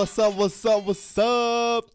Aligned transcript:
What's 0.00 0.18
up? 0.18 0.34
What's 0.34 0.64
up? 0.64 0.84
What's 0.86 1.18
up? 1.18 1.90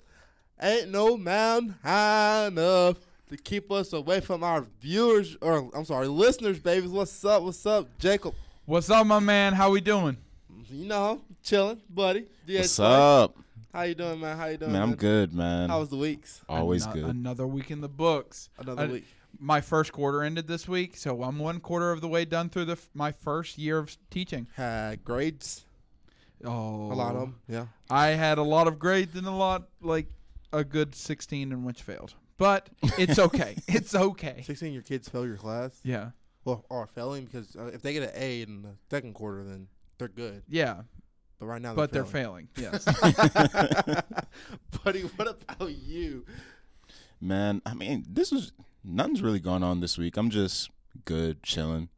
Ain't 0.62 0.92
no 0.92 1.18
mountain 1.18 1.74
high 1.82 2.46
enough 2.46 2.98
to 3.30 3.36
keep 3.36 3.72
us 3.72 3.94
away 3.94 4.20
from 4.20 4.44
our 4.44 4.64
viewers, 4.80 5.36
or 5.42 5.72
I'm 5.74 5.86
sorry, 5.86 6.08
listeners, 6.08 6.60
babies. 6.60 6.92
What's 6.92 7.26
up? 7.26 7.42
What's 7.42 7.66
up, 7.66 7.88
Jacob? 7.98 8.36
What's 8.66 8.92
up, 8.92 9.08
my 9.08 9.18
man? 9.18 9.54
How 9.54 9.72
we 9.72 9.82
doing? 9.82 10.18
You 10.70 10.86
know, 10.86 11.22
chilling, 11.42 11.82
buddy. 11.90 12.28
Yeah, 12.46 12.60
What's 12.60 12.80
up? 12.80 13.38
How 13.74 13.82
you 13.82 13.96
doing, 13.96 14.20
man? 14.20 14.38
How 14.38 14.46
you 14.50 14.58
doing? 14.58 14.74
Man, 14.74 14.84
I'm 14.84 14.94
good, 14.94 15.34
man. 15.34 15.70
How 15.70 15.80
was 15.80 15.90
the 15.90 15.98
weeks? 15.98 16.44
Always 16.48 16.86
Ano- 16.86 16.94
good. 16.94 17.06
Another 17.06 17.48
week 17.48 17.72
in 17.72 17.82
the 17.82 17.90
books. 17.90 18.52
Another 18.60 18.84
I- 18.84 18.86
week. 18.86 19.06
My 19.40 19.62
first 19.62 19.92
quarter 19.92 20.22
ended 20.22 20.48
this 20.48 20.68
week, 20.68 20.96
so 20.96 21.24
I'm 21.24 21.40
one 21.40 21.60
quarter 21.60 21.92
of 21.92 22.02
the 22.02 22.08
way 22.08 22.24
done 22.24 22.50
through 22.50 22.66
the 22.66 22.74
f- 22.74 22.88
my 22.94 23.12
first 23.12 23.58
year 23.58 23.80
of 23.80 23.98
teaching. 24.12 24.46
Had 24.58 25.04
grades. 25.04 25.65
Oh, 26.44 26.92
A 26.92 26.96
lot 26.96 27.16
of 27.16 27.22
them. 27.22 27.36
Yeah. 27.48 27.66
I 27.90 28.08
had 28.10 28.38
a 28.38 28.44
lot 28.44 28.68
of 28.68 28.78
grades 28.80 29.16
and 29.16 29.26
a 29.28 29.32
lot 29.32 29.70
like 29.82 30.08
a 30.52 30.64
good 30.64 30.94
16 30.96 31.52
in 31.52 31.64
which 31.64 31.82
failed, 31.82 32.14
but 32.38 32.70
it's 32.98 33.18
okay. 33.20 33.56
it's 33.68 33.96
okay. 33.96 34.42
16, 34.46 34.74
your 34.74 34.82
kids 34.84 35.08
fail 35.10 35.26
your 35.26 35.38
class. 35.38 35.80
Yeah, 35.84 36.12
Well, 36.44 36.66
or 36.70 36.88
failing 36.88 37.26
because 37.26 37.56
uh, 37.56 37.68
if 37.74 37.82
they 37.82 37.94
get 37.94 38.04
an 38.04 38.12
A 38.16 38.42
in 38.42 38.62
the 38.62 38.76
second 38.90 39.14
quarter, 39.14 39.44
then 39.44 39.68
they're 39.98 40.08
good. 40.08 40.44
yeah, 40.50 40.82
But 41.40 41.46
right 41.48 41.62
now, 41.62 41.74
but 41.74 41.92
they're 41.92 42.04
but 42.04 42.12
failing. 42.12 42.50
they're 42.56 42.80
failing. 42.80 43.14
Yes. 43.26 44.04
Buddy, 44.84 45.02
what 45.02 45.28
about 45.28 45.72
you? 45.72 46.26
man, 47.22 47.62
I 47.66 47.74
mean, 47.74 48.06
this 48.10 48.32
was 48.32 48.52
nothing's 48.84 49.22
really 49.22 49.40
going 49.40 49.64
on 49.64 49.80
this 49.82 49.98
week. 49.98 50.16
I'm 50.18 50.30
just 50.30 50.70
good, 51.06 51.42
chilling. 51.44 51.90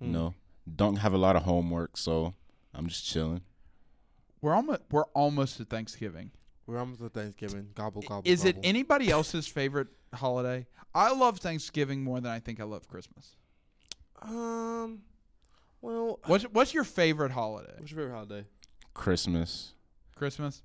Hmm. 0.00 0.06
You 0.06 0.12
know, 0.12 0.34
don't 0.74 0.96
have 0.96 1.12
a 1.12 1.18
lot 1.18 1.36
of 1.36 1.42
homework, 1.44 1.96
so 1.96 2.34
I'm 2.74 2.86
just 2.88 3.04
chilling. 3.06 3.42
We're 4.44 4.54
almost 4.54 4.82
we're 4.90 5.04
almost 5.14 5.58
at 5.60 5.68
Thanksgiving. 5.68 6.30
We're 6.66 6.78
almost 6.78 7.00
at 7.02 7.12
Thanksgiving. 7.14 7.68
Gobble, 7.74 8.02
gobble. 8.02 8.22
Is 8.24 8.44
it 8.44 8.56
anybody 8.62 9.10
else's 9.18 9.46
favorite 9.46 9.88
holiday? 10.12 10.66
I 10.94 11.12
love 11.12 11.38
Thanksgiving 11.38 12.04
more 12.04 12.20
than 12.20 12.30
I 12.30 12.38
think 12.40 12.60
I 12.60 12.64
love 12.64 12.86
Christmas. 12.86 13.36
Um, 14.22 15.00
well, 15.80 16.20
What's 16.26 16.44
what's 16.44 16.72
your 16.74 16.84
favorite 16.84 17.32
holiday? 17.32 17.72
what's 17.78 17.90
your 17.90 18.00
favorite 18.02 18.14
holiday? 18.14 18.44
Christmas. 18.92 19.72
Christmas. 20.14 20.62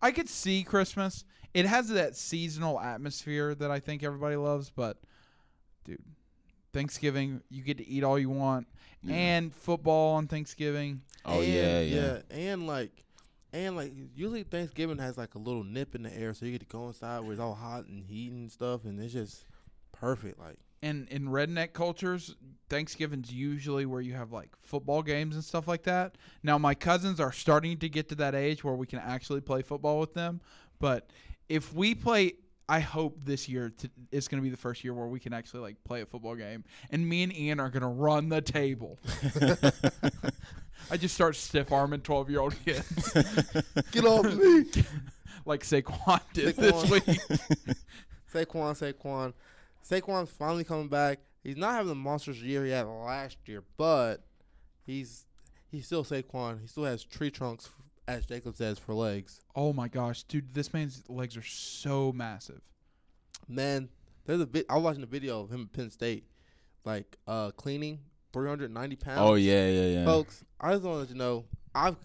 I 0.00 0.10
could 0.10 0.28
see 0.28 0.62
Christmas. 0.64 1.24
It 1.54 1.66
has 1.66 1.88
that 1.88 2.16
seasonal 2.16 2.80
atmosphere 2.80 3.54
that 3.54 3.70
I 3.70 3.78
think 3.78 4.02
everybody 4.02 4.36
loves, 4.36 4.70
but 4.70 4.98
dude, 5.84 6.02
Thanksgiving, 6.72 7.40
you 7.50 7.62
get 7.62 7.78
to 7.78 7.86
eat 7.88 8.02
all 8.04 8.18
you 8.18 8.30
want. 8.30 8.66
Yeah. 9.02 9.14
And 9.14 9.54
football 9.54 10.14
on 10.16 10.26
Thanksgiving. 10.28 11.02
Oh 11.24 11.40
And- 11.40 11.52
yeah, 11.52 11.80
yeah. 11.80 12.18
and 12.30 12.66
like, 12.66 13.04
and 13.52 13.76
like, 13.76 13.92
usually 14.14 14.42
Thanksgiving 14.44 14.98
has 14.98 15.18
like 15.18 15.34
a 15.34 15.38
little 15.38 15.64
nip 15.64 15.94
in 15.94 16.02
the 16.02 16.16
air, 16.16 16.34
so 16.34 16.46
you 16.46 16.52
get 16.52 16.60
to 16.60 16.66
go 16.66 16.86
inside 16.86 17.20
where 17.20 17.32
it's 17.32 17.40
all 17.40 17.54
hot 17.54 17.86
and 17.86 18.04
heat 18.04 18.32
and 18.32 18.50
stuff, 18.50 18.84
and 18.84 19.00
it's 19.00 19.12
just 19.12 19.44
perfect. 19.92 20.38
Like, 20.38 20.56
And 20.82 21.06
in 21.08 21.28
redneck 21.28 21.72
cultures, 21.72 22.34
Thanksgiving's 22.70 23.32
usually 23.32 23.84
where 23.84 24.00
you 24.00 24.14
have 24.14 24.32
like 24.32 24.50
football 24.62 25.02
games 25.02 25.34
and 25.34 25.44
stuff 25.44 25.68
like 25.68 25.82
that. 25.84 26.16
Now 26.42 26.56
my 26.56 26.74
cousins 26.74 27.20
are 27.20 27.32
starting 27.32 27.78
to 27.78 27.88
get 27.88 28.08
to 28.08 28.14
that 28.16 28.34
age 28.34 28.64
where 28.64 28.74
we 28.74 28.86
can 28.86 28.98
actually 29.00 29.42
play 29.42 29.62
football 29.62 30.00
with 30.00 30.14
them, 30.14 30.40
but 30.78 31.10
if 31.48 31.74
we 31.74 31.94
play 31.94 32.34
I 32.68 32.80
hope 32.80 33.18
this 33.22 33.50
year 33.50 33.70
to, 33.78 33.90
it's 34.10 34.28
going 34.28 34.40
to 34.40 34.42
be 34.42 34.48
the 34.48 34.56
first 34.56 34.82
year 34.82 34.94
where 34.94 35.06
we 35.06 35.20
can 35.20 35.34
actually 35.34 35.60
like 35.60 35.76
play 35.84 36.00
a 36.00 36.06
football 36.06 36.36
game, 36.36 36.64
and 36.90 37.06
me 37.06 37.22
and 37.22 37.36
Ian 37.36 37.60
are 37.60 37.68
going 37.68 37.82
to 37.82 37.88
run 37.88 38.30
the 38.30 38.40
table. 38.40 38.98
I 40.90 40.96
just 40.96 41.14
start 41.14 41.36
stiff 41.36 41.72
arming 41.72 42.00
twelve 42.00 42.30
year 42.30 42.40
old 42.40 42.54
kids 42.64 43.12
get 43.92 44.04
off 44.04 44.24
me, 44.24 44.64
like 45.46 45.62
Saquon 45.62 46.20
did 46.32 46.56
this 46.56 46.90
week. 46.90 47.04
Saquon, 48.32 48.74
Saquon, 48.74 49.32
Saquon's 49.88 50.30
finally 50.30 50.64
coming 50.64 50.88
back. 50.88 51.18
He's 51.42 51.56
not 51.56 51.72
having 51.72 51.88
the 51.88 51.94
monstrous 51.94 52.38
year 52.38 52.64
he 52.64 52.70
had 52.70 52.86
last 52.86 53.36
year, 53.46 53.62
but 53.76 54.22
he's 54.86 55.26
he's 55.70 55.86
still 55.86 56.04
Saquon. 56.04 56.60
He 56.60 56.66
still 56.66 56.84
has 56.84 57.04
tree 57.04 57.30
trunks, 57.30 57.70
as 58.06 58.26
Jacob 58.26 58.56
says, 58.56 58.78
for 58.78 58.94
legs. 58.94 59.40
Oh 59.56 59.72
my 59.72 59.88
gosh, 59.88 60.22
dude, 60.24 60.54
this 60.54 60.72
man's 60.72 61.02
legs 61.08 61.36
are 61.36 61.42
so 61.42 62.12
massive. 62.12 62.60
Man, 63.48 63.88
there's 64.24 64.40
a 64.40 64.46
bit. 64.46 64.66
I 64.70 64.74
was 64.76 64.84
watching 64.84 65.02
a 65.02 65.06
video 65.06 65.40
of 65.40 65.50
him 65.50 65.62
at 65.62 65.72
Penn 65.72 65.90
State, 65.90 66.24
like 66.84 67.16
uh 67.26 67.50
cleaning 67.52 68.00
390 68.32 68.96
pounds. 68.96 69.18
Oh 69.20 69.34
yeah, 69.34 69.66
yeah, 69.68 69.86
yeah. 69.98 70.04
folks. 70.04 70.44
I 70.60 70.72
just 70.72 70.82
want 70.84 70.94
to 70.96 71.00
let 71.00 71.08
you 71.10 71.16
know, 71.16 71.44
I've 71.74 71.96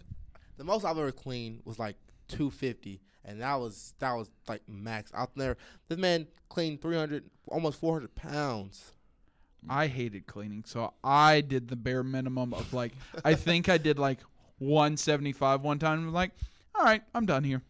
the 0.57 0.63
most 0.63 0.83
I've 0.85 0.97
ever 0.97 1.11
cleaned 1.11 1.61
was 1.65 1.79
like 1.79 1.95
250, 2.29 3.01
and 3.25 3.41
that 3.41 3.55
was 3.55 3.93
that 3.99 4.13
was 4.13 4.29
like 4.47 4.61
max 4.67 5.11
out 5.13 5.31
there. 5.35 5.57
This 5.87 5.97
man 5.97 6.27
cleaned 6.49 6.81
300, 6.81 7.23
almost 7.47 7.79
400 7.79 8.13
pounds. 8.15 8.93
I 9.69 9.87
hated 9.87 10.27
cleaning, 10.27 10.63
so 10.65 10.93
I 11.03 11.41
did 11.41 11.67
the 11.67 11.75
bare 11.75 12.03
minimum 12.03 12.53
of 12.53 12.73
like 12.73 12.93
I 13.25 13.33
think 13.35 13.69
I 13.69 13.77
did 13.77 13.99
like 13.99 14.19
175 14.59 15.61
one 15.61 15.79
time. 15.79 15.99
I'm 16.07 16.13
like, 16.13 16.31
all 16.75 16.83
right, 16.83 17.01
I'm 17.13 17.25
done 17.25 17.43
here, 17.43 17.61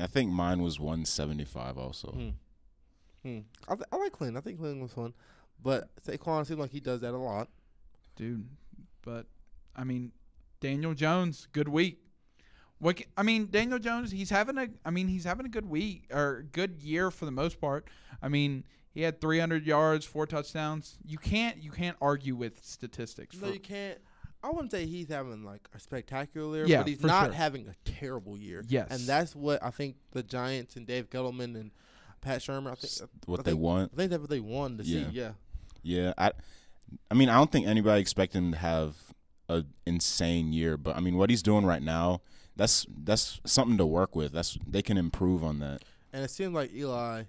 I 0.00 0.06
think 0.06 0.30
mine 0.30 0.62
was 0.62 0.78
175 0.78 1.78
also. 1.78 2.08
Hmm. 2.12 2.28
Hmm. 3.22 3.38
I, 3.68 3.74
th- 3.74 3.86
I 3.92 3.96
like 3.96 4.12
cleaning. 4.12 4.36
I 4.36 4.40
think 4.40 4.58
cleaning 4.58 4.80
was 4.80 4.92
fun, 4.92 5.12
but 5.62 5.90
Saquon 6.02 6.46
seems 6.46 6.60
like 6.60 6.70
he 6.70 6.80
does 6.80 7.00
that 7.00 7.14
a 7.14 7.18
lot. 7.18 7.48
Dude. 8.20 8.46
But 9.02 9.26
I 9.74 9.84
mean, 9.84 10.12
Daniel 10.60 10.94
Jones, 10.94 11.48
good 11.52 11.68
week. 11.68 11.98
What 12.78 12.96
ca- 12.98 13.06
I 13.16 13.22
mean, 13.22 13.48
Daniel 13.50 13.78
Jones, 13.78 14.10
he's 14.10 14.30
having 14.30 14.58
a. 14.58 14.68
I 14.84 14.90
mean, 14.90 15.08
he's 15.08 15.24
having 15.24 15.46
a 15.46 15.48
good 15.50 15.66
week 15.68 16.04
or 16.12 16.44
good 16.52 16.82
year 16.82 17.10
for 17.10 17.24
the 17.24 17.30
most 17.30 17.60
part. 17.60 17.88
I 18.22 18.28
mean, 18.28 18.64
he 18.92 19.02
had 19.02 19.20
300 19.20 19.66
yards, 19.66 20.04
four 20.04 20.26
touchdowns. 20.26 20.98
You 21.04 21.18
can't 21.18 21.62
you 21.62 21.70
can't 21.70 21.96
argue 22.00 22.36
with 22.36 22.62
statistics. 22.64 23.36
No, 23.40 23.48
for- 23.48 23.54
you 23.54 23.60
can't. 23.60 23.98
I 24.42 24.48
wouldn't 24.48 24.70
say 24.70 24.86
he's 24.86 25.08
having 25.08 25.44
like 25.44 25.68
a 25.74 25.78
spectacular 25.78 26.58
year, 26.58 26.66
Yeah, 26.66 26.78
but 26.78 26.88
he's 26.88 27.02
not 27.02 27.26
sure. 27.26 27.32
having 27.34 27.68
a 27.68 27.74
terrible 27.84 28.38
year. 28.38 28.64
Yes. 28.68 28.88
and 28.90 29.00
that's 29.06 29.36
what 29.36 29.62
I 29.62 29.70
think 29.70 29.96
the 30.12 30.22
Giants 30.22 30.76
and 30.76 30.86
Dave 30.86 31.10
Gettleman 31.10 31.60
and 31.60 31.70
Pat 32.22 32.40
Shurmur. 32.40 32.72
I 32.72 32.74
think 32.76 33.10
What 33.26 33.44
they 33.44 33.50
think- 33.50 33.60
want. 33.62 33.92
I 33.92 33.96
think 33.96 34.10
that's 34.10 34.20
what 34.22 34.30
they 34.30 34.40
wanted 34.40 34.78
to 34.78 34.84
Yeah. 34.84 35.10
see. 35.10 35.16
Yeah. 35.16 35.32
Yeah, 35.82 36.12
I, 36.16 36.32
I 37.10 37.14
mean, 37.14 37.28
I 37.28 37.36
don't 37.36 37.50
think 37.50 37.66
anybody 37.66 38.00
expected 38.00 38.38
him 38.38 38.52
to 38.52 38.58
have 38.58 38.96
a 39.48 39.64
insane 39.86 40.52
year, 40.52 40.76
but 40.76 40.96
I 40.96 41.00
mean, 41.00 41.16
what 41.16 41.30
he's 41.30 41.42
doing 41.42 41.66
right 41.66 41.82
now, 41.82 42.22
that's 42.56 42.86
that's 43.02 43.40
something 43.44 43.78
to 43.78 43.86
work 43.86 44.14
with. 44.14 44.32
That's 44.32 44.58
they 44.66 44.82
can 44.82 44.96
improve 44.96 45.42
on 45.44 45.58
that. 45.60 45.82
And 46.12 46.24
it 46.24 46.30
seems 46.30 46.54
like 46.54 46.72
Eli 46.74 47.24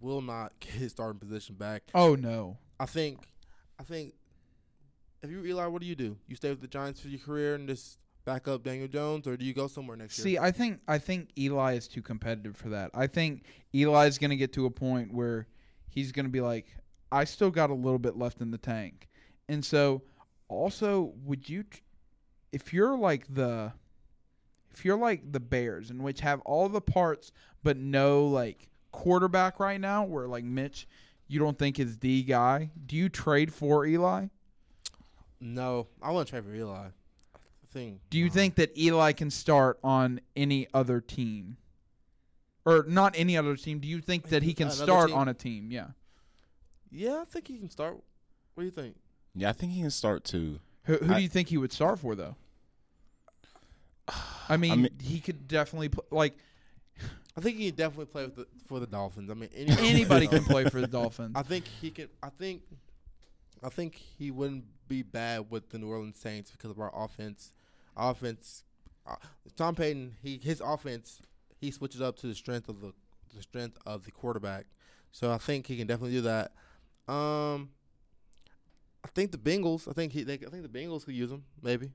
will 0.00 0.22
not 0.22 0.52
get 0.60 0.72
his 0.72 0.92
starting 0.92 1.18
position 1.18 1.54
back. 1.54 1.84
oh 1.94 2.14
no. 2.14 2.58
I 2.78 2.86
think, 2.86 3.18
I 3.78 3.82
think, 3.82 4.14
if 5.22 5.30
you're 5.30 5.44
Eli, 5.44 5.66
what 5.66 5.82
do 5.82 5.86
you 5.86 5.94
do? 5.94 6.16
You 6.26 6.34
stay 6.34 6.48
with 6.48 6.62
the 6.62 6.66
Giants 6.66 7.00
for 7.00 7.08
your 7.08 7.20
career 7.20 7.54
and 7.54 7.68
just 7.68 7.98
back 8.24 8.48
up 8.48 8.62
Daniel 8.62 8.88
Jones, 8.88 9.26
or 9.26 9.36
do 9.36 9.44
you 9.44 9.52
go 9.52 9.66
somewhere 9.66 9.98
next 9.98 10.16
See, 10.16 10.30
year? 10.30 10.40
See, 10.40 10.46
I 10.46 10.50
think 10.50 10.80
I 10.88 10.96
think 10.96 11.28
Eli 11.38 11.74
is 11.74 11.88
too 11.88 12.00
competitive 12.00 12.56
for 12.56 12.70
that. 12.70 12.90
I 12.94 13.06
think 13.06 13.44
Eli's 13.74 14.16
going 14.16 14.30
to 14.30 14.36
get 14.36 14.54
to 14.54 14.64
a 14.64 14.70
point 14.70 15.12
where 15.12 15.46
he's 15.88 16.10
going 16.12 16.24
to 16.24 16.30
be 16.30 16.40
like, 16.40 16.66
I 17.12 17.24
still 17.24 17.50
got 17.50 17.70
a 17.70 17.74
little 17.74 17.98
bit 17.98 18.16
left 18.16 18.40
in 18.40 18.50
the 18.50 18.58
tank, 18.58 19.08
and 19.48 19.64
so 19.64 20.02
also 20.48 21.12
would 21.24 21.48
you, 21.48 21.64
if 22.52 22.72
you're 22.72 22.96
like 22.96 23.32
the, 23.32 23.72
if 24.72 24.84
you're 24.84 24.98
like 24.98 25.32
the 25.32 25.40
Bears, 25.40 25.90
in 25.90 26.02
which 26.02 26.20
have 26.20 26.40
all 26.42 26.68
the 26.68 26.80
parts 26.80 27.32
but 27.62 27.76
no 27.76 28.26
like 28.26 28.68
quarterback 28.92 29.60
right 29.60 29.80
now, 29.80 30.04
where 30.04 30.26
like 30.26 30.44
Mitch, 30.44 30.86
you 31.28 31.38
don't 31.38 31.58
think 31.58 31.78
is 31.78 31.98
the 31.98 32.22
guy. 32.22 32.70
Do 32.86 32.96
you 32.96 33.08
trade 33.08 33.52
for 33.52 33.86
Eli? 33.86 34.26
No, 35.40 35.86
I 36.02 36.10
want 36.10 36.26
to 36.26 36.30
trade 36.32 36.44
for 36.44 36.54
Eli. 36.54 36.86
I 36.86 37.72
think. 37.72 38.00
Do 38.10 38.18
you 38.18 38.26
uh, 38.26 38.30
think 38.30 38.56
that 38.56 38.76
Eli 38.76 39.12
can 39.12 39.30
start 39.30 39.78
on 39.82 40.20
any 40.36 40.68
other 40.74 41.00
team? 41.00 41.56
Or 42.66 42.84
not 42.86 43.14
any 43.16 43.36
other 43.38 43.56
team. 43.56 43.78
Do 43.78 43.88
you 43.88 44.00
think 44.00 44.28
that 44.28 44.42
he 44.42 44.52
can 44.52 44.70
start 44.70 45.08
team? 45.08 45.16
on 45.16 45.28
a 45.28 45.34
team? 45.34 45.70
Yeah. 45.70 45.88
Yeah, 46.90 47.20
I 47.20 47.24
think 47.24 47.48
he 47.48 47.58
can 47.58 47.70
start. 47.70 47.94
What 48.54 48.62
do 48.62 48.64
you 48.64 48.70
think? 48.70 48.96
Yeah, 49.34 49.50
I 49.50 49.52
think 49.52 49.72
he 49.72 49.80
can 49.80 49.90
start 49.90 50.24
too. 50.24 50.60
Who, 50.84 50.96
who 50.96 51.12
I- 51.12 51.16
do 51.16 51.22
you 51.22 51.28
think 51.28 51.48
he 51.48 51.58
would 51.58 51.72
start 51.72 51.98
for 51.98 52.14
though? 52.14 52.36
I 54.48 54.56
mean, 54.56 54.82
mean- 54.82 54.98
he 55.00 55.20
could 55.20 55.46
definitely 55.48 55.88
pl- 55.90 56.04
like 56.10 56.36
I 57.36 57.40
think 57.40 57.56
he 57.58 57.66
can 57.68 57.76
definitely 57.76 58.06
play 58.06 58.24
with 58.24 58.36
the, 58.36 58.46
for 58.66 58.80
the 58.80 58.86
Dolphins. 58.86 59.30
I 59.30 59.34
mean, 59.34 59.50
any, 59.54 59.70
anybody 59.88 60.26
can 60.26 60.44
play 60.44 60.64
for 60.64 60.80
the 60.80 60.86
Dolphins. 60.86 61.32
I 61.34 61.42
think 61.42 61.64
he 61.80 61.90
can. 61.90 62.08
I 62.22 62.28
think. 62.30 62.62
I 63.62 63.68
think 63.68 63.94
he 64.18 64.30
wouldn't 64.30 64.64
be 64.88 65.02
bad 65.02 65.50
with 65.50 65.68
the 65.68 65.78
New 65.78 65.88
Orleans 65.88 66.18
Saints 66.18 66.50
because 66.50 66.70
of 66.70 66.80
our 66.80 66.90
offense. 66.94 67.52
Offense. 67.96 68.64
Uh, 69.06 69.16
Tom 69.56 69.74
Payton. 69.74 70.16
He 70.22 70.40
his 70.42 70.60
offense. 70.60 71.20
He 71.60 71.70
switches 71.70 72.00
up 72.00 72.16
to 72.18 72.26
the 72.26 72.34
strength 72.34 72.68
of 72.68 72.80
the 72.80 72.92
the 73.34 73.42
strength 73.42 73.78
of 73.86 74.04
the 74.04 74.10
quarterback. 74.10 74.66
So 75.12 75.30
I 75.30 75.38
think 75.38 75.66
he 75.66 75.76
can 75.76 75.86
definitely 75.86 76.16
do 76.16 76.22
that. 76.22 76.52
Um. 77.08 77.70
I 79.02 79.08
think 79.14 79.32
the 79.32 79.38
Bengals. 79.38 79.88
I 79.88 79.92
think 79.92 80.12
he. 80.12 80.22
They, 80.22 80.34
I 80.34 80.50
think 80.50 80.62
the 80.62 80.68
Bengals 80.68 81.04
could 81.04 81.14
use 81.14 81.30
him. 81.30 81.44
Maybe. 81.62 81.92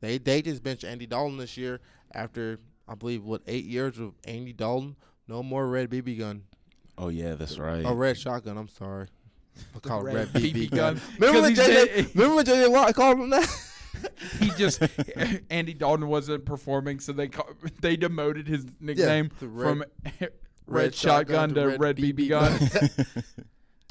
They 0.00 0.18
they 0.18 0.42
just 0.42 0.62
benched 0.62 0.84
Andy 0.84 1.06
Dalton 1.06 1.36
this 1.38 1.56
year 1.56 1.80
after 2.14 2.60
I 2.86 2.94
believe 2.94 3.24
what 3.24 3.42
eight 3.46 3.64
years 3.64 3.98
of 3.98 4.12
Andy 4.24 4.52
Dalton. 4.52 4.96
No 5.26 5.42
more 5.42 5.66
red 5.66 5.90
BB 5.90 6.18
gun. 6.18 6.42
Oh 6.98 7.08
yeah, 7.08 7.34
that's 7.34 7.58
right. 7.58 7.84
Oh, 7.84 7.94
red 7.94 8.16
shotgun. 8.18 8.56
I'm 8.58 8.68
sorry. 8.68 9.08
I 9.74 9.78
call 9.80 10.00
it 10.06 10.12
red 10.12 10.14
red 10.14 10.28
BB 10.42 10.54
BB 10.54 10.70
gun. 10.70 10.94
gun. 10.94 11.02
Remember 11.18 11.40
when 11.42 11.52
Because 11.54 11.66
he's 11.66 11.76
JJ? 11.76 11.94
dead. 11.96 12.14
Remember 12.14 12.36
when 12.36 12.44
JJ 12.46 12.70
Watt 12.72 12.94
called 12.94 13.18
him 13.18 13.30
that? 13.30 13.48
he 14.40 14.50
just 14.50 14.82
Andy 15.50 15.74
Dalton 15.74 16.06
wasn't 16.08 16.44
performing, 16.44 17.00
so 17.00 17.12
they 17.12 17.28
ca- 17.28 17.52
they 17.80 17.96
demoted 17.96 18.46
his 18.46 18.66
nickname 18.80 19.30
the 19.40 19.48
red- 19.48 19.66
from 19.66 19.84
red, 20.66 20.94
shotgun, 20.94 21.54
to 21.54 21.76
red, 21.78 21.96
BB 21.96 22.28
gun. 22.28 22.58
gun. 22.58 23.06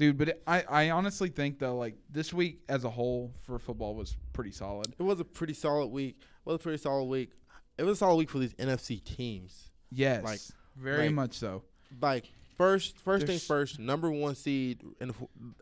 Dude, 0.07 0.17
but 0.17 0.29
it, 0.29 0.43
I 0.45 0.63
I 0.67 0.89
honestly 0.91 1.29
think 1.29 1.59
though 1.59 1.77
like 1.77 1.95
this 2.09 2.33
week 2.33 2.61
as 2.67 2.83
a 2.83 2.89
whole 2.89 3.33
for 3.45 3.57
football 3.59 3.95
was 3.95 4.17
pretty 4.33 4.51
solid. 4.51 4.93
it 4.97 5.03
was 5.03 5.19
a 5.19 5.25
pretty 5.25 5.53
solid 5.53 5.87
week. 5.87 6.17
It 6.19 6.25
was 6.45 6.55
a 6.55 6.59
pretty 6.59 6.77
solid 6.77 7.05
week. 7.05 7.31
It 7.77 7.83
was 7.83 7.93
a 7.97 7.99
solid 7.99 8.15
week 8.15 8.29
for 8.29 8.39
these 8.39 8.53
NFC 8.55 9.03
teams. 9.03 9.69
Yes, 9.89 10.23
Like- 10.23 10.39
very 10.75 11.05
like- 11.07 11.15
much 11.15 11.33
so. 11.35 11.63
Like 12.01 12.25
first, 12.57 12.97
first 12.97 13.25
There's- 13.25 13.39
things 13.41 13.47
first. 13.47 13.79
Number 13.79 14.11
one 14.11 14.35
seed 14.35 14.81
in 14.99 15.09
the, 15.09 15.15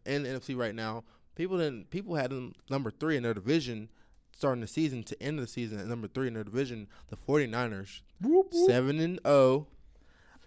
in 0.06 0.24
NFC 0.24 0.56
right 0.58 0.74
now. 0.76 1.04
People 1.36 1.58
didn't. 1.58 1.90
People 1.90 2.16
had 2.16 2.32
them 2.32 2.54
number 2.70 2.92
three 2.92 3.16
in 3.18 3.24
their 3.24 3.34
division, 3.34 3.90
starting 4.36 4.62
the 4.62 4.68
season 4.68 5.04
to 5.04 5.22
end 5.24 5.38
of 5.40 5.46
the 5.46 5.52
season 5.52 5.80
at 5.80 5.88
number 5.88 6.08
three 6.08 6.28
in 6.28 6.34
their 6.34 6.44
division. 6.44 6.88
The 7.10 7.16
49ers, 7.18 8.02
seven 8.68 9.00
and 9.00 9.20
zero. 9.26 9.68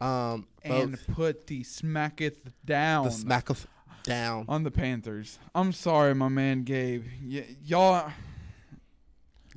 Um, 0.00 0.48
and 0.62 0.98
put 1.12 1.46
the 1.46 1.62
smacketh 1.62 2.50
down 2.64 3.04
the 3.04 3.10
smack 3.12 3.48
of 3.48 3.66
down. 4.04 4.44
on 4.48 4.62
the 4.62 4.70
Panthers. 4.70 5.38
I'm 5.54 5.72
sorry, 5.72 6.14
my 6.14 6.28
man 6.28 6.62
Gabe. 6.62 7.04
Y- 7.24 7.44
y'all, 7.64 8.10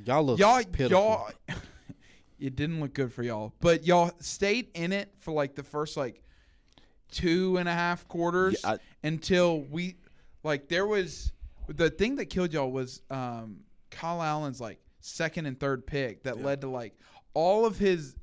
Y'all 0.06 0.24
look 0.24 0.40
y'all, 0.40 0.64
pitiful. 0.64 0.90
y'all. 0.90 1.30
it 2.40 2.56
didn't 2.56 2.80
look 2.80 2.94
good 2.94 3.12
for 3.14 3.24
y'all, 3.24 3.54
but 3.60 3.86
y'all 3.86 4.12
stayed 4.20 4.70
in 4.76 4.92
it 4.92 5.12
for 5.20 5.32
like 5.32 5.56
the 5.56 5.64
first 5.64 5.98
like 5.98 6.22
two 7.10 7.58
and 7.58 7.68
a 7.70 7.74
half 7.74 8.08
quarters 8.08 8.60
Yeah, 8.64 8.72
I- 8.74 8.78
until 9.04 9.62
we 9.62 9.96
like 10.44 10.68
there 10.68 10.86
was 10.86 11.32
the 11.68 11.90
thing 11.90 12.16
that 12.18 12.26
killed 12.26 12.54
y'all 12.54 12.72
was 12.72 13.02
um 13.10 13.62
Kyle 13.90 14.22
Allen's 14.22 14.62
like 14.62 14.80
second 15.00 15.46
and 15.46 15.60
third 15.60 15.88
pick 15.88 16.24
that 16.24 16.38
Yeah. 16.38 16.46
led 16.46 16.62
to 16.62 16.68
like 16.70 16.94
all 17.34 17.66
of 17.66 17.78
his 17.78 18.16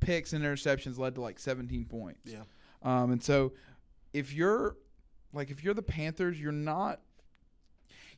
picks 0.00 0.32
and 0.32 0.44
interceptions 0.44 0.98
led 0.98 1.14
to 1.16 1.20
like 1.20 1.38
17 1.38 1.84
points. 1.86 2.20
Yeah. 2.24 2.42
Um, 2.82 3.12
and 3.12 3.22
so 3.22 3.52
if 4.12 4.32
you're 4.34 4.76
like 5.34 5.50
if 5.50 5.62
you're 5.62 5.74
the 5.74 5.82
Panthers, 5.82 6.40
you're 6.40 6.52
not 6.52 7.00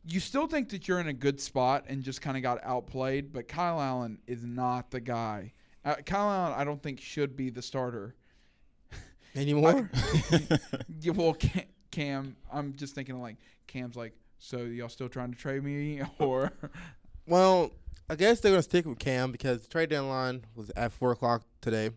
you 0.07 0.21
still 0.21 0.47
think 0.47 0.69
that 0.69 0.87
you're 0.87 1.01
in 1.01 1.09
a 1.09 1.13
good 1.13 1.41
spot 1.41 1.85
and 1.89 2.03
just 2.03 2.23
kind 2.23 2.37
of 2.37 2.43
got 2.43 2.63
outplayed, 2.63 3.33
but 3.33 3.49
Kyle 3.49 3.81
Allen 3.81 4.19
is 4.27 4.45
not 4.45 4.91
the 4.91 5.01
guy. 5.01 5.53
Uh, 5.85 5.97
Kyle 6.07 6.31
Allen, 6.31 6.55
I 6.57 6.65
don't 6.65 6.81
think 6.81 7.01
should 7.01 7.37
be 7.37 7.51
the 7.51 7.63
starter. 7.63 8.15
anymore. 9.35 9.91
Yeah, 11.01 11.13
well, 11.13 11.35
Cam, 11.35 11.65
Cam, 11.91 12.37
I'm 12.53 12.75
just 12.75 12.95
thinking 12.95 13.21
like 13.21 13.37
Cam's 13.67 13.97
like, 13.97 14.13
so 14.39 14.59
y'all 14.59 14.89
still 14.89 15.09
trying 15.09 15.33
to 15.33 15.39
trade 15.39 15.63
me 15.63 16.03
or 16.19 16.53
Well, 17.27 17.73
I 18.09 18.15
guess 18.15 18.41
they're 18.41 18.53
gonna 18.53 18.63
stick 18.63 18.87
with 18.87 18.99
Cam 18.99 19.33
because 19.33 19.63
the 19.63 19.69
trade 19.69 19.91
deadline 19.91 20.45
was 20.55 20.71
at 20.77 20.93
four 20.93 21.13
o'clock 21.13 21.43
today, 21.61 21.91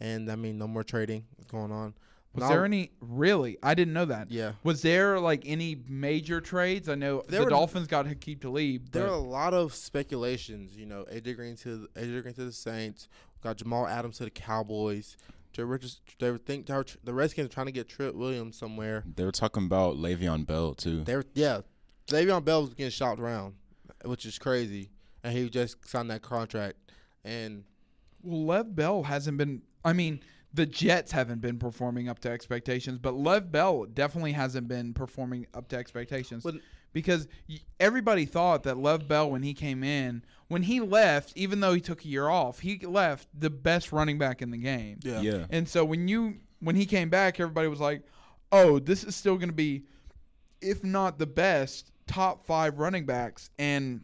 and 0.00 0.30
I 0.30 0.34
mean 0.34 0.58
no 0.58 0.66
more 0.66 0.82
trading 0.82 1.24
is 1.38 1.46
going 1.46 1.70
on. 1.70 1.94
Was 2.34 2.42
Now- 2.42 2.48
there 2.48 2.64
any 2.64 2.90
really? 3.00 3.56
I 3.62 3.74
didn't 3.74 3.94
know 3.94 4.04
that. 4.06 4.30
Yeah, 4.30 4.52
Was 4.64 4.82
there 4.82 5.20
like 5.20 5.42
any 5.46 5.76
major 5.88 6.40
trades? 6.40 6.88
I 6.88 6.94
know 6.96 7.22
There 7.28 7.40
the 7.40 7.44
were- 7.44 7.50
Dolphins 7.50 7.86
got 7.86 8.06
Hakeem 8.06 8.38
Talib. 8.40 8.90
there 8.90 9.04
are 9.04 9.08
a 9.14 9.16
lot 9.18 9.54
of 9.54 9.74
speculations. 9.74 10.76
You 10.76 10.86
know, 10.86 11.04
AJ 11.10 11.34
Green 11.36 11.56
to 11.56 11.88
AJ 11.96 12.22
Green 12.22 12.34
to 12.34 12.44
the 12.44 12.52
Saints, 12.52 13.08
got 13.42 13.56
Jamal 13.56 13.86
Adams 13.86 14.18
to 14.18 14.24
the 14.24 14.30
Cowboys. 14.30 15.16
They 15.56 15.62
were 15.64 15.78
just 15.78 16.00
they 16.18 16.30
were 16.32 16.38
think 16.38 16.66
they 16.66 16.74
were 16.74 16.84
the 17.04 17.14
Redskins 17.14 17.46
are 17.46 17.52
trying 17.52 17.66
to 17.66 17.72
get 17.72 17.88
Trent 17.88 18.16
Williams 18.16 18.56
somewhere. 18.58 19.04
they 19.14 19.24
were 19.24 19.30
talking 19.32 19.64
about 19.64 19.96
Le'Veon 19.96 20.44
Bell 20.46 20.74
too. 20.74 21.04
They 21.04 21.14
were 21.16 21.24
yeah, 21.34 21.60
Le'Veon 22.08 22.44
Bell 22.44 22.62
was 22.62 22.74
getting 22.74 22.90
shopped 22.90 23.20
around, 23.20 23.54
which 24.04 24.26
is 24.26 24.36
crazy, 24.38 24.90
and 25.22 25.32
he 25.36 25.48
just 25.48 25.88
signed 25.88 26.10
that 26.10 26.22
contract. 26.22 26.76
And 27.22 27.62
Well, 28.22 28.44
Lev 28.46 28.74
Bell 28.74 29.04
hasn't 29.04 29.38
been. 29.38 29.62
I 29.84 29.92
mean, 29.92 30.20
the 30.54 30.64
Jets 30.66 31.10
haven't 31.12 31.40
been 31.40 31.58
performing 31.58 32.08
up 32.08 32.20
to 32.20 32.30
expectations, 32.30 32.98
but 32.98 33.14
Lev 33.14 33.50
Bell 33.50 33.84
definitely 33.86 34.32
hasn't 34.32 34.68
been 34.68 34.94
performing 34.94 35.46
up 35.52 35.68
to 35.68 35.76
expectations 35.76 36.44
When- 36.44 36.60
because 36.92 37.26
everybody 37.80 38.24
thought 38.24 38.62
that 38.62 38.78
Lev 38.78 39.08
Bell, 39.08 39.28
when 39.28 39.42
he 39.42 39.52
came 39.52 39.82
in, 39.82 40.22
when 40.46 40.62
he 40.62 40.78
left, 40.80 41.32
even 41.36 41.58
though 41.58 41.74
he 41.74 41.80
took 41.80 42.04
a 42.04 42.08
year 42.08 42.28
off, 42.28 42.60
he 42.60 42.78
left 42.78 43.26
the 43.36 43.50
best 43.50 43.90
running 43.90 44.16
back 44.16 44.40
in 44.40 44.52
the 44.52 44.58
game. 44.58 45.00
yeah, 45.02 45.20
yeah. 45.20 45.46
And 45.50 45.68
so 45.68 45.84
when 45.84 46.06
you 46.06 46.36
when 46.60 46.76
he 46.76 46.86
came 46.86 47.10
back, 47.10 47.40
everybody 47.40 47.66
was 47.68 47.80
like, 47.80 48.02
"Oh, 48.52 48.78
this 48.78 49.02
is 49.02 49.16
still 49.16 49.36
going 49.36 49.48
to 49.48 49.54
be, 49.54 49.84
if 50.62 50.84
not 50.84 51.18
the 51.18 51.26
best, 51.26 51.90
top 52.06 52.46
five 52.46 52.78
running 52.78 53.06
backs." 53.06 53.50
And 53.58 54.02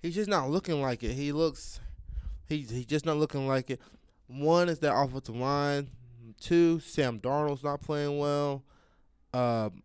he's 0.00 0.14
just 0.14 0.30
not 0.30 0.48
looking 0.50 0.80
like 0.80 1.02
it. 1.02 1.14
He 1.14 1.32
looks, 1.32 1.80
he's 2.46 2.70
he's 2.70 2.86
just 2.86 3.04
not 3.04 3.16
looking 3.16 3.48
like 3.48 3.70
it. 3.70 3.80
One 4.28 4.68
is 4.68 4.78
that 4.80 4.94
offensive 4.94 5.34
line. 5.36 5.88
Two, 6.40 6.78
Sam 6.80 7.18
Darnold's 7.18 7.64
not 7.64 7.80
playing 7.80 8.18
well. 8.18 8.62
Um, 9.34 9.82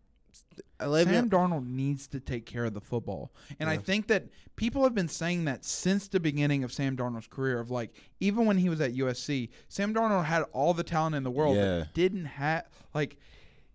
Le'Veon- 0.80 1.04
Sam 1.04 1.30
Darnold 1.30 1.66
needs 1.66 2.06
to 2.08 2.20
take 2.20 2.46
care 2.46 2.64
of 2.64 2.74
the 2.74 2.80
football. 2.80 3.32
And 3.58 3.68
I 3.70 3.76
think 3.76 4.08
that 4.08 4.26
people 4.56 4.82
have 4.84 4.94
been 4.94 5.08
saying 5.08 5.46
that 5.46 5.64
since 5.64 6.08
the 6.08 6.20
beginning 6.20 6.62
of 6.62 6.72
Sam 6.72 6.96
Darnold's 6.96 7.26
career 7.26 7.58
of 7.58 7.70
like 7.70 7.94
even 8.20 8.44
when 8.46 8.58
he 8.58 8.68
was 8.68 8.80
at 8.80 8.92
USC, 8.94 9.48
Sam 9.68 9.94
Darnold 9.94 10.24
had 10.26 10.42
all 10.52 10.74
the 10.74 10.82
talent 10.84 11.16
in 11.16 11.22
the 11.22 11.30
world 11.30 11.56
Yeah. 11.56 11.78
but 11.80 11.94
didn't 11.94 12.26
have 12.26 12.64
like 12.92 13.16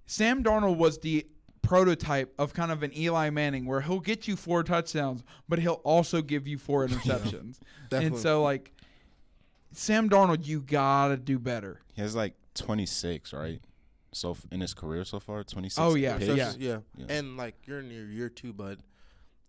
Sam 0.06 0.44
Darnold 0.44 0.78
was 0.78 1.00
the 1.00 1.26
prototype 1.62 2.34
of 2.40 2.54
kind 2.54 2.72
of 2.72 2.84
an 2.84 2.96
Eli 2.98 3.30
Manning 3.30 3.66
where 3.66 3.82
he'll 3.82 4.00
get 4.00 4.28
you 4.28 4.36
four 4.36 4.64
touchdowns, 4.64 5.24
but 5.48 5.60
he'll 5.60 5.82
also 5.84 6.22
give 6.22 6.48
you 6.48 6.58
four 6.58 6.88
interceptions. 6.88 7.60
and 7.92 8.18
so 8.18 8.44
like 8.44 8.72
Sam 9.72 10.10
Darnold, 10.10 10.46
you 10.46 10.62
gotta 10.62 11.18
do 11.18 11.40
better. 11.40 11.82
He 11.94 12.02
has 12.02 12.16
like 12.16 12.34
26, 12.56 13.34
right? 13.34 13.62
So 14.12 14.32
f- 14.32 14.46
in 14.52 14.62
his 14.62 14.74
career 14.74 15.06
so 15.06 15.20
far, 15.20 15.44
26. 15.44 15.78
Oh, 15.80 15.96
yeah. 15.96 16.18
So 16.20 16.34
yeah. 16.34 16.54
yeah, 16.58 16.78
Yeah. 16.98 17.06
and 17.10 17.38
like 17.38 17.56
you're 17.66 17.80
in 17.80 17.92
your 17.92 18.06
year 18.06 18.30
two, 18.30 18.54
bud. 18.54 18.80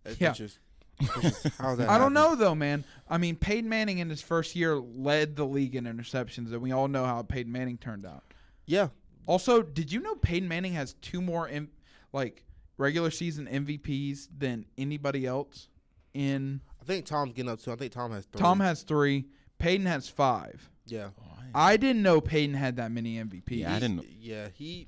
It's 0.05 0.21
Yeah. 0.21 0.33
just, 0.33 0.59
it's 0.99 1.21
just 1.43 1.47
how's 1.57 1.77
that? 1.79 1.89
I 1.89 1.97
don't 1.97 2.13
know 2.13 2.35
though, 2.35 2.53
man. 2.55 2.83
I 3.09 3.17
mean, 3.17 3.35
Peyton 3.35 3.67
Manning 3.69 3.97
in 3.99 4.09
his 4.09 4.21
first 4.21 4.55
year 4.55 4.75
led 4.77 5.35
the 5.35 5.45
league 5.45 5.75
in 5.75 5.85
interceptions, 5.85 6.51
and 6.53 6.61
we 6.61 6.71
all 6.71 6.87
know 6.87 7.05
how 7.05 7.23
Peyton 7.23 7.51
Manning 7.51 7.77
turned 7.77 8.05
out. 8.05 8.23
Yeah, 8.67 8.89
Also, 9.25 9.61
did 9.63 9.91
you 9.91 9.99
know 10.01 10.15
Peyton 10.15 10.47
Manning 10.47 10.73
has 10.73 10.93
two 11.01 11.21
more 11.21 11.47
M- 11.47 11.69
like 12.13 12.45
regular 12.77 13.09
season 13.11 13.47
MVPs 13.47 14.27
than 14.37 14.65
anybody 14.77 15.25
else? 15.25 15.67
In 16.13 16.61
I 16.79 16.83
think 16.83 17.05
Tom's 17.05 17.33
getting 17.33 17.49
up 17.49 17.59
to. 17.61 17.71
I 17.71 17.75
think 17.77 17.91
Tom 17.93 18.11
has 18.11 18.25
three. 18.25 18.39
Tom 18.41 18.59
has 18.59 18.83
three, 18.83 19.25
Peyton 19.61 19.85
has 19.85 20.09
five. 20.09 20.69
yeah, 20.85 21.09
Oh, 21.21 21.23
I- 21.53 21.71
I 21.73 21.77
didn't 21.77 22.01
know 22.01 22.19
Peyton 22.21 22.55
had 22.55 22.75
that 22.77 22.91
many 22.91 23.17
MVPs. 23.17 23.59
Yeah, 23.59 23.75
I 23.75 23.79
didn't- 23.79 24.05
Yeah, 24.19 24.49
he. 24.53 24.87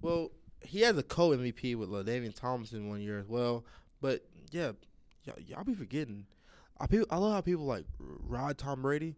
Well, 0.00 0.30
he 0.62 0.80
has 0.80 0.96
a 0.98 1.02
co 1.02 1.30
MVP 1.30 1.74
with 1.76 1.88
Ladavian 1.88 2.34
Thompson 2.34 2.88
one 2.88 3.00
year 3.00 3.18
as 3.18 3.26
well. 3.28 3.64
But 4.00 4.26
yeah, 4.50 4.72
y'all, 5.24 5.36
y'all 5.46 5.64
be 5.64 5.74
forgetting. 5.74 6.26
I 6.78 6.86
people, 6.86 7.06
I 7.10 7.16
love 7.16 7.32
how 7.32 7.40
people 7.40 7.64
like 7.64 7.84
ride 7.98 8.58
Tom 8.58 8.82
Brady, 8.82 9.16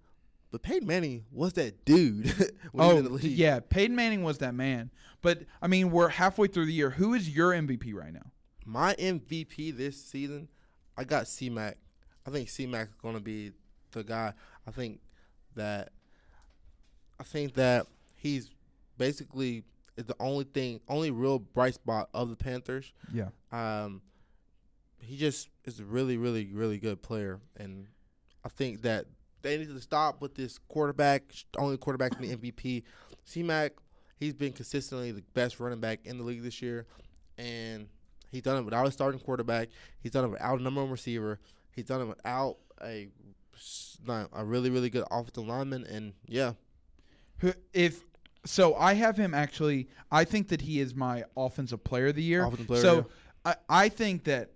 but 0.53 0.63
Peyton 0.63 0.87
Manning 0.87 1.25
was 1.33 1.55
that 1.55 1.85
dude 1.85 2.27
when 2.73 2.87
he 2.89 2.95
was 2.95 2.99
in 2.99 3.05
the 3.05 3.11
Oh, 3.11 3.15
league. 3.15 3.25
yeah, 3.39 3.61
Peyton 3.61 3.97
Manning 3.97 4.23
was 4.23 4.39
that 4.39 4.55
man. 4.55 4.91
But 5.23 5.45
I 5.61 5.67
mean, 5.67 5.91
we're 5.91 6.09
halfway 6.09 6.47
through 6.49 6.67
the 6.67 6.73
year. 6.73 6.91
Who 6.91 7.15
is 7.15 7.29
your 7.35 7.53
MVP 7.53 7.93
right 7.95 8.13
now? 8.13 8.31
My 8.65 8.95
MVP 8.95 9.77
this 9.77 10.01
season, 10.03 10.49
I 10.97 11.05
got 11.05 11.27
C 11.27 11.49
Mac. 11.51 11.79
I 12.27 12.31
think 12.31 12.49
C 12.51 12.67
Mac 12.67 12.89
is 12.89 12.95
gonna 13.03 13.21
be 13.21 13.53
the 13.93 14.05
guy. 14.05 14.35
I 14.69 14.71
think 14.71 15.01
that 15.57 15.89
I 17.19 17.25
think 17.25 17.55
that 17.55 17.87
he's 18.15 18.51
basically 18.99 19.65
is 19.97 20.05
the 20.05 20.15
only 20.21 20.45
thing, 20.45 20.81
only 20.89 21.11
real 21.11 21.39
bright 21.39 21.75
spot 21.75 22.11
of 22.13 22.29
the 22.29 22.37
Panthers. 22.37 22.93
Yeah. 23.13 23.29
Um, 23.51 24.03
he 25.01 25.17
just 25.17 25.49
is 25.65 25.81
a 25.81 25.85
really, 25.85 26.19
really, 26.19 26.51
really 26.53 26.79
good 26.79 27.01
player, 27.03 27.41
and 27.57 27.87
I 28.45 28.51
think 28.51 28.83
that 28.83 29.07
they 29.41 29.57
need 29.57 29.69
to 29.69 29.81
stop 29.81 30.21
with 30.21 30.35
this 30.35 30.59
quarterback, 30.69 31.23
only 31.57 31.79
quarterback 31.79 32.13
in 32.21 32.29
the 32.29 32.37
MVP. 32.53 32.83
C 33.25 33.43
Mac, 33.43 33.73
he's 34.17 34.35
been 34.35 34.53
consistently 34.53 35.13
the 35.13 35.23
best 35.33 35.61
running 35.61 35.81
back 35.81 36.01
in 36.05 36.19
the 36.19 36.25
league 36.25 36.43
this 36.43 36.61
year, 36.61 36.87
and 37.39 37.89
he's 38.31 38.43
done 38.43 38.59
it 38.59 38.63
without 38.63 38.87
a 38.87 38.91
starting 38.91 39.21
quarterback. 39.21 39.69
He's 40.03 40.13
done 40.13 40.27
it 40.27 40.29
without 40.29 40.61
a 40.61 40.63
number 40.63 40.83
one 40.83 40.91
receiver. 40.91 41.41
He's 41.75 41.87
done 41.87 42.03
it 42.03 42.07
without 42.07 42.59
a 42.83 43.09
not 44.07 44.31
a 44.33 44.45
really, 44.45 44.71
really 44.71 44.91
good 44.91 45.05
offensive 45.11 45.47
lineman, 45.47 45.85
and 45.85 46.13
yeah, 46.27 46.53
Who- 47.39 47.55
If 47.73 48.03
so, 48.45 48.75
I 48.75 48.95
have 48.95 49.17
him 49.17 49.35
actually. 49.35 49.89
I 50.11 50.25
think 50.25 50.49
that 50.49 50.61
he 50.63 50.81
is 50.81 50.95
my 50.95 51.25
offensive 51.37 51.85
player 51.85 52.07
of 52.09 52.15
the 52.15 52.23
year. 52.23 52.45
Offensive 52.45 52.67
player, 52.67 52.81
so. 52.83 53.07
I, 53.45 53.55
I 53.69 53.89
think 53.89 54.25
that 54.25 54.51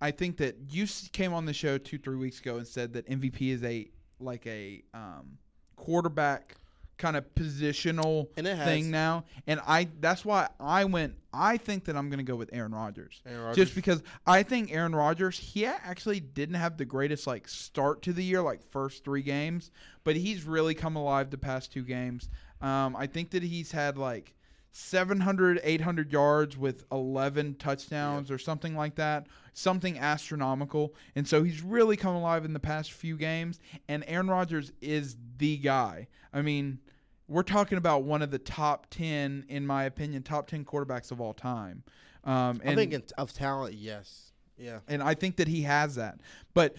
I 0.00 0.10
think 0.10 0.36
that 0.38 0.56
you 0.70 0.86
came 1.12 1.32
on 1.32 1.46
the 1.46 1.52
show 1.54 1.78
two 1.78 1.98
three 1.98 2.16
weeks 2.16 2.40
ago 2.40 2.56
and 2.56 2.66
said 2.66 2.92
that 2.94 3.08
MVP 3.08 3.50
is 3.52 3.62
a 3.64 3.88
like 4.20 4.46
a 4.46 4.82
um, 4.94 5.38
quarterback 5.76 6.56
kind 6.98 7.16
of 7.16 7.34
positional 7.34 8.28
thing 8.34 8.90
now, 8.90 9.24
and 9.46 9.60
I 9.66 9.88
that's 10.00 10.24
why 10.24 10.48
I 10.58 10.84
went. 10.84 11.14
I 11.32 11.58
think 11.58 11.84
that 11.84 11.96
I'm 11.96 12.08
going 12.08 12.18
to 12.18 12.24
go 12.24 12.36
with 12.36 12.50
Aaron 12.52 12.72
Rodgers. 12.72 13.20
Aaron 13.26 13.42
Rodgers. 13.42 13.56
Just 13.56 13.74
because 13.74 14.02
I 14.26 14.42
think 14.42 14.72
Aaron 14.72 14.94
Rodgers, 14.94 15.38
he 15.38 15.66
actually 15.66 16.20
didn't 16.20 16.54
have 16.54 16.78
the 16.78 16.84
greatest 16.84 17.26
like 17.26 17.46
start 17.48 18.02
to 18.02 18.12
the 18.12 18.24
year, 18.24 18.40
like 18.40 18.62
first 18.70 19.04
three 19.04 19.22
games, 19.22 19.70
but 20.04 20.16
he's 20.16 20.44
really 20.44 20.74
come 20.74 20.96
alive 20.96 21.30
the 21.30 21.38
past 21.38 21.72
two 21.72 21.82
games. 21.82 22.28
Um, 22.60 22.96
I 22.96 23.06
think 23.06 23.30
that 23.30 23.42
he's 23.42 23.72
had 23.72 23.98
like 23.98 24.34
700, 24.72 25.60
800 25.62 26.12
yards 26.12 26.56
with 26.56 26.84
11 26.92 27.54
touchdowns 27.54 28.30
or 28.30 28.36
something 28.38 28.76
like 28.76 28.96
that, 28.96 29.26
something 29.54 29.98
astronomical. 29.98 30.94
And 31.14 31.26
so 31.26 31.42
he's 31.42 31.62
really 31.62 31.96
come 31.96 32.14
alive 32.14 32.44
in 32.44 32.52
the 32.52 32.60
past 32.60 32.92
few 32.92 33.16
games. 33.16 33.58
And 33.88 34.04
Aaron 34.06 34.28
Rodgers 34.28 34.72
is 34.82 35.16
the 35.38 35.56
guy. 35.56 36.08
I 36.32 36.42
mean, 36.42 36.78
we're 37.28 37.42
talking 37.42 37.78
about 37.78 38.04
one 38.04 38.22
of 38.22 38.30
the 38.30 38.38
top 38.38 38.86
10, 38.90 39.46
in 39.48 39.66
my 39.66 39.84
opinion, 39.84 40.22
top 40.22 40.46
10 40.46 40.64
quarterbacks 40.64 41.10
of 41.10 41.20
all 41.20 41.34
time. 41.34 41.82
Um, 42.24 42.60
and, 42.64 42.70
I 42.70 42.74
think 42.74 43.12
of 43.16 43.32
talent, 43.32 43.74
yes. 43.74 44.32
Yeah. 44.58 44.80
and 44.88 45.02
I 45.02 45.14
think 45.14 45.36
that 45.36 45.48
he 45.48 45.62
has 45.62 45.96
that. 45.96 46.20
But 46.54 46.76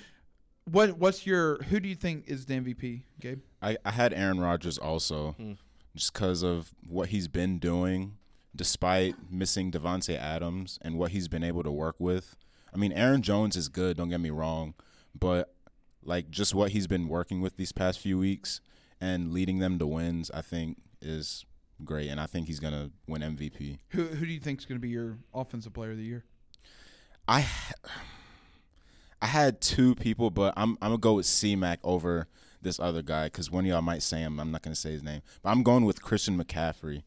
what 0.66 0.98
what's 0.98 1.25
your 1.25 1.62
who 1.63 1.80
do 1.80 1.88
you 1.88 1.96
think 1.96 2.25
is 2.27 2.46
the 2.46 2.56
MVP, 2.56 3.04
Gabe? 3.22 3.39
I, 3.62 3.77
I 3.86 3.92
had 3.92 4.13
Aaron 4.13 4.39
Rodgers 4.39 4.77
also, 4.77 5.32
Hmm. 5.34 5.54
just 5.96 6.12
because 6.13 6.44
of 6.44 6.74
what 6.88 7.10
he's 7.10 7.27
been 7.27 7.60
doing, 7.60 8.18
despite 8.56 9.16
missing 9.32 9.72
Davante 9.72 10.18
Adams 10.18 10.80
and 10.82 10.98
what 10.98 11.12
he's 11.12 11.27
been 11.27 11.44
able 11.44 11.63
to 11.63 11.72
work 11.72 11.96
with. 12.00 12.36
I 12.74 12.77
mean, 12.77 12.92
Aaron 12.92 13.22
Jones 13.22 13.56
is 13.56 13.70
good. 13.70 13.96
Don't 13.98 14.10
get 14.10 14.20
me 14.20 14.30
wrong, 14.30 14.74
but 15.18 15.54
like 16.04 16.30
just 16.30 16.54
what 16.56 16.72
he's 16.72 16.88
been 16.88 17.08
working 17.08 17.42
with 17.42 17.58
these 17.58 17.72
past 17.72 18.00
few 18.00 18.18
weeks 18.18 18.60
and 19.01 19.32
leading 19.34 19.60
them 19.60 19.77
to 19.80 19.88
wins, 19.88 20.32
I 20.34 20.42
think 20.42 20.77
is 21.01 21.46
great, 21.84 22.10
and 22.10 22.20
I 22.20 22.25
think 22.25 22.48
he's 22.48 22.60
gonna 22.60 22.92
win 23.08 23.22
MVP. 23.22 23.80
Who 23.89 24.04
who 24.06 24.25
do 24.25 24.32
you 24.32 24.39
think 24.39 24.60
is 24.60 24.66
going 24.66 24.77
to 24.80 24.82
be 24.82 24.89
your 24.89 25.18
offensive 25.34 25.74
player 25.74 25.92
of 25.92 25.98
the 25.98 26.04
year? 26.04 26.24
I 27.27 27.46
I 29.22 29.27
had 29.27 29.62
two 29.62 29.96
people, 29.96 30.30
but 30.30 30.54
I'm 30.58 30.72
I'm 30.82 30.89
gonna 30.89 30.98
go 30.98 31.13
with 31.16 31.25
C 31.25 31.56
Mac 31.56 31.80
over 31.84 32.27
this 32.62 32.80
other 32.80 33.01
guy 33.01 33.25
because 33.25 33.51
one 33.51 33.66
of 33.66 33.70
y'all 33.70 33.82
might 33.82 34.04
say 34.04 34.20
him. 34.20 34.39
I'm 34.39 34.51
not 34.51 34.62
gonna 34.62 34.75
say 34.75 34.92
his 34.92 35.04
name, 35.04 35.22
but 35.42 35.50
I'm 35.50 35.63
going 35.63 35.86
with 35.86 36.01
Christian 36.01 36.38
McCaffrey. 36.42 37.04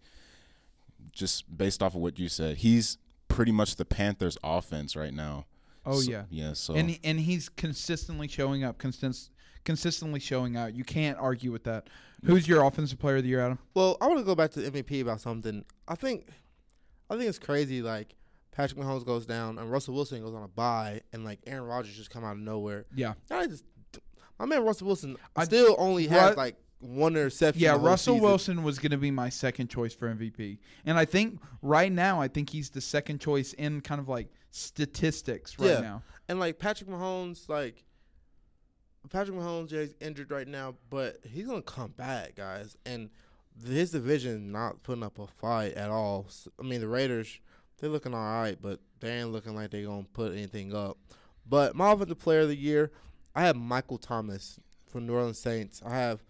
Just 1.13 1.57
based 1.57 1.83
off 1.83 1.95
of 1.95 2.01
what 2.01 2.19
you 2.19 2.29
said, 2.29 2.59
he's 2.59 2.99
pretty 3.29 3.53
much 3.53 3.77
the 3.77 3.85
Panthers' 3.85 4.39
offense 4.45 4.95
right 4.97 5.13
now. 5.13 5.47
Oh 5.85 6.01
So- 6.01 6.11
yeah. 6.11 6.23
yeah. 6.31 6.53
So 6.53 6.75
and 6.75 6.91
he, 6.91 7.01
and 7.03 7.21
he's 7.21 7.49
consistently 7.49 8.29
showing 8.29 8.63
up, 8.65 8.79
consist, 8.79 9.31
consistently 9.65 10.21
showing 10.21 10.57
out. 10.57 10.75
You 10.75 10.85
can't 10.85 11.19
argue 11.19 11.53
with 11.53 11.65
that. 11.65 11.89
Who's 12.25 12.47
your 12.47 12.63
offensive 12.65 12.99
player 12.99 13.17
of 13.17 13.23
the 13.23 13.29
year, 13.31 13.41
Adam? 13.41 13.59
Well, 13.75 13.97
I 14.01 14.07
want 14.07 14.19
to 14.19 14.25
go 14.25 14.35
back 14.35 14.51
to 14.53 14.61
the 14.61 14.71
MVP 14.83 15.01
about 15.03 15.21
something. 15.21 15.65
I 15.89 15.95
think, 15.95 16.29
I 17.09 17.17
think 17.17 17.29
it's 17.29 17.39
crazy. 17.39 17.81
Like 17.83 18.15
Patrick 18.53 18.79
Mahomes 18.81 19.07
goes 19.07 19.25
down 19.27 19.59
and 19.59 19.71
Russell 19.71 19.95
Wilson 19.95 20.21
goes 20.23 20.35
on 20.35 20.43
a 20.43 20.49
bye, 20.49 21.01
and 21.13 21.25
like 21.25 21.39
Aaron 21.47 21.65
Rodgers 21.65 21.97
just 21.97 22.11
come 22.11 22.25
out 22.25 22.33
of 22.33 22.39
nowhere. 22.39 22.85
Yeah, 22.95 23.15
I 23.31 23.47
just, 23.47 23.65
my 24.39 24.45
man 24.47 24.65
Russell 24.65 24.87
Wilson 24.87 25.17
I- 25.37 25.45
still 25.45 25.75
only 25.79 26.05
Ru- 26.09 26.13
has 26.13 26.37
like 26.37 26.57
one 26.81 27.13
interception. 27.17 27.63
yeah. 27.63 27.73
Russell 27.73 28.15
season. 28.15 28.23
Wilson 28.23 28.63
was 28.63 28.79
going 28.79 28.91
to 28.93 28.97
be 28.99 29.11
my 29.11 29.29
second 29.29 29.69
choice 29.69 29.95
for 29.95 30.15
MVP, 30.15 30.59
and 30.85 30.99
I 30.99 31.05
think 31.07 31.41
right 31.63 31.91
now 31.93 32.21
I 32.21 32.29
think 32.29 32.51
he's 32.51 32.69
the 32.71 32.81
second 32.83 33.21
choice 33.21 33.53
in 33.55 33.81
kind 33.83 34.01
of 34.01 34.09
like 34.09 34.29
statistics 34.51 35.59
right 35.59 35.71
Yeah. 35.71 35.81
now. 35.81 36.03
and 36.29 36.39
like 36.39 36.59
Patrick 36.59 36.89
Mahomes, 36.89 37.49
like 37.49 37.85
Patrick 39.09 39.37
Mahomes 39.37 39.73
is 39.73 39.95
injured 40.01 40.31
right 40.31 40.47
now, 40.47 40.75
but 40.91 41.19
he's 41.25 41.47
gonna 41.47 41.63
come 41.63 41.93
back, 41.93 42.35
guys. 42.37 42.77
And 42.85 43.11
his 43.67 43.91
division 43.91 44.53
not 44.53 44.83
putting 44.83 45.03
up 45.03 45.19
a 45.19 45.27
fight 45.27 45.75
at 45.75 45.91
all. 45.91 46.27
I 46.59 46.63
mean, 46.63 46.81
the 46.81 46.89
Raiders, 46.89 47.41
they're 47.79 47.91
looking 47.91 48.15
all 48.15 48.21
right, 48.43 48.59
but 48.61 48.81
they 49.01 49.19
ain't 49.19 49.33
looking 49.33 49.55
like 49.55 49.71
they're 49.71 49.87
gonna 49.87 50.07
put 50.13 50.33
anything 50.33 50.75
up. 50.75 50.99
But 51.49 51.75
my 51.75 51.93
offensive 51.93 52.19
player 52.19 52.41
of 52.41 52.49
the 52.49 52.57
year, 52.57 52.93
I 53.35 53.43
have 53.43 53.57
Michael 53.57 53.99
Thomas 53.99 54.61
from 54.87 55.07
New 55.07 55.15
Orleans 55.15 55.39
Saints. 55.39 55.83
I 55.85 55.97
have 55.97 56.23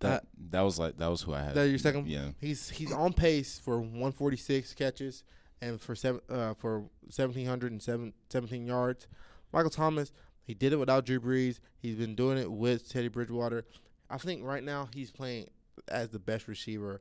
that 0.00 0.24
that 0.50 0.60
was 0.62 0.78
like 0.78 0.96
that 0.98 1.08
was 1.08 1.22
who 1.22 1.34
I 1.34 1.42
had. 1.42 1.54
that 1.54 1.68
your 1.68 1.78
second. 1.78 2.06
Yeah. 2.08 2.30
He's 2.40 2.68
he's 2.68 2.92
on 2.92 3.12
pace 3.12 3.58
for 3.58 3.78
146 3.78 4.74
catches 4.74 5.24
and 5.60 5.80
for 5.80 5.94
seven 5.94 6.20
uh, 6.28 6.54
for 6.54 6.80
1717 7.06 8.66
yards. 8.66 9.06
Michael 9.52 9.70
Thomas, 9.70 10.12
he 10.44 10.54
did 10.54 10.72
it 10.72 10.76
without 10.76 11.06
Drew 11.06 11.20
Brees. 11.20 11.60
He's 11.78 11.96
been 11.96 12.14
doing 12.14 12.38
it 12.38 12.50
with 12.50 12.88
Teddy 12.88 13.08
Bridgewater. 13.08 13.64
I 14.10 14.18
think 14.18 14.44
right 14.44 14.62
now 14.62 14.88
he's 14.94 15.10
playing 15.10 15.48
as 15.88 16.10
the 16.10 16.18
best 16.18 16.46
receiver 16.48 17.00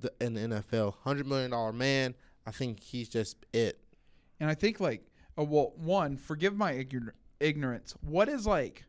the, 0.00 0.12
in 0.20 0.34
the 0.34 0.40
NFL. 0.40 0.94
Hundred 1.02 1.26
million 1.26 1.50
dollar 1.50 1.72
man. 1.72 2.14
I 2.46 2.50
think 2.50 2.82
he's 2.82 3.08
just 3.08 3.44
it. 3.52 3.80
And 4.38 4.50
I 4.50 4.54
think 4.54 4.78
like, 4.80 5.02
uh, 5.38 5.44
well, 5.44 5.72
one, 5.76 6.16
forgive 6.16 6.56
my 6.56 6.74
ignor- 6.74 7.12
ignorance. 7.40 7.94
What 8.00 8.28
is 8.28 8.46
like 8.46 8.84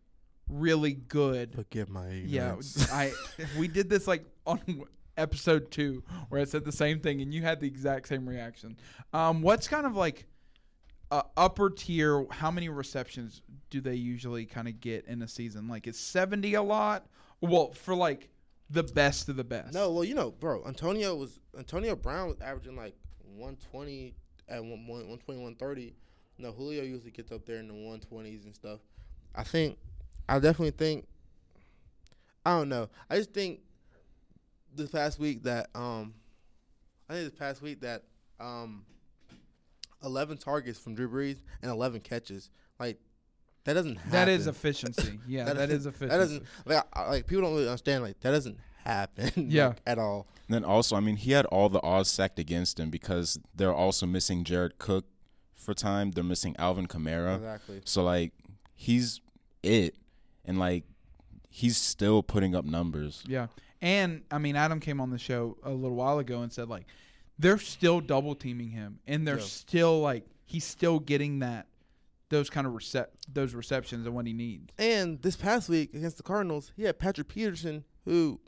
really 0.50 0.94
good 0.94 1.54
Forgive 1.54 1.90
my 1.90 2.08
ignorance. 2.08 2.78
Yeah. 2.78 2.86
I 2.96 3.14
we 3.58 3.68
did 3.68 3.90
this 3.90 4.08
like 4.08 4.26
on 4.46 4.84
episode 5.18 5.72
two 5.72 6.04
where 6.30 6.40
I 6.40 6.46
said 6.46 6.64
the 6.64 6.72
same 6.72 7.00
thing 7.00 7.22
and 7.22 7.34
you 7.34 7.42
had 7.42 7.60
the 7.60 7.68
exact 7.68 8.08
same 8.08 8.28
reaction. 8.28 8.78
Um, 9.14 9.42
what's 9.42 9.68
kind 9.68 9.86
of 9.86 9.96
like 9.96 10.26
uh, 11.12 11.24
upper 11.36 11.70
tier? 11.70 12.26
How 12.32 12.52
many 12.52 12.70
receptions 12.70 13.42
do 13.70 13.82
they 13.82 13.96
usually 13.96 14.46
kind 14.46 14.68
of 14.68 14.80
get 14.80 15.06
in 15.06 15.22
a 15.22 15.28
season? 15.28 15.68
Like 15.68 15.88
is 15.88 16.00
seventy 16.00 16.54
a 16.54 16.62
lot? 16.62 17.08
Well, 17.42 17.72
for 17.72 17.96
like 17.96 18.30
the 18.70 18.84
best 18.84 19.30
of 19.30 19.36
the 19.36 19.44
best. 19.44 19.74
No, 19.74 19.92
well, 19.92 20.04
you 20.04 20.16
know, 20.16 20.32
bro, 20.32 20.64
Antonio 20.66 21.16
was 21.16 21.40
Antonio 21.58 21.96
Brown 21.96 22.28
was 22.28 22.42
averaging 22.42 22.76
like 22.76 22.96
120 23.36 24.16
at 24.50 24.62
one, 24.62 24.88
one, 24.88 25.08
120, 25.10 25.42
130. 25.42 25.94
No, 26.40 26.52
Julio 26.52 26.84
usually 26.84 27.12
gets 27.12 27.32
up 27.32 27.46
there 27.46 27.58
in 27.58 27.68
the 27.68 27.74
120s 27.74 28.46
and 28.46 28.54
stuff. 28.54 28.80
I 29.36 29.44
think, 29.44 29.78
I 30.30 30.36
definitely 30.36 30.72
think, 30.72 31.08
I 32.46 32.58
don't 32.58 32.70
know. 32.70 32.90
I 33.10 33.18
just 33.18 33.34
think 33.34 33.62
this 34.76 34.92
past 34.92 35.20
week 35.20 35.44
that, 35.44 35.70
um, 35.74 36.14
I 37.10 37.14
think 37.14 37.32
this 37.32 37.40
past 37.40 37.62
week 37.62 37.82
that, 37.82 38.04
um, 38.40 38.86
11 40.04 40.38
targets 40.38 40.80
from 40.80 40.96
Drew 40.96 41.10
Brees 41.10 41.38
and 41.62 41.72
11 41.72 42.02
catches. 42.02 42.50
Like, 42.80 43.00
that 43.64 43.74
doesn't 43.74 43.96
happen. 43.98 44.12
that 44.12 44.30
is 44.30 44.48
efficiency. 44.48 45.20
Yeah, 45.28 45.46
That 45.46 45.58
that 45.58 45.66
doesn't- 45.68 45.76
is 45.78 45.86
efficiency. 45.88 46.10
That 46.10 46.18
doesn't, 46.18 46.44
like, 46.66 46.84
I, 46.94 47.10
like, 47.10 47.28
people 47.28 47.44
don't 47.44 47.54
really 47.54 47.68
understand, 47.68 48.04
like, 48.04 48.20
that 48.22 48.32
doesn't 48.32 48.58
happen. 48.84 49.26
like, 49.36 49.46
Yeah. 49.48 49.74
at 49.86 49.98
all. 50.00 50.28
And 50.48 50.54
then 50.56 50.64
also, 50.64 50.96
I 50.96 51.00
mean, 51.02 51.18
he 51.18 51.32
had 51.34 51.46
all 51.48 51.68
the 51.68 51.82
odds 51.82 52.10
stacked 52.10 52.40
against 52.40 52.80
him 52.80 52.90
because 52.90 53.38
they're 53.54 53.74
also 53.74 54.06
missing 54.06 54.44
Jared 54.46 54.78
Cook 54.80 55.06
for 55.54 55.74
time. 55.74 56.12
They're 56.12 56.24
missing 56.24 56.56
Alvin 56.58 56.88
Kamara. 56.88 57.36
Exactly. 57.36 57.82
So 57.84 58.04
like 58.04 58.32
he's 58.74 59.20
it, 59.64 59.96
and 60.46 60.58
like 60.58 60.86
he's 61.50 61.76
still 61.76 62.24
putting 62.24 62.56
up 62.56 62.64
numbers. 62.64 63.24
Yeah. 63.28 63.48
And 63.82 64.22
I 64.32 64.38
mean, 64.38 64.56
Adam 64.56 64.80
came 64.80 65.02
on 65.02 65.10
the 65.10 65.18
show 65.18 65.58
a 65.64 65.72
little 65.72 65.98
while 65.98 66.20
ago 66.20 66.42
and 66.42 66.54
said 66.54 66.70
like 66.70 66.86
they're 67.40 67.58
still 67.60 68.00
double 68.02 68.36
teaming 68.36 68.70
him, 68.72 69.00
and 69.08 69.28
they're 69.28 69.38
Yeah. 69.40 69.44
still 69.46 70.00
like 70.02 70.26
he's 70.46 70.64
still 70.66 71.00
getting 71.00 71.40
that 71.40 71.68
those 72.30 72.50
kind 72.50 72.68
of 72.68 72.74
recep 72.74 73.08
those 73.32 73.54
receptions 73.54 74.06
and 74.06 74.14
what 74.16 74.28
he 74.28 74.34
needs. 74.34 74.74
And 74.78 75.22
this 75.22 75.36
past 75.38 75.70
week 75.70 75.94
against 75.94 76.18
the 76.18 76.24
Cardinals, 76.24 76.72
he 76.76 76.84
had 76.84 77.00
Patrick 77.00 77.28
Peterson, 77.30 77.86
who 78.06 78.40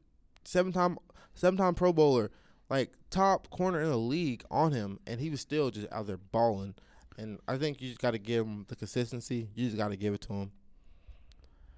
seven 0.44 0.72
time 0.74 0.98
seven 1.34 1.58
time 1.58 1.76
Pro 1.76 1.94
Bowler, 1.94 2.32
like 2.70 2.92
top 3.10 3.50
corner 3.50 3.80
in 3.82 3.90
the 3.90 3.98
league 3.98 4.44
on 4.52 4.72
him, 4.74 5.00
and 5.08 5.20
he 5.22 5.30
was 5.30 5.40
still 5.40 5.70
just 5.72 5.88
out 5.92 6.08
there 6.08 6.18
balling. 6.18 6.76
And 7.18 7.40
I 7.48 7.58
think 7.58 7.82
you 7.82 7.90
just 7.90 8.02
got 8.02 8.12
to 8.12 8.18
give 8.18 8.46
him 8.46 8.66
the 8.70 8.76
consistency. 8.78 9.50
You 9.54 9.66
just 9.66 9.78
got 9.78 9.90
to 9.90 9.98
give 9.98 10.14
it 10.14 10.22
to 10.22 10.34
him. 10.34 10.52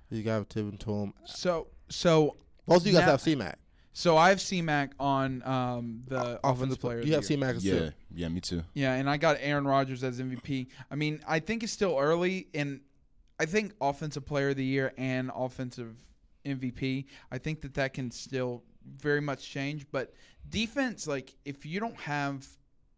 You 0.09 0.23
got 0.23 0.49
to 0.49 0.55
give 0.63 0.73
it 0.73 0.79
to 0.81 0.91
him. 0.93 1.13
So 1.25 1.67
so 1.89 2.35
Most 2.67 2.81
of 2.81 2.87
you 2.87 2.93
guys 2.93 3.03
have 3.05 3.21
C-Mac. 3.21 3.57
So 3.93 4.17
I 4.17 4.29
have 4.29 4.37
CMAC 4.39 4.91
on 4.99 5.43
um, 5.43 6.03
the 6.07 6.39
offensive 6.43 6.79
player. 6.79 6.99
of 6.99 7.05
You 7.05 7.11
the 7.11 7.15
have 7.17 7.23
year. 7.23 7.37
C-Mac 7.37 7.55
as 7.55 7.65
Yeah, 7.65 7.79
too. 7.79 7.91
yeah, 8.15 8.27
me 8.29 8.39
too. 8.39 8.63
Yeah, 8.73 8.93
and 8.93 9.09
I 9.09 9.17
got 9.17 9.37
Aaron 9.39 9.65
Rodgers 9.65 10.03
as 10.03 10.19
MVP. 10.19 10.67
I 10.89 10.95
mean, 10.95 11.21
I 11.27 11.39
think 11.39 11.63
it's 11.63 11.73
still 11.73 11.97
early, 11.99 12.47
and 12.53 12.79
I 13.39 13.45
think 13.45 13.73
offensive 13.81 14.25
player 14.25 14.49
of 14.49 14.55
the 14.57 14.65
year 14.65 14.93
and 14.97 15.31
offensive 15.35 15.95
MVP. 16.45 17.05
I 17.31 17.37
think 17.37 17.61
that 17.61 17.73
that 17.75 17.93
can 17.93 18.11
still 18.11 18.63
very 18.97 19.21
much 19.21 19.47
change. 19.49 19.85
But 19.91 20.13
defense, 20.49 21.05
like 21.07 21.35
if 21.45 21.65
you 21.65 21.79
don't 21.79 21.97
have, 21.97 22.47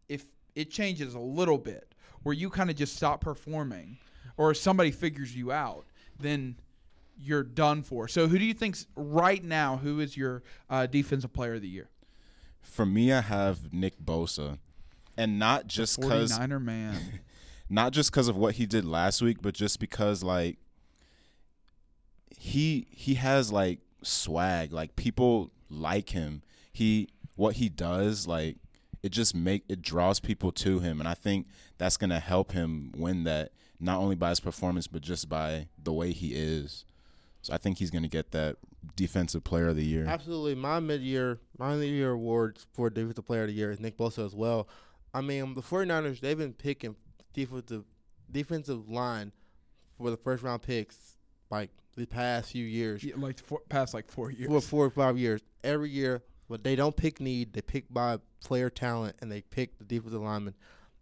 if 0.10 0.24
it 0.56 0.70
changes 0.72 1.14
a 1.16 1.20
little 1.20 1.58
bit, 1.58 1.94
where 2.24 2.34
you 2.34 2.50
kind 2.50 2.70
of 2.70 2.76
just 2.76 2.96
stop 2.96 3.20
performing, 3.22 3.98
or 4.38 4.54
somebody 4.54 4.92
figures 4.92 5.36
you 5.36 5.52
out, 5.52 5.86
then 6.20 6.56
you're 7.24 7.44
done 7.44 7.84
for. 7.84 8.08
So 8.08 8.27
who 8.27 8.38
do 8.38 8.46
you 8.46 8.53
think's 8.53 8.88
right 8.96 9.44
now? 9.44 9.77
Who 9.77 10.00
is 10.00 10.18
your 10.18 10.44
uh, 10.70 10.86
defensive 10.86 11.34
player 11.34 11.56
of 11.56 11.62
the 11.62 11.68
year? 11.68 11.89
For 12.62 12.86
me, 12.86 13.12
I 13.12 13.22
have 13.22 13.74
Nick 13.74 14.00
Bosa, 14.00 14.58
and 15.18 15.38
not 15.38 15.68
just 15.68 16.00
because 16.00 16.38
49er 16.38 16.62
man. 16.62 17.20
not 17.70 17.92
just 17.92 18.12
because 18.12 18.27
of 18.27 18.36
what 18.36 18.56
he 18.56 18.65
did 18.65 18.86
last 18.86 19.22
week, 19.22 19.38
but 19.42 19.53
just 19.53 19.80
because 19.80 20.24
like 20.24 20.58
he 22.30 22.88
he 22.92 23.15
has 23.15 23.51
like 23.51 23.80
swag. 24.01 24.72
Like 24.72 24.96
people 24.96 25.51
like 25.70 26.10
him. 26.10 26.42
He 26.72 27.10
what 27.36 27.56
he 27.56 27.70
does 27.70 28.27
like 28.27 28.58
it 29.01 29.12
just 29.12 29.36
make 29.36 29.63
it 29.68 29.82
draws 29.82 30.20
people 30.20 30.51
to 30.51 30.80
him 30.80 31.00
and 31.00 31.10
I 31.10 31.13
think 31.13 31.48
that's 31.77 31.98
going 31.98 32.12
to 32.12 32.20
help 32.20 32.51
him 32.51 32.92
win 32.96 33.24
that 33.24 33.51
not 33.80 34.00
only 34.00 34.15
by 34.15 34.30
his 34.30 34.39
performance 34.39 34.88
but 34.88 35.01
just 35.01 35.27
by 35.27 35.68
the 35.82 35.92
way 35.92 36.12
he 36.12 36.34
is. 36.34 36.86
So 37.44 37.54
I 37.54 37.58
think 37.58 37.78
he's 37.78 37.92
going 37.92 38.04
to 38.04 38.10
get 38.10 38.32
that 38.32 38.56
defensive 38.96 39.44
player 39.44 39.68
of 39.68 39.76
the 39.76 39.84
year. 39.84 40.06
Absolutely. 40.08 40.56
My 40.56 40.80
mid 40.80 41.02
year 41.02 41.40
my 41.58 41.76
mid 41.76 41.90
year 41.90 42.12
awards 42.12 42.66
for 42.72 42.90
defensive 42.90 43.26
player 43.26 43.42
of 43.42 43.48
the 43.48 43.54
year 43.54 43.70
is 43.70 43.80
Nick 43.80 43.98
Bosa 43.98 44.26
as 44.26 44.34
well. 44.34 44.68
I 45.14 45.22
mean, 45.22 45.54
the 45.54 45.62
49ers, 45.62 46.22
they've 46.22 46.38
been 46.38 46.54
picking 46.54 46.96
defensive 47.34 47.84
defensive 48.32 48.90
line 48.90 49.34
for 49.98 50.10
the 50.10 50.18
first 50.18 50.42
round 50.42 50.62
picks 50.62 51.18
like 51.52 51.70
the 51.96 52.06
past 52.06 52.52
few 52.52 52.66
years. 52.66 53.04
Yeah, 53.04 53.16
like 53.18 53.40
four, 53.40 53.62
past 53.70 53.94
like 53.94 54.10
four 54.10 54.32
years. 54.32 54.50
For 54.50 54.62
four 54.62 54.86
or 54.86 54.90
five 54.90 55.18
years. 55.18 55.42
Every 55.64 55.90
year, 55.90 56.24
but 56.50 56.64
they 56.64 56.76
don't 56.76 56.96
pick 56.96 57.20
need, 57.20 57.54
they 57.54 57.62
pick 57.62 57.94
by 57.94 58.20
player 58.44 58.70
talent 58.70 59.18
and 59.22 59.32
they 59.32 59.42
pick 59.42 59.78
the 59.78 59.86
defensive 59.86 60.22
lineman. 60.22 60.56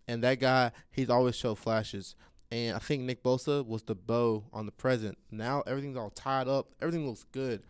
And 0.08 0.24
that 0.24 0.40
guy, 0.40 0.72
he's 0.90 1.10
always 1.10 1.36
showed 1.36 1.60
flashes. 1.60 2.16
And 2.52 2.76
I 2.76 2.80
think 2.80 3.04
Nick 3.04 3.24
Bosa 3.24 3.66
was 3.66 3.82
the 3.84 3.96
bow 3.96 4.44
on 4.52 4.66
the 4.66 4.72
present. 4.74 5.18
Now 5.32 5.62
everything's 5.66 5.98
all 5.98 6.10
tied 6.10 6.48
up. 6.48 6.68
Everything 6.82 7.08
looks 7.08 7.24
good. 7.32 7.64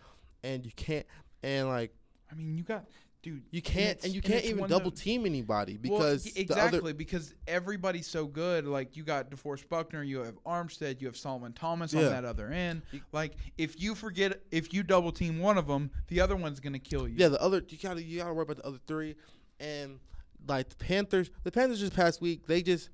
And 0.43 0.65
you 0.65 0.71
can't 0.75 1.05
and 1.43 1.67
like 1.67 1.93
I 2.31 2.35
mean, 2.35 2.57
you 2.57 2.63
got 2.63 2.85
dude. 3.21 3.43
you 3.51 3.61
can't 3.61 3.89
it's- 3.91 4.05
and 4.05 4.15
you 4.15 4.21
can't 4.23 4.39
it's 4.39 4.49
even 4.49 4.67
double 4.67 4.89
team 4.89 5.27
anybody 5.27 5.77
Well, 5.83 5.99
because 5.99 6.23
the 6.23 6.41
exactly 6.41 6.79
other 6.79 6.93
because 6.95 7.35
everybody's 7.47 8.07
so 8.07 8.25
good. 8.25 8.65
Like 8.65 8.97
you 8.97 9.03
got 9.03 9.29
DeForest 9.29 9.69
Buckner, 9.69 10.01
you 10.01 10.19
have 10.21 10.43
Armstead, 10.45 10.99
you 10.99 11.05
have 11.05 11.15
Solomon 11.17 11.53
Thomas 11.53 11.93
Yeah. 11.93 12.05
on 12.07 12.11
that 12.13 12.25
other 12.25 12.47
end. 12.47 12.81
Like 13.11 13.33
if 13.59 13.79
you 13.79 13.93
forget, 13.93 14.41
if 14.49 14.73
you 14.73 14.81
double 14.81 15.11
team 15.11 15.37
one 15.39 15.59
of 15.59 15.67
them, 15.67 15.91
the 16.07 16.21
other 16.21 16.35
one's 16.35 16.59
gonna 16.59 16.79
kill 16.79 17.07
you. 17.07 17.17
Yeah, 17.19 17.27
the 17.27 17.41
other 17.41 17.63
you 17.69 17.77
gotta 17.77 18.01
you 18.01 18.17
gotta 18.19 18.33
worry 18.33 18.43
about 18.43 18.57
the 18.57 18.65
other 18.65 18.79
three, 18.87 19.15
and 19.59 19.99
like 20.47 20.69
the 20.69 20.75
Panthers. 20.77 21.29
The 21.43 21.51
Panthers 21.51 21.79
just 21.81 21.93
past 21.95 22.19
week 22.19 22.47
they 22.47 22.63
just 22.63 22.89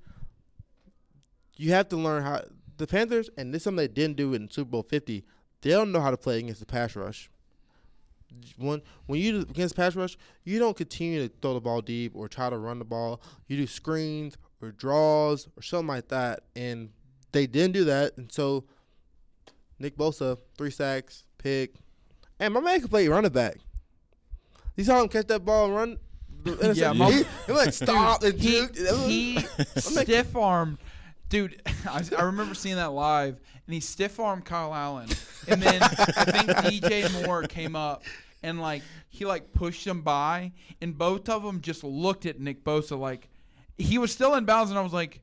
you 1.58 1.72
have 1.72 1.88
to 1.90 1.96
learn 1.96 2.22
how 2.22 2.42
the 2.78 2.86
Panthers 2.86 3.28
and 3.36 3.52
this 3.52 3.60
is 3.60 3.64
something 3.64 3.76
they 3.76 3.88
didn't 3.88 4.16
do 4.16 4.32
in 4.34 4.50
Super 4.50 4.70
Bowl 4.70 4.82
Fifty. 4.82 5.24
They 5.60 5.70
don't 5.70 5.92
know 5.92 6.00
how 6.00 6.10
to 6.12 6.16
play 6.16 6.38
against 6.38 6.60
the 6.60 6.66
pass 6.66 6.96
rush. 6.96 7.28
When 8.58 8.82
when 9.06 9.20
you 9.20 9.40
against 9.40 9.74
pass 9.74 9.96
rush, 9.96 10.16
you 10.44 10.58
don't 10.58 10.76
continue 10.76 11.26
to 11.26 11.34
throw 11.42 11.54
the 11.54 11.60
ball 11.60 11.80
deep 11.80 12.12
or 12.14 12.28
try 12.28 12.48
to 12.50 12.58
run 12.58 12.78
the 12.78 12.84
ball. 12.84 13.20
You 13.48 13.56
do 13.56 13.66
screens 13.66 14.36
or 14.62 14.70
draws 14.70 15.48
or 15.56 15.62
something 15.62 15.88
like 15.88 16.08
that, 16.08 16.40
and 16.54 16.90
they 17.32 17.46
didn't 17.46 17.72
do 17.72 17.84
that, 17.84 18.16
and 18.16 18.30
so 18.30 18.64
Nick 19.78 19.96
Bosa 19.96 20.38
three 20.56 20.70
sacks, 20.70 21.24
pick, 21.38 21.74
and 22.38 22.52
my 22.54 22.60
man 22.60 22.80
can 22.80 22.88
play 22.88 23.08
running 23.08 23.32
back. 23.32 23.56
You 24.76 24.84
saw 24.84 25.00
him 25.02 25.08
catch 25.08 25.26
that 25.28 25.44
ball 25.44 25.66
and 25.66 25.74
run. 25.74 25.96
Yeah, 26.74 26.92
my- 26.92 27.10
he, 27.10 27.24
he 27.46 27.52
like 27.52 27.72
stop 27.72 28.22
and 28.22 28.38
he, 28.38 28.60
juke. 28.60 28.72
That 28.74 28.92
was- 28.92 29.06
he 29.06 29.38
stiff 29.80 30.36
armed, 30.36 30.78
dude. 31.28 31.60
I, 31.88 32.02
I 32.18 32.22
remember 32.22 32.54
seeing 32.54 32.76
that 32.76 32.92
live, 32.92 33.40
and 33.66 33.74
he 33.74 33.80
stiff 33.80 34.18
armed 34.20 34.44
Kyle 34.44 34.74
Allen, 34.74 35.08
and 35.46 35.62
then 35.62 35.82
I 35.82 36.24
think 36.24 36.48
DJ 36.84 37.24
Moore 37.26 37.42
came 37.44 37.76
up 37.76 38.02
and 38.42 38.60
like 38.60 38.82
he 39.08 39.24
like 39.24 39.52
pushed 39.52 39.86
him 39.86 40.02
by, 40.02 40.52
and 40.80 40.96
both 40.96 41.28
of 41.28 41.42
them 41.42 41.60
just 41.60 41.82
looked 41.84 42.26
at 42.26 42.38
Nick 42.40 42.64
Bosa 42.64 42.98
like 42.98 43.28
he 43.76 43.98
was 43.98 44.12
still 44.12 44.34
in 44.34 44.44
bounds, 44.44 44.70
and 44.70 44.78
I 44.78 44.82
was 44.82 44.92
like, 44.92 45.20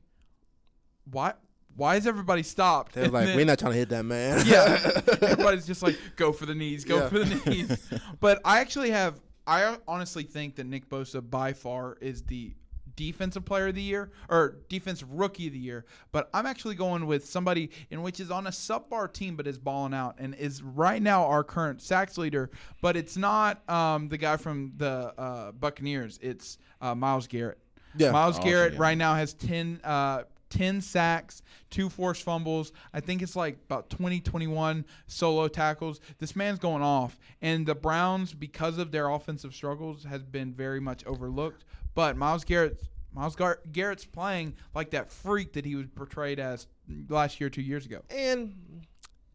why? 1.10 1.34
Why 1.76 1.96
is 1.96 2.06
everybody 2.06 2.42
stopped? 2.42 2.94
They 2.94 3.02
were 3.02 3.04
And 3.06 3.12
like, 3.14 3.26
then- 3.26 3.36
we're 3.36 3.44
not 3.44 3.58
trying 3.58 3.72
to 3.72 3.78
hit 3.78 3.90
that 3.90 4.04
man. 4.04 4.42
yeah, 4.46 4.78
everybody's 5.20 5.66
just 5.66 5.82
like, 5.82 5.98
go 6.16 6.32
for 6.32 6.46
the 6.46 6.54
knees, 6.54 6.86
go 6.86 6.96
Yeah. 6.96 7.08
for 7.10 7.18
the 7.18 7.50
knees. 7.50 7.90
But 8.18 8.40
I 8.46 8.60
actually 8.60 8.92
have, 8.92 9.20
I 9.46 9.76
honestly 9.86 10.22
think 10.22 10.56
that 10.56 10.64
Nick 10.64 10.88
Bosa 10.88 11.20
by 11.28 11.52
far 11.52 11.98
is 12.00 12.22
the 12.22 12.54
defensive 12.96 13.44
player 13.44 13.68
of 13.68 13.74
the 13.74 13.82
year 13.82 14.10
or 14.28 14.56
defensive 14.68 15.10
rookie 15.12 15.46
of 15.46 15.52
the 15.52 15.58
year. 15.58 15.84
But 16.12 16.28
I'm 16.34 16.46
actually 16.46 16.74
going 16.74 17.06
with 17.06 17.26
somebody 17.26 17.70
in 17.90 18.02
which 18.02 18.18
is 18.18 18.30
on 18.30 18.46
a 18.46 18.50
subpar 18.50 19.12
team 19.12 19.36
but 19.36 19.46
is 19.46 19.58
balling 19.58 19.94
out 19.94 20.16
and 20.18 20.34
is 20.34 20.62
right 20.62 21.00
now 21.00 21.26
our 21.26 21.44
current 21.44 21.82
sacks 21.82 22.18
leader. 22.18 22.50
But 22.80 22.96
it's 22.96 23.16
not 23.16 23.68
um, 23.68 24.08
the 24.08 24.18
guy 24.18 24.36
from 24.36 24.72
the 24.76 25.14
uh, 25.16 25.52
Buccaneers. 25.52 26.18
It's 26.22 26.58
uh, 26.80 26.94
Myles 26.94 27.26
Garrett. 27.26 27.58
Yeah. 27.96 28.10
Myles 28.10 28.38
Okay, 28.38 28.50
Garrett 28.50 28.72
yeah. 28.74 28.80
right 28.80 28.98
now 28.98 29.14
has 29.14 29.34
10, 29.34 29.80
uh, 29.82 30.24
10 30.50 30.80
sacks, 30.80 31.42
two 31.70 31.88
forced 31.88 32.22
fumbles. 32.22 32.72
I 32.92 33.00
think 33.00 33.22
it's 33.22 33.36
like 33.36 33.58
about 33.66 33.90
20, 33.90 34.20
21 34.20 34.84
solo 35.06 35.48
tackles. 35.48 36.00
This 36.18 36.36
man's 36.36 36.58
going 36.58 36.82
off. 36.82 37.18
And 37.42 37.66
the 37.66 37.74
Browns, 37.74 38.32
because 38.34 38.78
of 38.78 38.90
their 38.90 39.08
offensive 39.08 39.54
struggles, 39.54 40.04
has 40.04 40.22
been 40.22 40.52
very 40.52 40.80
much 40.80 41.04
overlooked. 41.06 41.64
But 41.96 42.16
Myles 42.16 42.44
Garrett. 42.44 42.80
Myles 43.12 43.34
Gar- 43.34 43.60
Garrett's 43.72 44.04
playing 44.04 44.54
like 44.74 44.90
that 44.90 45.10
freak 45.10 45.54
that 45.54 45.64
he 45.64 45.74
was 45.74 45.86
portrayed 45.86 46.38
as 46.38 46.66
last 47.08 47.40
year, 47.40 47.48
two 47.48 47.62
years 47.62 47.86
ago. 47.86 48.02
And 48.10 48.84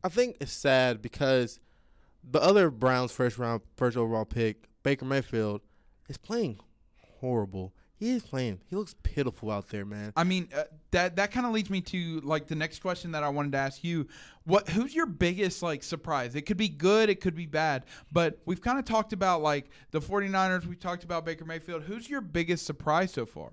I 0.04 0.10
think 0.10 0.38
it's 0.39 0.52
sad 0.52 1.02
because 1.02 1.60
the 2.24 2.39
other 2.39 2.69
Browns 2.69 3.12
first 3.12 3.39
round, 3.39 3.62
first 3.76 3.97
overall 3.97 4.26
pick, 4.26 4.69
Baker 4.84 5.06
Mayfield, 5.06 5.62
is 6.08 6.17
playing 6.17 6.60
horrible. 7.19 7.74
He 8.02 8.14
is 8.14 8.24
playing. 8.24 8.60
He 8.68 8.76
looks 8.76 8.96
pitiful 9.04 9.52
out 9.52 9.70
there, 9.70 9.86
man. 9.86 10.12
I 10.18 10.24
mean, 10.24 10.50
uh, 10.58 10.64
that 10.90 11.18
that 11.18 11.30
kind 11.32 11.46
of 11.46 11.52
leads 11.52 11.70
me 11.70 11.82
to 11.82 12.20
like 12.22 12.48
the 12.48 12.56
next 12.56 12.80
question 12.80 13.12
that 13.12 13.22
I 13.22 13.30
wanted 13.30 13.52
to 13.52 13.60
ask 13.60 13.84
you. 13.84 14.08
What 14.44 14.68
who's 14.68 14.96
your 14.96 15.06
biggest 15.06 15.62
like 15.62 15.84
surprise? 15.84 16.34
It 16.34 16.48
could 16.48 16.58
be 16.58 16.68
good, 16.68 17.10
it 17.10 17.22
could 17.22 17.36
be 17.36 17.46
bad, 17.46 17.86
but 18.12 18.40
we've 18.48 18.60
kind 18.60 18.80
of 18.80 18.86
talked 18.86 19.14
about 19.14 19.44
like 19.44 19.70
the 19.92 20.02
49ers, 20.02 20.66
we 20.66 20.76
talked 20.76 21.04
about 21.04 21.26
Baker 21.26 21.46
Mayfield. 21.46 21.84
Who's 21.84 22.10
your 22.10 22.22
biggest 22.22 22.66
surprise 22.66 23.14
so 23.14 23.28
far? 23.28 23.52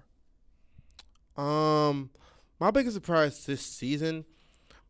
Um, 1.36 2.08
my 2.58 2.70
biggest 2.70 2.94
surprise 2.94 3.44
this 3.44 3.60
season, 3.60 4.24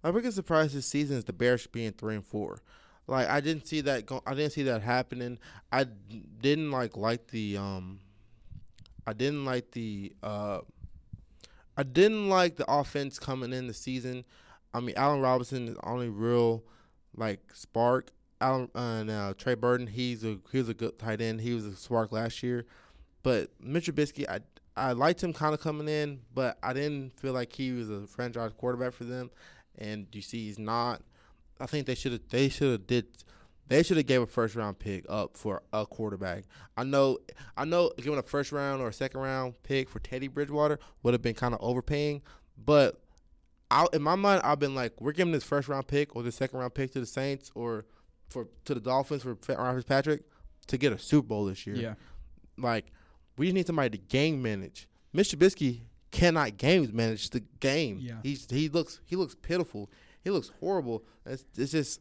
my 0.05 0.13
biggest 0.13 0.37
surprise 0.37 0.73
this 0.73 0.87
season 0.87 1.17
is 1.17 1.25
the 1.25 1.33
Bears 1.33 1.67
being 1.67 1.91
three 1.91 2.15
and 2.15 2.25
four. 2.25 2.63
Like 3.09 3.29
I 3.29 3.41
didn't 3.41 3.67
see 3.67 3.81
that. 3.81 4.07
Go- 4.07 4.23
I 4.25 4.35
didn't 4.35 4.53
see 4.53 4.63
that 4.63 4.83
happening. 4.83 5.41
I 5.73 5.83
d- 5.83 6.27
didn't 6.41 6.71
like 6.71 6.97
like 6.97 7.27
the 7.27 7.57
um. 7.57 7.99
I 9.09 9.15
didn't 9.15 9.47
like 9.47 9.71
the 9.71 10.13
uh. 10.23 10.59
I 11.79 11.83
didn't 11.83 12.29
like 12.29 12.57
the 12.57 12.71
offense 12.71 13.19
coming 13.19 13.53
in 13.55 13.69
the 13.69 13.73
season. 13.73 14.25
I 14.75 14.81
mean, 14.81 14.97
Allen 14.97 15.21
Robinson 15.21 15.69
is 15.69 15.77
only 15.83 16.11
real 16.11 16.63
like 17.17 17.41
spark. 17.55 18.11
Allen 18.41 18.69
and 18.75 19.11
uh, 19.11 19.33
Trey 19.39 19.55
Burton, 19.55 19.87
he's 19.87 20.25
a 20.25 20.39
he's 20.53 20.69
a 20.69 20.75
good 20.75 20.99
tight 20.99 21.23
end. 21.23 21.41
He 21.41 21.55
was 21.55 21.65
a 21.65 21.75
spark 21.75 22.13
last 22.13 22.43
year, 22.43 22.67
but 23.23 23.49
Mitch 23.61 23.87
Trubisky, 23.87 24.29
I 24.29 24.41
I 24.77 24.93
liked 24.93 25.23
him 25.23 25.33
kind 25.33 25.55
of 25.55 25.61
coming 25.61 25.89
in, 25.89 26.21
but 26.35 26.59
I 26.63 26.75
didn't 26.75 27.19
feel 27.19 27.33
like 27.33 27.53
he 27.53 27.73
was 27.73 27.89
a 27.89 28.07
franchise 28.07 28.53
quarterback 28.59 28.93
for 28.93 29.05
them. 29.05 29.31
And 29.79 30.07
you 30.13 30.21
see, 30.21 30.45
he's 30.45 30.59
not. 30.59 31.01
I 31.59 31.67
think 31.67 31.87
they 31.87 31.95
should 31.95 32.13
have. 32.13 32.29
They 32.29 32.51
should 32.51 32.73
have 32.73 32.87
did. 32.87 33.07
They 33.69 33.83
should 33.83 33.97
have 33.99 34.07
gave 34.07 34.23
a 34.23 34.27
first 34.27 34.55
round 34.57 34.79
pick 34.79 35.05
up 35.09 35.37
for 35.37 35.63
a 35.73 35.85
quarterback. 35.87 36.45
I 36.77 36.85
know. 36.85 37.19
I 37.57 37.65
know 37.65 37.93
giving 37.99 38.19
a 38.19 38.23
first 38.23 38.51
round 38.53 38.81
or 38.83 38.89
a 38.89 38.93
second 38.93 39.21
round 39.21 39.55
pick 39.63 39.89
for 39.89 39.99
Teddy 40.01 40.29
Bridgewater 40.29 40.79
would 41.03 41.15
have 41.15 41.23
been 41.23 41.35
kind 41.35 41.55
of 41.55 41.61
overpaying, 41.63 42.23
but. 42.57 43.01
I, 43.71 43.87
in 43.93 44.01
my 44.01 44.15
mind, 44.15 44.41
I've 44.45 44.59
been 44.59 44.75
like, 44.75 44.99
we're 44.99 45.13
giving 45.13 45.31
this 45.31 45.45
first 45.45 45.69
round 45.69 45.87
pick 45.89 46.17
or 46.17 46.23
the 46.23 46.33
second 46.33 46.59
round 46.59 46.73
pick 46.73 46.91
to 46.95 47.01
the 47.01 47.05
Saints 47.07 47.51
or 47.55 47.85
for 48.31 48.49
to 48.65 48.73
the 48.73 48.81
Dolphins 48.81 49.23
for 49.25 49.37
Ryan 49.47 49.77
Fitzpatrick 49.77 50.23
to 50.69 50.79
get 50.79 50.95
a 50.95 50.99
Super 50.99 51.29
Bowl 51.29 51.45
this 51.45 51.67
year. 51.67 51.77
Yeah, 51.77 51.95
Like, 52.57 52.87
we 53.37 53.45
just 53.45 53.55
need 53.55 53.67
somebody 53.67 53.99
to 53.99 54.03
game 54.03 54.41
manage. 54.41 54.89
Mr. 55.15 55.37
Trubisky 55.37 55.81
cannot 56.11 56.57
game 56.57 56.89
manage 56.95 57.29
the 57.29 57.41
game. 57.61 57.99
Yeah. 58.01 58.15
He's 58.23 58.47
he 58.51 58.71
looks 58.71 59.01
he 59.05 59.17
looks 59.17 59.35
pitiful. 59.35 59.91
He 60.25 60.31
looks 60.31 60.51
horrible. 60.61 61.05
It's, 61.27 61.45
it's 61.59 61.73
just 61.73 62.01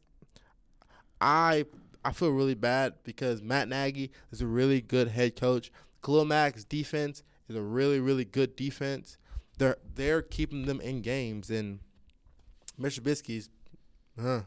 I 1.21 1.65
I 2.03 2.12
feel 2.12 2.32
really 2.32 2.56
bad 2.56 2.93
because 3.03 3.41
Matt 3.41 3.67
Nagy 3.67 4.12
is 4.32 4.41
a 4.41 4.47
really 4.47 4.82
good 4.82 5.10
head 5.10 5.36
coach. 5.36 5.71
Khalil 6.03 6.25
Mack's 6.25 6.63
defense 6.63 7.23
is 7.49 7.56
a 7.56 7.62
really 7.62 7.99
really 7.99 8.25
good 8.25 8.56
defense. 8.56 9.17
They're 9.58 9.77
they're 9.95 10.21
keeping 10.21 10.65
them 10.65 10.80
in 10.82 11.01
games 11.01 11.49
and 11.49 11.80
Mr. 12.80 13.01
Trubisky's 13.01 13.49
huh. 14.19 14.41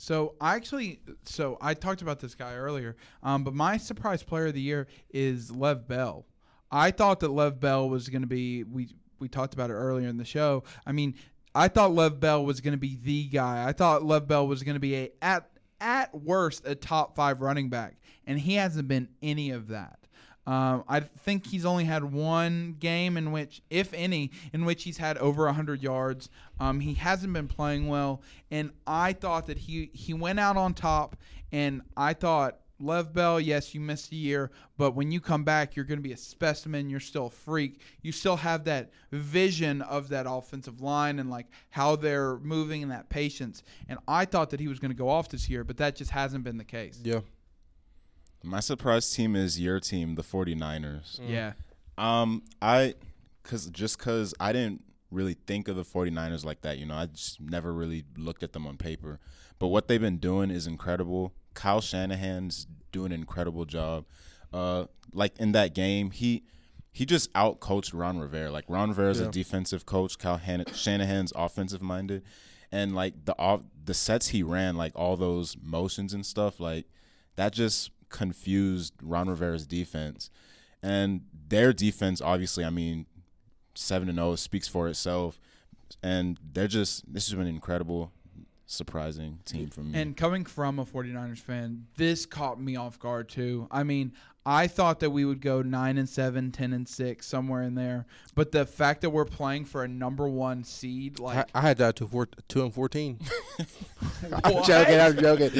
So 0.00 0.36
I 0.40 0.54
actually, 0.54 1.00
so 1.24 1.58
I 1.60 1.74
talked 1.74 2.02
about 2.02 2.20
this 2.20 2.36
guy 2.36 2.54
earlier, 2.54 2.94
um, 3.24 3.42
but 3.42 3.52
my 3.52 3.76
surprise 3.76 4.22
player 4.22 4.46
of 4.46 4.54
the 4.54 4.60
year 4.60 4.86
is 5.10 5.50
Lev 5.50 5.88
Bell. 5.88 6.24
I 6.70 6.92
thought 6.92 7.18
that 7.20 7.32
Lev 7.32 7.58
Bell 7.58 7.88
was 7.88 8.08
going 8.08 8.22
to 8.22 8.28
be. 8.28 8.62
We 8.62 8.94
we 9.18 9.28
talked 9.28 9.54
about 9.54 9.70
it 9.70 9.74
earlier 9.74 10.08
in 10.08 10.16
the 10.16 10.24
show. 10.24 10.62
I 10.86 10.92
mean, 10.92 11.16
I 11.52 11.66
thought 11.66 11.92
Lev 11.92 12.20
Bell 12.20 12.44
was 12.44 12.60
going 12.60 12.72
to 12.72 12.78
be 12.78 12.96
the 13.02 13.24
guy. 13.24 13.66
I 13.66 13.72
thought 13.72 14.04
Lev 14.04 14.28
Bell 14.28 14.46
was 14.46 14.62
going 14.62 14.76
to 14.76 14.80
be 14.80 14.94
a 14.94 15.10
at 15.20 15.50
at 15.80 16.14
worst 16.14 16.66
a 16.66 16.74
top 16.74 17.16
five 17.16 17.40
running 17.40 17.68
back, 17.68 17.96
and 18.26 18.38
he 18.38 18.54
hasn't 18.54 18.88
been 18.88 19.08
any 19.22 19.50
of 19.50 19.68
that. 19.68 19.98
Um, 20.48 20.84
I 20.88 21.00
think 21.00 21.46
he's 21.46 21.66
only 21.66 21.84
had 21.84 22.04
one 22.04 22.76
game 22.78 23.18
in 23.18 23.32
which, 23.32 23.60
if 23.68 23.92
any, 23.92 24.30
in 24.54 24.64
which 24.64 24.82
he's 24.82 24.96
had 24.96 25.18
over 25.18 25.44
100 25.44 25.82
yards. 25.82 26.30
Um, 26.58 26.80
he 26.80 26.94
hasn't 26.94 27.34
been 27.34 27.48
playing 27.48 27.86
well, 27.86 28.22
and 28.50 28.70
I 28.86 29.12
thought 29.12 29.46
that 29.48 29.58
he 29.58 29.90
he 29.92 30.14
went 30.14 30.40
out 30.40 30.56
on 30.56 30.74
top, 30.74 31.16
and 31.52 31.82
I 31.96 32.14
thought. 32.14 32.58
Lev 32.80 33.12
Bell, 33.12 33.40
yes, 33.40 33.74
you 33.74 33.80
missed 33.80 34.12
a 34.12 34.16
year, 34.16 34.50
but 34.76 34.94
when 34.94 35.10
you 35.10 35.20
come 35.20 35.42
back, 35.42 35.74
you're 35.74 35.84
going 35.84 35.98
to 35.98 36.02
be 36.02 36.12
a 36.12 36.16
specimen. 36.16 36.88
You're 36.88 37.00
still 37.00 37.26
a 37.26 37.30
freak. 37.30 37.80
You 38.02 38.12
still 38.12 38.36
have 38.36 38.64
that 38.64 38.90
vision 39.10 39.82
of 39.82 40.08
that 40.10 40.26
offensive 40.28 40.80
line 40.80 41.18
and 41.18 41.28
like 41.28 41.46
how 41.70 41.96
they're 41.96 42.38
moving 42.38 42.82
and 42.82 42.92
that 42.92 43.08
patience. 43.08 43.62
And 43.88 43.98
I 44.06 44.24
thought 44.24 44.50
that 44.50 44.60
he 44.60 44.68
was 44.68 44.78
going 44.78 44.90
to 44.92 44.96
go 44.96 45.08
off 45.08 45.28
this 45.28 45.48
year, 45.48 45.64
but 45.64 45.76
that 45.78 45.96
just 45.96 46.10
hasn't 46.10 46.44
been 46.44 46.56
the 46.56 46.64
case. 46.64 47.00
Yeah. 47.02 47.20
My 48.44 48.60
surprise 48.60 49.12
team 49.12 49.34
is 49.34 49.58
your 49.58 49.80
team, 49.80 50.14
the 50.14 50.22
49ers. 50.22 51.20
Yeah. 51.26 51.54
Um, 51.96 52.44
I, 52.62 52.94
cause 53.42 53.66
just 53.66 53.98
cause 53.98 54.32
I 54.38 54.52
didn't 54.52 54.84
really 55.10 55.34
think 55.34 55.68
of 55.68 55.76
the 55.76 55.82
49ers 55.84 56.44
like 56.44 56.60
that, 56.62 56.78
you 56.78 56.86
know, 56.86 56.94
I 56.94 57.06
just 57.06 57.40
never 57.40 57.72
really 57.72 58.04
looked 58.16 58.42
at 58.42 58.52
them 58.52 58.66
on 58.66 58.76
paper. 58.76 59.18
But 59.58 59.68
what 59.68 59.88
they've 59.88 60.00
been 60.00 60.18
doing 60.18 60.50
is 60.50 60.66
incredible. 60.66 61.32
Kyle 61.54 61.80
Shanahan's 61.80 62.66
doing 62.92 63.12
an 63.12 63.20
incredible 63.20 63.64
job. 63.64 64.04
Uh, 64.52 64.86
like 65.12 65.38
in 65.38 65.52
that 65.52 65.74
game, 65.74 66.10
he 66.10 66.44
he 66.92 67.04
just 67.06 67.30
out 67.34 67.60
coached 67.60 67.92
Ron 67.92 68.18
Rivera. 68.18 68.50
Like 68.50 68.64
Ron 68.68 68.88
Rivera's 68.90 69.20
Yeah. 69.20 69.28
a 69.28 69.30
defensive 69.30 69.86
coach. 69.86 70.18
Kyle 70.18 70.38
Han- 70.38 70.64
Shanahan's 70.74 71.32
offensive 71.36 71.82
minded, 71.82 72.22
and 72.72 72.94
like 72.94 73.24
the 73.24 73.38
off 73.38 73.62
the 73.84 73.94
sets 73.94 74.28
he 74.28 74.42
ran, 74.42 74.76
like 74.76 74.92
all 74.96 75.16
those 75.16 75.56
motions 75.62 76.12
and 76.14 76.24
stuff, 76.24 76.58
like 76.60 76.86
that 77.36 77.52
just 77.52 77.90
confused 78.08 78.94
Ron 79.02 79.28
Rivera's 79.28 79.66
defense. 79.66 80.30
And 80.82 81.22
their 81.48 81.72
defense, 81.72 82.20
obviously, 82.20 82.64
I 82.64 82.70
mean, 82.70 83.06
seven 83.74 84.08
and 84.08 84.16
zero 84.18 84.36
speaks 84.36 84.68
for 84.68 84.88
itself. 84.88 85.40
And 86.02 86.38
they're 86.52 86.68
just 86.68 87.12
this 87.12 87.28
has 87.28 87.34
been 87.34 87.46
incredible, 87.46 88.12
surprising 88.68 89.40
team 89.44 89.70
for 89.70 89.80
me. 89.80 89.98
And 89.98 90.16
coming 90.16 90.44
from 90.44 90.78
a 90.78 90.84
49ers 90.84 91.38
fan, 91.38 91.86
this 91.96 92.26
caught 92.26 92.60
me 92.60 92.76
off 92.76 92.98
guard 92.98 93.28
too. 93.28 93.66
I 93.70 93.82
mean, 93.82 94.12
I 94.46 94.66
thought 94.66 95.00
that 95.00 95.10
we 95.10 95.24
would 95.24 95.40
go 95.40 95.60
9 95.62 95.98
and 95.98 96.08
7, 96.08 96.52
10 96.52 96.72
and 96.72 96.88
6 96.88 97.26
somewhere 97.26 97.62
in 97.62 97.74
there. 97.74 98.06
But 98.34 98.52
the 98.52 98.64
fact 98.64 99.00
that 99.00 99.10
we're 99.10 99.24
playing 99.24 99.64
for 99.64 99.84
a 99.84 99.88
number 99.88 100.28
1 100.28 100.64
seed 100.64 101.18
I, 101.18 101.22
like 101.22 101.48
I 101.54 101.60
had 101.60 101.78
that 101.78 101.96
to 101.96 102.06
four, 102.06 102.28
two 102.48 102.62
and 102.62 102.72
fourteen. 102.72 103.18
I'm 104.44 104.62
joking. 104.64 105.00
I'm 105.00 105.16
joking. 105.18 105.50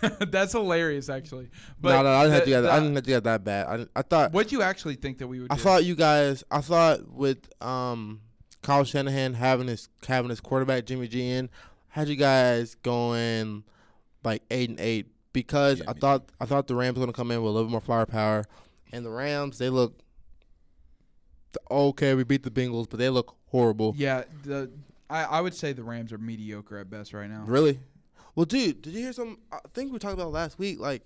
That's 0.30 0.52
hilarious 0.52 1.08
actually. 1.08 1.48
But 1.80 1.96
no, 1.96 2.02
no, 2.02 2.08
I 2.10 2.22
didn't 2.24 2.34
have 2.34 2.44
to 2.44 2.50
get. 2.50 2.58
I 2.58 2.60
the- 2.60 2.80
didn't 2.80 2.94
have 2.96 3.04
to 3.04 3.10
get 3.10 3.24
that 3.24 3.44
bad. 3.44 3.66
I, 3.94 4.00
I 4.00 4.02
thought. 4.02 4.32
What'd 4.32 4.52
you 4.52 4.62
actually 4.62 4.96
think 4.96 5.18
that 5.18 5.28
we 5.28 5.40
would 5.40 5.52
I 5.52 5.56
do? 5.56 5.62
thought 5.62 5.84
you 5.84 5.94
guys. 5.94 6.44
I 6.50 6.60
thought 6.60 7.08
with 7.10 7.48
um, 7.62 8.20
Kyle 8.62 8.84
Shanahan 8.84 9.34
having 9.34 9.68
his 9.68 9.88
having 10.06 10.30
his 10.30 10.40
quarterback 10.40 10.84
Jimmy 10.86 11.08
G 11.08 11.30
in, 11.30 11.48
had 11.92 12.08
you 12.08 12.16
guys 12.16 12.74
going 12.76 13.64
like 14.24 14.42
eight 14.50 14.70
and 14.70 14.80
eight 14.80 15.06
because 15.32 15.78
Yeah, 15.80 15.90
I 15.90 15.92
thought 15.92 16.30
I 16.40 16.46
thought 16.46 16.66
the 16.66 16.74
Rams 16.74 16.98
were 16.98 17.02
gonna 17.02 17.12
come 17.12 17.30
in 17.30 17.42
with 17.42 17.50
a 17.50 17.52
little 17.52 17.68
bit 17.68 17.72
more 17.72 17.80
firepower, 17.80 18.44
and 18.92 19.04
the 19.04 19.10
Rams 19.10 19.58
they 19.58 19.68
look 19.68 19.98
okay. 21.70 22.14
We 22.14 22.24
beat 22.24 22.42
the 22.42 22.50
Bengals, 22.50 22.88
but 22.88 22.98
they 22.98 23.10
look 23.10 23.36
horrible. 23.46 23.94
Yeah, 23.96 24.24
the 24.42 24.70
I, 25.10 25.24
I 25.24 25.40
would 25.40 25.54
say 25.54 25.72
the 25.72 25.84
Rams 25.84 26.12
are 26.12 26.18
mediocre 26.18 26.78
at 26.78 26.88
best 26.88 27.12
right 27.12 27.28
now. 27.28 27.44
Really? 27.46 27.78
Well, 28.34 28.46
dude, 28.46 28.80
did 28.80 28.94
you 28.94 29.00
hear 29.00 29.12
some? 29.12 29.38
I 29.52 29.58
think 29.74 29.92
we 29.92 29.98
talked 29.98 30.14
about 30.14 30.32
last 30.32 30.58
week. 30.58 30.80
Like, 30.80 31.02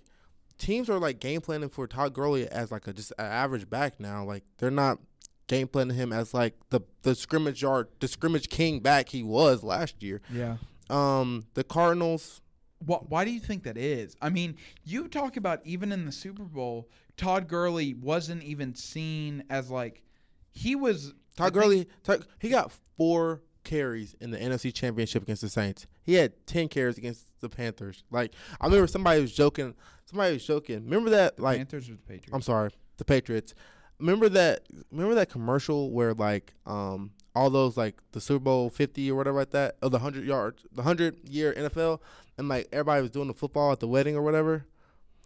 teams 0.57 0.89
are 0.89 0.99
like 0.99 1.19
game 1.19 1.41
planning 1.41 1.67
for 1.69 1.85
Todd 1.87 2.13
Gurley 2.13 2.47
as 2.47 2.71
like 2.71 2.87
a 2.87 2.93
just 2.93 3.11
an 3.19 3.25
average 3.25 3.69
back 3.69 3.99
now. 3.99 4.23
Like, 4.23 4.43
they're 4.57 4.71
not 4.71 4.99
game 5.47 5.67
planning 5.67 5.97
him 5.97 6.13
as 6.13 6.33
like 6.33 6.55
the 6.69 6.81
the 7.01 7.15
scrimmage 7.15 7.61
yard, 7.61 7.89
the 7.99 8.07
scrimmage 8.07 8.49
king 8.49 8.79
back 8.79 9.09
he 9.09 9.23
was 9.23 9.63
last 9.63 10.01
year. 10.01 10.21
Yeah. 10.31 10.57
Um, 10.89 11.45
the 11.53 11.63
Cardinals. 11.63 12.41
Why, 12.79 12.97
why 12.97 13.25
do 13.25 13.31
you 13.31 13.39
think 13.39 13.63
that 13.63 13.77
is? 13.77 14.15
I 14.21 14.29
mean, 14.29 14.55
you 14.83 15.07
talk 15.07 15.35
about 15.37 15.61
even 15.65 15.91
in 15.91 16.05
the 16.05 16.11
Super 16.11 16.43
Bowl, 16.43 16.89
Todd 17.17 17.47
Gurley 17.47 17.93
wasn't 17.95 18.43
even 18.43 18.75
seen 18.75 19.43
as 19.49 19.69
like 19.71 20.03
he 20.51 20.75
was. 20.75 21.09
I 21.09 21.11
Todd 21.11 21.53
think- 21.53 21.53
Gurley, 21.53 21.87
Todd, 22.03 22.25
he 22.39 22.49
got 22.49 22.71
four 22.97 23.41
carries 23.63 24.15
in 24.21 24.31
the 24.31 24.37
NFC 24.37 24.73
Championship 24.73 25.23
against 25.23 25.41
the 25.41 25.49
Saints. 25.49 25.87
He 26.03 26.13
had 26.13 26.33
ten 26.45 26.67
carries 26.67 26.97
against 26.97 27.25
the 27.41 27.49
Panthers. 27.49 28.03
Like, 28.11 28.33
I 28.61 28.65
remember 28.67 28.87
somebody 28.87 29.21
was 29.21 29.33
joking. 29.33 29.73
Somebody 30.05 30.33
was 30.33 30.45
joking. 30.45 30.83
Remember 30.85 31.09
that? 31.09 31.39
Like, 31.39 31.57
Panthers 31.57 31.89
or 31.89 31.93
the 31.93 31.97
Patriots. 31.97 32.29
I'm 32.31 32.41
sorry, 32.41 32.69
the 32.97 33.05
Patriots. 33.05 33.53
Remember 33.99 34.29
that? 34.29 34.61
Remember 34.91 35.15
that 35.15 35.29
commercial 35.29 35.91
where 35.91 36.13
like 36.13 36.53
um 36.67 37.11
all 37.37 37.49
those 37.49 37.77
like 37.77 37.95
the 38.11 38.19
Super 38.21 38.43
Bowl 38.43 38.69
50 38.69 39.11
or 39.11 39.15
whatever 39.15 39.37
like 39.39 39.51
that, 39.51 39.75
or 39.81 39.89
the 39.89 39.99
hundred 39.99 40.25
yards, 40.25 40.63
the 40.73 40.83
hundred 40.83 41.15
year 41.29 41.53
NFL, 41.53 41.99
and 42.37 42.49
like 42.49 42.67
everybody 42.71 43.01
was 43.01 43.11
doing 43.11 43.27
the 43.27 43.33
football 43.33 43.71
at 43.71 43.79
the 43.79 43.87
wedding 43.87 44.15
or 44.15 44.21
whatever. 44.21 44.65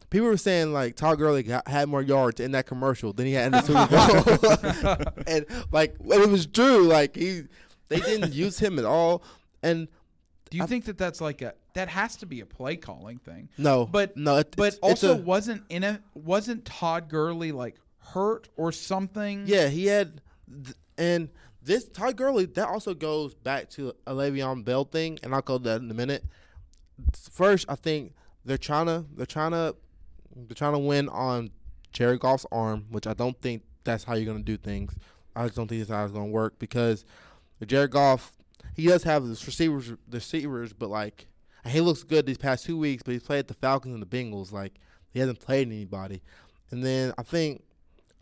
People 0.10 0.28
were 0.28 0.36
saying 0.38 0.74
like 0.74 0.96
Todd 0.98 1.18
Gurley 1.20 1.42
got, 1.44 1.68
had 1.70 1.88
more 1.88 2.02
yards 2.02 2.42
in 2.42 2.52
that 2.52 2.66
commercial 2.68 3.14
than 3.14 3.26
he 3.26 3.34
had 3.34 3.46
in 3.46 3.52
the 3.54 3.62
Super 4.82 5.06
Bowl, 5.06 5.24
and 5.28 5.46
like 5.72 5.96
it 6.00 6.30
was 6.30 6.46
true. 6.46 6.84
Like 6.84 7.16
he, 7.16 7.44
they 7.88 8.00
didn't 8.02 8.34
use 8.46 8.60
him 8.60 8.78
at 8.78 8.86
all, 8.86 9.24
and 9.64 9.88
Do 10.50 10.58
you 10.58 10.64
I- 10.64 10.68
think 10.68 10.86
that 10.86 10.98
that's 10.98 11.22
like 11.22 11.42
a 11.42 11.54
that 11.74 11.88
has 11.88 12.18
to 12.18 12.26
be 12.26 12.42
a 12.42 12.46
play 12.46 12.76
calling 12.76 13.18
thing? 13.20 13.48
no, 13.58 13.86
But- 13.86 14.18
no, 14.18 14.36
it, 14.40 14.54
But 14.58 14.68
it's, 14.68 14.76
it's 14.76 14.84
also, 14.84 15.14
a- 15.14 15.22
wasn't 15.22 15.64
in 15.70 15.86
a 15.86 16.02
wasn't 16.14 16.66
Todd 16.66 17.08
Gurley 17.08 17.54
like 17.54 17.78
hurt 18.00 18.50
or 18.58 18.74
something? 18.74 19.44
Yeah, 19.46 19.70
he 19.70 19.86
had, 19.86 20.20
and 20.98 21.30
this 21.64 21.88
Todd 21.88 22.16
Gurley 22.16 22.46
that 22.46 22.68
also 22.68 22.94
goes 22.94 23.34
back 23.34 23.70
to 23.72 23.94
a 24.08 24.14
Le'Veon 24.14 24.66
Bell 24.66 24.84
thing, 24.84 25.20
and 25.24 25.34
I'll 25.34 25.42
go 25.42 25.58
that 25.60 25.82
in 25.82 25.92
a 25.92 25.94
minute. 25.94 26.24
First, 27.32 27.66
I 27.70 27.76
think 27.76 28.14
they're 28.46 28.58
trying 28.58 28.88
to 28.88 29.06
they're 29.16 29.26
trying 29.26 29.52
to 29.52 29.76
they're 30.36 30.56
trying 30.56 30.74
to 30.74 30.80
win 30.80 31.10
on 31.10 31.52
Jared 31.92 32.20
Goff's 32.20 32.46
arm, 32.52 32.86
which 32.90 33.06
I 33.08 33.14
don't 33.14 33.40
think 33.42 33.64
that's 33.84 34.04
how 34.04 34.16
you're 34.16 34.32
gonna 34.32 34.44
do 34.44 34.58
things. 34.58 34.96
I 35.36 35.44
just 35.46 35.56
don't 35.56 35.68
think 35.68 35.82
that's 35.82 35.92
how 35.92 36.04
it's 36.04 36.14
gonna 36.14 36.28
work 36.28 36.58
because 36.60 37.06
Jared 37.66 37.92
Goff 37.92 38.32
he 38.76 38.88
does 38.88 39.04
have 39.04 39.24
the 39.24 39.30
receivers 39.46 39.90
the 40.08 40.18
receivers, 40.18 40.74
but 40.74 40.90
like 40.90 41.28
he 41.66 41.82
looks 41.82 42.04
good 42.04 42.26
these 42.26 42.38
past 42.38 42.66
two 42.66 42.78
weeks, 42.78 43.04
but 43.04 43.12
he's 43.12 43.24
played 43.24 43.48
the 43.48 43.54
Falcons 43.54 43.94
and 43.94 44.02
the 44.02 44.08
Bengals. 44.08 44.52
Like 44.52 44.74
he 45.12 45.20
hasn't 45.20 45.40
played 45.40 45.68
anybody. 45.68 46.22
And 46.72 46.84
then 46.84 47.14
I 47.18 47.24
think 47.24 47.64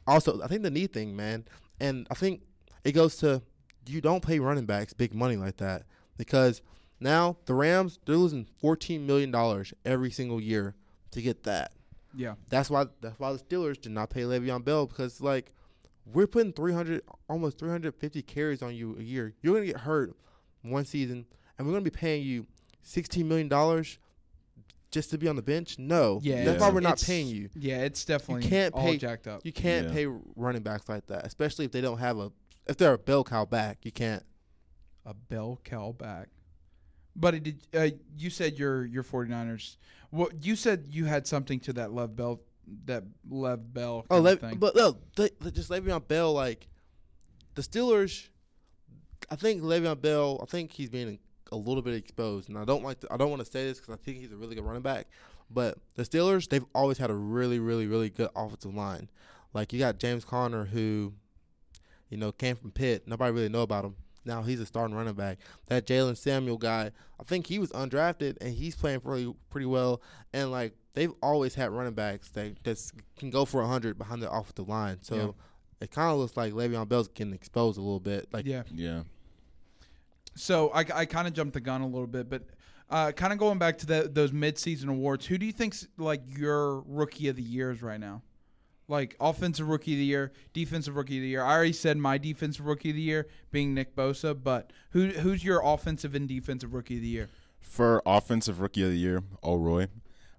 also 0.08 0.42
I 0.42 0.48
think 0.48 0.64
the 0.64 0.72
knee 0.72 0.88
thing, 0.88 1.16
man, 1.16 1.46
and 1.80 2.08
I 2.12 2.16
think 2.16 2.42
it 2.84 2.92
goes 2.94 3.18
to 3.18 3.42
you 3.88 4.02
don't 4.02 4.24
pay 4.24 4.40
running 4.40 4.66
backs 4.66 4.94
big 4.94 5.14
money 5.14 5.36
like 5.36 5.58
that 5.58 5.84
because 6.18 6.62
now 7.00 7.38
the 7.46 7.54
Rams 7.54 8.00
they're 8.06 8.16
losing 8.18 8.46
fourteen 8.60 9.06
million 9.08 9.32
dollars 9.32 9.74
every 9.86 10.12
single 10.12 10.40
year 10.40 10.76
to 11.12 11.22
get 11.22 11.44
that. 11.44 11.72
Yeah. 12.16 12.36
That's 12.50 12.70
why 12.70 12.86
that's 13.02 13.20
why 13.20 13.32
the 13.34 13.40
Steelers 13.40 13.80
did 13.80 13.92
not 13.92 14.10
pay 14.10 14.22
Le'Veon 14.22 14.64
Bell 14.64 14.86
because 14.86 15.22
like 15.22 15.54
we're 16.12 16.28
putting 16.28 16.54
three 16.54 16.74
hundred 16.74 17.02
almost 17.30 17.58
three 17.58 17.70
hundred 17.70 17.96
fifty 17.96 18.22
carries 18.22 18.62
on 18.62 18.76
you 18.76 18.96
a 19.00 19.02
year. 19.04 19.34
You're 19.42 19.54
gonna 19.56 19.66
get 19.68 19.78
hurt 19.78 20.16
one 20.62 20.86
season, 20.86 21.26
and 21.58 21.66
we're 21.68 21.74
gonna 21.74 21.84
be 21.86 21.90
paying 21.90 22.24
you 22.24 22.46
sixteen 22.84 23.28
million 23.28 23.48
dollars 23.48 23.98
just 24.92 25.12
to 25.12 25.18
be 25.20 25.28
on 25.28 25.36
the 25.36 25.42
bench. 25.44 25.78
No, 25.78 26.20
Yeah. 26.24 26.44
that's 26.46 26.60
why 26.60 26.70
we're 26.72 26.80
not 26.80 26.94
it's- 26.94 27.06
paying 27.06 27.28
you. 27.28 27.50
Yeah, 27.56 27.84
it's 27.84 28.04
definitely 28.06 28.48
can't 28.50 28.74
all 28.74 28.84
pay- 28.88 28.98
jacked 28.98 29.28
up. 29.28 29.46
You 29.46 29.54
can't 29.54 29.88
Yeah. 29.88 29.94
pay 29.94 30.06
running 30.36 30.64
backs 30.64 30.90
like 30.90 31.06
that, 31.08 31.26
especially 31.28 31.66
if 31.66 31.72
they 31.72 31.82
don't 31.82 32.00
have 32.00 32.18
a 32.18 32.32
if 32.70 32.78
they're 32.78 32.94
a 32.94 32.98
bell 32.98 33.24
cow 33.24 33.46
back. 33.46 33.80
You 33.84 33.92
can't. 33.92 34.24
a 35.06 35.14
bell 35.14 35.60
cow 35.64 35.92
back. 35.98 36.28
Buddy, 37.16 37.40
did 37.40 37.68
uh, 37.76 37.88
you 38.18 38.30
said 38.30 38.58
your 38.58 38.86
your 38.86 39.04
49ers? 39.04 39.78
What 40.12 40.46
you 40.46 40.56
said 40.56 40.88
you 40.90 41.06
had 41.06 41.28
something 41.28 41.60
to 41.62 41.74
that 41.74 41.92
Lev 41.94 42.16
Bell 42.16 42.42
that 42.86 43.04
Lev 43.30 43.74
Bell 43.74 44.06
Oh, 44.10 44.16
kind 44.16 44.24
Le- 44.24 44.32
of 44.34 44.40
thing. 44.40 44.58
but 44.58 44.76
no, 44.76 44.98
they, 45.16 45.30
they 45.42 45.52
just 45.52 45.70
Le'Veon 45.70 46.08
Bell. 46.08 46.32
Like 46.34 46.68
the 47.56 47.62
Steelers, 47.62 48.28
I 49.30 49.36
think 49.36 49.62
Le'Veon 49.64 50.00
Bell. 50.02 50.40
I 50.42 50.46
think 50.46 50.72
he's 50.72 50.90
being 50.90 51.20
a 51.52 51.56
little 51.58 51.82
bit 51.82 51.96
exposed, 51.96 52.48
and 52.50 52.58
I 52.58 52.64
don't 52.66 52.84
like. 52.84 53.00
To, 53.02 53.08
I 53.12 53.18
don't 53.18 53.30
want 53.32 53.44
to 53.44 53.52
say 53.52 53.66
this 53.66 53.80
because 53.80 53.94
I 53.96 53.98
think 53.98 54.20
he's 54.20 54.32
a 54.32 54.38
really 54.38 54.56
good 54.56 54.64
running 54.64 54.84
back. 54.84 55.08
But 55.52 55.78
the 55.96 56.04
Steelers, 56.04 56.48
they've 56.48 56.66
always 56.76 57.00
had 57.00 57.10
a 57.10 57.16
really, 57.16 57.58
really, 57.60 57.88
really 57.88 58.12
good 58.12 58.30
offensive 58.36 58.74
line. 58.76 59.10
Like 59.54 59.74
you 59.74 59.80
got 59.80 59.98
James 59.98 60.24
Conner, 60.24 60.66
who, 60.66 61.14
you 62.10 62.18
know, 62.18 62.32
came 62.32 62.56
from 62.56 62.72
Pitt. 62.72 63.08
Nobody 63.08 63.32
really 63.32 63.50
know 63.50 63.62
about 63.62 63.86
him. 63.86 63.96
Now 64.26 64.42
he's 64.44 64.60
a 64.60 64.66
starting 64.66 64.96
running 64.96 65.14
back. 65.14 65.40
That 65.68 65.88
Jaylen 65.88 66.18
Samuel 66.18 66.58
guy, 66.58 66.92
I 67.20 67.24
think 67.24 67.48
he 67.48 67.58
was 67.58 67.70
undrafted 67.72 68.38
and 68.42 68.54
he's 68.54 68.76
playing 68.76 69.00
pretty 69.00 69.34
pretty 69.50 69.66
well. 69.66 70.02
And 70.34 70.52
like 70.52 70.74
they've 70.94 71.14
always 71.24 71.56
had 71.56 71.72
running 71.72 71.94
backs 71.94 72.30
that 72.32 72.62
that 72.64 72.92
can 73.18 73.30
go 73.30 73.46
for 73.46 73.64
hundred 73.64 73.98
behind 73.98 74.22
the 74.22 74.30
offensive 74.32 74.68
line. 74.68 74.98
So 75.02 75.16
Yeah. 75.16 75.32
it 75.86 75.92
kind 75.92 76.12
of 76.12 76.18
looks 76.20 76.36
like 76.36 76.54
Le'Veon 76.54 76.88
Bell's 76.90 77.08
getting 77.08 77.34
exposed 77.34 77.78
a 77.78 77.82
little 77.82 78.00
bit. 78.02 78.28
Like 78.34 78.46
yeah. 78.46 78.64
Yeah. 78.74 79.04
So 80.36 80.70
I, 80.70 80.86
I 80.94 81.06
kind 81.06 81.28
of 81.28 81.34
jumped 81.34 81.54
the 81.54 81.60
gun 81.60 81.82
a 81.82 81.88
little 81.88 82.08
bit, 82.08 82.30
but 82.30 82.44
uh, 82.90 83.12
kind 83.12 83.34
of 83.34 83.40
going 83.40 83.58
back 83.60 83.78
to 83.80 83.86
the, 83.86 84.10
those 84.12 84.32
midseason 84.32 84.90
awards, 84.90 85.26
who 85.26 85.38
do 85.38 85.46
you 85.46 85.52
think's 85.52 85.88
like 85.98 86.22
your 86.26 86.82
rookie 86.82 87.28
of 87.28 87.36
the 87.36 87.42
years 87.44 87.82
right 87.82 88.00
now? 88.00 88.22
Like 88.90 89.16
offensive 89.20 89.68
rookie 89.70 89.94
of 89.94 90.00
the 90.00 90.06
year, 90.06 90.32
defensive 90.52 90.96
rookie 90.96 91.18
of 91.18 91.22
the 91.22 91.30
year. 91.30 91.44
I 91.44 91.54
already 91.54 91.74
said 91.74 91.98
my 91.98 92.18
defensive 92.18 92.66
rookie 92.66 92.90
of 92.90 92.96
the 92.96 93.02
year 93.02 93.28
being 93.52 93.74
Nick 93.74 93.96
Bosa, 93.96 94.38
but 94.42 94.72
who 94.92 95.08
who's 95.10 95.44
your 95.44 95.62
offensive 95.64 96.16
and 96.16 96.28
defensive 96.28 96.74
rookie 96.74 96.96
of 96.96 97.02
the 97.02 97.08
year? 97.08 97.30
For 97.62 98.02
offensive 98.06 98.60
rookie 98.60 98.84
of 98.84 98.90
the 98.90 98.98
year, 98.98 99.24
O'Roy. 99.44 99.88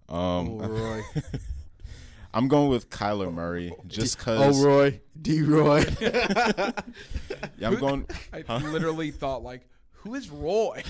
Um, 0.09 0.59
Roy. 0.59 1.03
I'm 2.35 2.49
going 2.49 2.69
with 2.71 2.91
Kyler 2.91 3.33
Murray 3.33 3.73
just 3.87 4.17
Oh, 4.21 4.37
because. 4.37 4.65
Roy. 4.65 5.01
D. 5.21 5.43
Roy. 5.43 5.85
yeah, 6.01 6.73
I'm 7.63 7.77
going. 7.77 8.07
I 8.33 8.59
literally 8.59 9.11
thought 9.11 9.43
like, 9.43 9.69
who 9.93 10.15
is 10.15 10.31
Roy? 10.31 10.83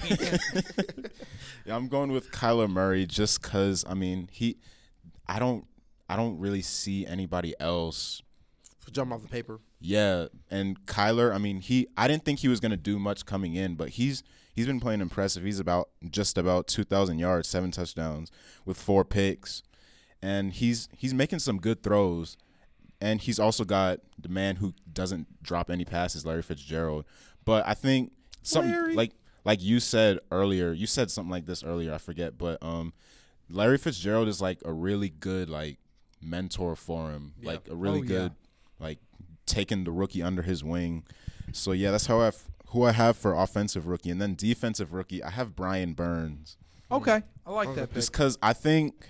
Yeah, 1.66 1.76
I'm 1.76 1.88
going 1.88 2.12
with 2.12 2.30
Kyler 2.30 2.68
Murray 2.68 3.06
just 3.06 3.42
because. 3.42 3.84
I 3.88 3.94
mean, 3.94 4.28
he. 4.32 4.56
I 5.26 5.38
don't. 5.38 5.66
I 6.10 6.16
don't 6.16 6.40
really 6.40 6.60
see 6.60 7.06
anybody 7.06 7.54
else. 7.60 8.20
Jump 8.90 9.12
off 9.12 9.22
the 9.22 9.28
paper. 9.28 9.60
Yeah, 9.78 10.26
and 10.50 10.84
Kyler. 10.84 11.32
I 11.32 11.38
mean, 11.38 11.60
he. 11.60 11.86
I 11.96 12.08
didn't 12.08 12.24
think 12.24 12.40
he 12.40 12.48
was 12.48 12.58
gonna 12.58 12.76
do 12.76 12.98
much 12.98 13.24
coming 13.24 13.54
in, 13.54 13.76
but 13.76 13.90
he's 13.90 14.24
he's 14.52 14.66
been 14.66 14.80
playing 14.80 15.02
impressive. 15.02 15.44
He's 15.44 15.60
about 15.60 15.88
just 16.10 16.36
about 16.36 16.66
2,000 16.66 17.20
yards, 17.20 17.46
seven 17.46 17.70
touchdowns 17.70 18.32
with 18.64 18.76
four 18.76 19.04
picks, 19.04 19.62
and 20.20 20.52
he's 20.52 20.88
he's 20.96 21.14
making 21.14 21.38
some 21.38 21.58
good 21.58 21.84
throws. 21.84 22.36
And 23.00 23.20
he's 23.20 23.38
also 23.38 23.64
got 23.64 24.00
the 24.18 24.28
man 24.28 24.56
who 24.56 24.74
doesn't 24.92 25.42
drop 25.44 25.70
any 25.70 25.84
passes, 25.84 26.26
Larry 26.26 26.42
Fitzgerald. 26.42 27.04
But 27.44 27.66
I 27.68 27.74
think 27.74 28.10
something 28.42 28.72
Larry. 28.72 28.94
like 28.94 29.12
like 29.44 29.62
you 29.62 29.78
said 29.78 30.18
earlier, 30.32 30.72
you 30.72 30.88
said 30.88 31.12
something 31.12 31.30
like 31.30 31.46
this 31.46 31.62
earlier. 31.62 31.94
I 31.94 31.98
forget, 31.98 32.36
but 32.36 32.60
um, 32.60 32.92
Larry 33.48 33.78
Fitzgerald 33.78 34.26
is 34.26 34.40
like 34.40 34.58
a 34.64 34.72
really 34.72 35.08
good 35.08 35.48
like 35.48 35.78
mentor 36.22 36.76
for 36.76 37.10
him, 37.10 37.34
Yeah. 37.40 37.52
like 37.52 37.68
a 37.68 37.74
really 37.76 38.00
Oh, 38.00 38.02
yeah. 38.02 38.08
good 38.08 38.32
like 38.78 38.98
taking 39.46 39.84
the 39.84 39.90
rookie 39.90 40.22
under 40.22 40.42
his 40.42 40.62
wing. 40.64 41.04
So 41.52 41.72
yeah, 41.72 41.90
that's 41.90 42.06
how 42.06 42.20
I 42.20 42.26
have 42.26 42.42
who 42.68 42.84
I 42.84 42.92
have 42.92 43.16
for 43.16 43.34
offensive 43.34 43.86
rookie, 43.88 44.10
and 44.10 44.20
then 44.20 44.34
defensive 44.36 44.92
rookie. 44.92 45.22
I 45.22 45.30
have 45.30 45.56
Brian 45.56 45.92
Burns 45.94 46.56
okay, 46.90 47.22
I 47.46 47.50
like 47.52 47.74
that 47.74 47.88
pick. 47.88 47.94
just 47.94 48.12
because 48.12 48.38
I 48.42 48.52
think 48.52 49.08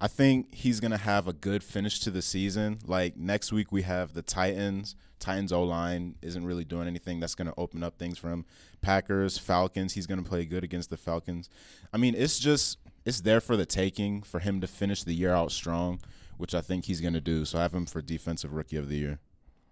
I 0.00 0.08
think 0.08 0.54
he's 0.54 0.80
gonna 0.80 0.98
have 0.98 1.26
a 1.28 1.32
good 1.32 1.62
finish 1.64 2.00
to 2.00 2.10
the 2.10 2.22
season. 2.22 2.80
Like 2.86 3.16
next 3.16 3.52
week 3.52 3.70
we 3.72 3.82
have 3.82 4.12
the 4.14 4.22
Titans. 4.22 4.94
Titans 5.20 5.52
O 5.52 5.62
line 5.62 6.16
isn't 6.20 6.44
really 6.44 6.64
doing 6.64 6.88
anything. 6.88 7.20
That's 7.20 7.34
gonna 7.36 7.54
open 7.56 7.82
up 7.84 7.96
things 7.98 8.18
for 8.18 8.28
him. 8.30 8.44
Packers, 8.82 9.38
Falcons. 9.38 9.92
He's 9.94 10.06
gonna 10.08 10.22
play 10.24 10.44
good 10.44 10.64
against 10.64 10.90
the 10.90 10.96
Falcons. 10.96 11.48
I 11.92 11.96
mean, 11.98 12.14
it's 12.16 12.38
just 12.40 12.78
it's 13.04 13.20
there 13.20 13.40
for 13.40 13.56
the 13.56 13.64
taking 13.66 14.22
for 14.22 14.40
him 14.40 14.60
to 14.60 14.66
finish 14.66 15.02
the 15.04 15.14
year 15.14 15.32
out 15.32 15.50
strong, 15.52 16.00
which 16.36 16.54
I 16.54 16.60
think 16.60 16.84
he's 16.86 17.00
gonna 17.00 17.20
do. 17.20 17.44
So 17.44 17.58
I 17.58 17.62
have 17.62 17.74
him 17.74 17.86
for 17.86 18.02
defensive 18.02 18.52
rookie 18.52 18.76
of 18.76 18.88
the 18.88 18.96
year. 18.96 19.18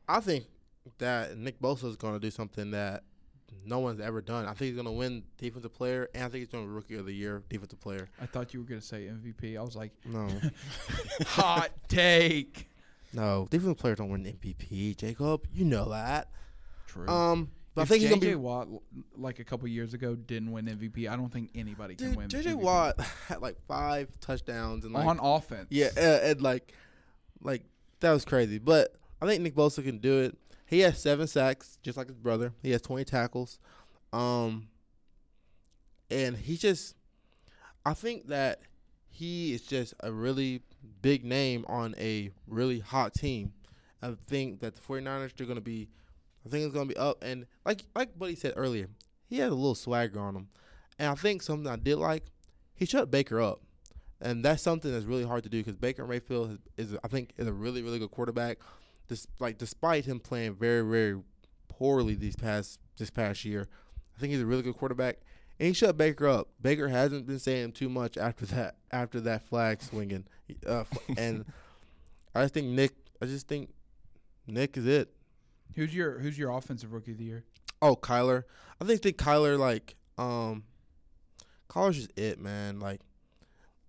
I 0.09 0.21
think 0.21 0.45
that 0.99 1.37
Nick 1.37 1.61
Bosa 1.61 1.85
is 1.85 1.97
going 1.97 2.15
to 2.15 2.19
do 2.21 2.31
something 2.31 2.71
that 2.73 3.05
no 3.65 3.79
one's 3.81 4.01
ever 4.01 4.21
done. 4.21 4.45
I 4.45 4.49
think 4.49 4.69
he's 4.69 4.75
going 4.75 4.87
to 4.87 4.93
win 4.93 5.23
defensive 5.39 5.73
player, 5.75 6.09
and 6.15 6.25
I 6.25 6.29
think 6.29 6.41
he's 6.41 6.49
going 6.49 6.65
to 6.65 6.69
be 6.69 6.75
rookie 6.75 6.95
of 6.97 7.07
the 7.07 7.13
year 7.13 7.43
defensive 7.49 7.81
player. 7.81 8.09
I 8.21 8.27
thought 8.27 8.53
you 8.55 8.61
were 8.61 8.67
gonna 8.67 8.81
say 8.81 9.03
MVP. 9.09 9.57
I 9.59 9.63
was 9.63 9.77
like, 9.77 9.93
No, 10.05 10.29
hot 11.27 11.71
take. 11.89 12.69
no, 13.13 13.47
defensive 13.51 13.79
players 13.79 13.99
don't 13.99 14.09
win 14.11 14.25
MVP. 14.25 14.97
Jacob, 14.97 15.47
you 15.53 15.65
know 15.65 15.91
that. 15.91 16.29
True. 16.87 17.09
Um, 17.09 17.51
but 17.75 17.83
if 17.83 17.89
I 17.89 17.89
think 17.89 18.03
he's 18.03 18.09
JJ 18.09 18.11
going 18.11 18.21
to 18.21 18.27
be. 18.29 18.35
Watt, 18.35 18.69
like 19.17 19.39
a 19.39 19.45
couple 19.45 19.69
years 19.69 19.95
ago, 19.95 20.15
didn't 20.15 20.51
win 20.51 20.67
MVP, 20.67 21.09
I 21.09 21.17
don't 21.17 21.33
think 21.33 21.51
anybody 21.55 21.95
can 21.95 22.09
Dude, 22.09 22.17
win. 22.17 22.29
JJ 22.29 22.55
MVP. 22.55 22.55
Watt 22.57 23.01
had 23.29 23.41
like 23.41 23.57
five 23.67 24.09
touchdowns 24.21 24.85
and 24.85 24.95
like 24.95 25.07
on 25.07 25.19
offense. 25.21 25.69
Yeah, 25.71 25.89
uh, 25.97 26.21
and 26.23 26.41
like, 26.43 26.75
like 27.43 27.63
that 28.01 28.13
was 28.13 28.25
crazy. 28.25 28.59
But 28.59 28.95
I 29.21 29.27
think 29.27 29.43
Nick 29.43 29.55
Bosa 29.55 29.85
can 29.85 29.99
do 29.99 30.21
it. 30.21 30.37
He 30.67 30.81
has 30.81 31.01
seven 31.01 31.27
sacks, 31.27 31.79
just 31.83 31.97
like 31.97 32.09
his 32.09 32.17
brother. 32.17 32.53
He 32.63 32.71
has 32.71 32.83
twenty 32.83 33.05
tackles, 33.05 33.59
um, 34.13 34.69
and 36.11 36.37
he 36.37 36.57
just, 36.57 36.95
I 37.85 37.95
think 37.95 38.29
that 38.29 38.61
he 39.09 39.53
is 39.53 39.63
just 39.63 39.95
a 40.01 40.11
really 40.11 40.63
big 41.03 41.25
name 41.25 41.65
on 41.69 41.95
a 41.99 42.31
really 42.47 42.81
hot 42.81 43.15
team. 43.15 43.53
I 44.03 44.15
think 44.27 44.61
that 44.61 44.75
the 44.77 44.81
49ers 44.81 45.39
are 45.41 45.45
going 45.45 45.57
to 45.57 45.61
be, 45.61 45.89
I 46.47 46.49
think 46.49 46.65
it's 46.65 46.75
going 46.75 46.89
to 46.89 46.95
be 46.95 46.99
up. 46.99 47.23
And 47.23 47.47
like 47.65 47.85
like 47.95 48.19
Buddy 48.19 48.35
said 48.35 48.55
earlier, 48.57 48.89
he 49.27 49.39
has 49.39 49.51
a 49.51 49.55
little 49.55 49.75
swagger 49.75 50.21
on 50.21 50.37
him, 50.37 50.49
and 50.99 51.09
I 51.09 51.15
think 51.15 51.43
something 51.43 51.71
I 51.71 51.77
did 51.77 51.97
like, 51.97 52.25
he 52.75 52.87
shut 52.87 53.11
Baker 53.11 53.41
up 53.41 53.61
and 54.21 54.45
that's 54.45 54.63
something 54.63 54.93
that's 54.93 55.07
really 55.07 55.25
hard 55.25 55.43
to 55.45 55.49
do 55.49 55.59
because 55.59 55.77
Baker 55.77 56.07
Mayfield 56.07 56.59
is, 56.77 56.93
is, 56.93 56.99
I 57.03 57.09
think, 57.09 57.33
is 57.39 57.47
a 57.47 57.53
really, 57.53 57.83
really 57.83 57.99
good 57.99 58.11
quarterback. 58.11 58.59
This, 59.09 59.27
like, 59.39 59.59
despite 59.59 60.05
him 60.05 60.21
playing 60.21 60.55
very, 60.55 60.83
very 60.83 61.21
poorly 61.69 62.15
these 62.15 62.37
past 62.37 62.79
this 62.99 63.11
past 63.11 63.45
year, 63.45 63.67
I 64.17 64.21
think 64.21 64.33
he's 64.33 64.43
a 64.43 64.47
really 64.47 64.63
good 64.63 64.77
quarterback. 64.77 65.19
And 65.59 65.69
he 65.69 65.73
shut 65.73 65.97
Baker 65.97 66.29
up. 66.29 66.49
Baker 66.61 66.89
hasn't 66.89 67.27
been 67.27 67.39
saying 67.39 67.73
too 67.73 67.89
much 67.89 68.17
after 68.17 68.47
that 68.47 68.77
after 68.93 69.21
that 69.21 69.43
flag 69.43 69.83
swinging, 69.83 70.25
uh, 70.67 70.85
and 71.17 71.45
I 72.35 72.43
just 72.43 72.55
think 72.55 72.69
Nick. 72.69 72.93
I 73.21 73.27
just 73.27 73.47
think 73.49 73.71
Nick 74.47 74.77
is 74.77 74.87
it. 74.87 75.13
Who's 75.75 75.95
your 75.95 76.19
Who's 76.19 76.39
your 76.39 76.51
offensive 76.51 76.93
rookie 76.93 77.13
of 77.13 77.19
the 77.19 77.25
year? 77.25 77.45
Oh, 77.83 77.97
Kyler. 77.97 78.45
I 78.81 78.85
think 78.85 79.03
think 79.03 79.17
Kyler 79.17 79.59
like 79.59 79.97
um 80.19 80.65
Kyler's 81.69 81.97
just 81.97 82.19
it, 82.19 82.41
man. 82.41 82.81
Like 82.81 83.01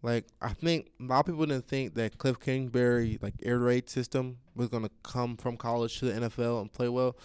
like 0.03 0.25
I 0.41 0.49
think 0.53 0.91
a 0.99 1.03
lot 1.03 1.19
of 1.21 1.25
people 1.27 1.45
didn't 1.45 1.67
think 1.67 1.95
that 1.95 2.17
Cliff 2.17 2.39
Kingsbury 2.39 3.19
like 3.21 3.35
air 3.43 3.59
raid 3.59 3.89
system 3.89 4.37
was 4.55 4.69
gonna 4.69 4.91
come 5.03 5.37
from 5.37 5.57
college 5.57 5.99
to 5.99 6.05
the 6.05 6.27
NFL 6.27 6.61
and 6.61 6.71
play 6.71 6.89
well. 6.89 7.15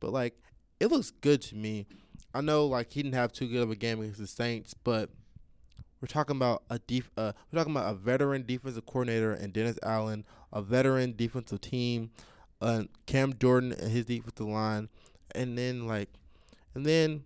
But 0.00 0.12
like 0.12 0.34
it 0.80 0.90
looks 0.90 1.10
good 1.10 1.40
to 1.42 1.56
me. 1.56 1.86
I 2.34 2.40
know 2.40 2.66
like 2.66 2.92
he 2.92 3.02
didn't 3.02 3.14
have 3.14 3.32
too 3.32 3.48
good 3.48 3.62
of 3.62 3.70
a 3.70 3.76
game 3.76 4.00
against 4.00 4.18
the 4.18 4.26
Saints, 4.26 4.74
but 4.74 5.10
we're 6.00 6.08
talking 6.08 6.36
about 6.36 6.62
a 6.68 6.78
def- 6.78 7.10
uh, 7.16 7.32
we're 7.50 7.58
talking 7.58 7.72
about 7.72 7.90
a 7.90 7.94
veteran 7.94 8.44
defensive 8.46 8.84
coordinator 8.84 9.32
and 9.32 9.52
Dennis 9.52 9.78
Allen, 9.82 10.24
a 10.52 10.60
veteran 10.60 11.14
defensive 11.16 11.60
team, 11.60 12.10
uh, 12.60 12.84
Cam 13.06 13.34
Jordan 13.38 13.72
and 13.72 13.90
his 13.90 14.04
defensive 14.06 14.46
line, 14.46 14.88
and 15.34 15.56
then 15.56 15.86
like, 15.86 16.08
and 16.74 16.84
then 16.86 17.24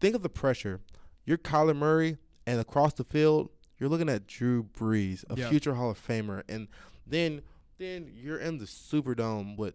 think 0.00 0.14
of 0.14 0.22
the 0.22 0.28
pressure. 0.28 0.80
You're 1.24 1.38
Kyler 1.38 1.76
Murray, 1.76 2.16
and 2.46 2.60
across 2.60 2.94
the 2.94 3.04
field, 3.04 3.50
you're 3.78 3.88
looking 3.88 4.08
at 4.08 4.26
Drew 4.26 4.64
Brees, 4.64 5.24
a 5.30 5.38
Yeah. 5.38 5.48
future 5.48 5.74
Hall 5.74 5.90
of 5.90 5.98
Famer, 6.06 6.42
and 6.48 6.68
then 7.06 7.42
then 7.78 8.10
you're 8.14 8.38
in 8.38 8.58
the 8.58 8.66
Superdome 8.66 9.56
with 9.56 9.74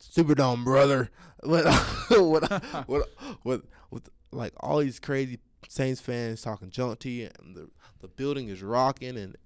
Superdome, 0.00 0.64
brother, 0.64 1.10
with 1.42 1.64
with, 2.10 2.50
with, 2.88 3.06
with 3.44 3.62
with 3.90 4.08
like 4.32 4.52
all 4.60 4.78
these 4.78 4.98
crazy 5.00 5.38
Saints 5.68 6.00
fans 6.00 6.42
talking 6.42 6.70
junk 6.70 6.98
to 7.00 7.10
you, 7.10 7.30
and 7.42 7.56
the 7.56 7.68
the 8.00 8.08
building 8.08 8.48
is 8.48 8.62
rocking, 8.62 9.16
and 9.16 9.36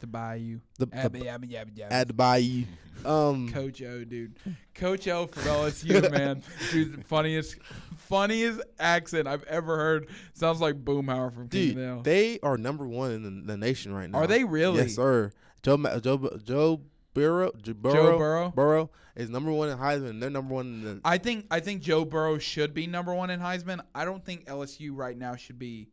To 0.00 0.06
buy 0.06 0.36
you. 0.36 0.60
the, 0.78 0.86
the 0.86 0.96
Abba, 0.96 1.18
yabba, 1.18 1.50
yabba, 1.50 1.76
yabba. 1.76 1.90
at 1.92 2.08
the 2.08 2.14
bayou. 2.14 2.64
Um, 3.04 3.48
Coach 3.52 3.82
O, 3.82 4.04
dude. 4.04 4.34
Coach 4.74 5.08
O 5.08 5.26
for 5.26 5.40
LSU, 5.40 6.10
man. 6.12 6.42
Dude, 6.70 6.98
the 6.98 7.04
funniest, 7.04 7.56
funniest 7.96 8.60
accent 8.78 9.26
I've 9.28 9.44
ever 9.44 9.76
heard. 9.76 10.08
Sounds 10.34 10.60
like 10.60 10.82
Boomhauer 10.84 11.32
from 11.34 11.48
King 11.48 11.68
dude, 11.68 11.76
Hill. 11.78 12.00
they 12.02 12.38
are 12.42 12.56
number 12.56 12.86
one 12.86 13.10
in 13.12 13.22
the, 13.22 13.52
the 13.52 13.56
nation 13.56 13.92
right 13.94 14.08
now. 14.10 14.18
Are 14.18 14.26
they 14.26 14.44
really? 14.44 14.78
Yes, 14.78 14.96
sir. 14.96 15.32
Joe 15.62 15.76
Joe 16.00 16.38
Joe 16.42 16.80
Burrow 17.12 17.50
Joe 17.60 17.74
Burrow, 17.74 17.94
Joe 17.94 18.18
Burrow? 18.18 18.52
Burrow 18.54 18.90
is 19.16 19.28
number 19.28 19.52
one 19.52 19.68
in 19.68 19.76
Heisman. 19.78 20.20
They're 20.20 20.30
number 20.30 20.54
one 20.54 20.66
in 20.66 20.84
the. 20.84 21.00
I 21.04 21.18
think 21.18 21.46
I 21.50 21.60
think 21.60 21.82
Joe 21.82 22.04
Burrow 22.04 22.38
should 22.38 22.72
be 22.72 22.86
number 22.86 23.14
one 23.14 23.30
in 23.30 23.40
Heisman. 23.40 23.80
I 23.94 24.04
don't 24.04 24.24
think 24.24 24.46
LSU 24.46 24.90
right 24.94 25.16
now 25.16 25.36
should 25.36 25.58
be 25.58 25.88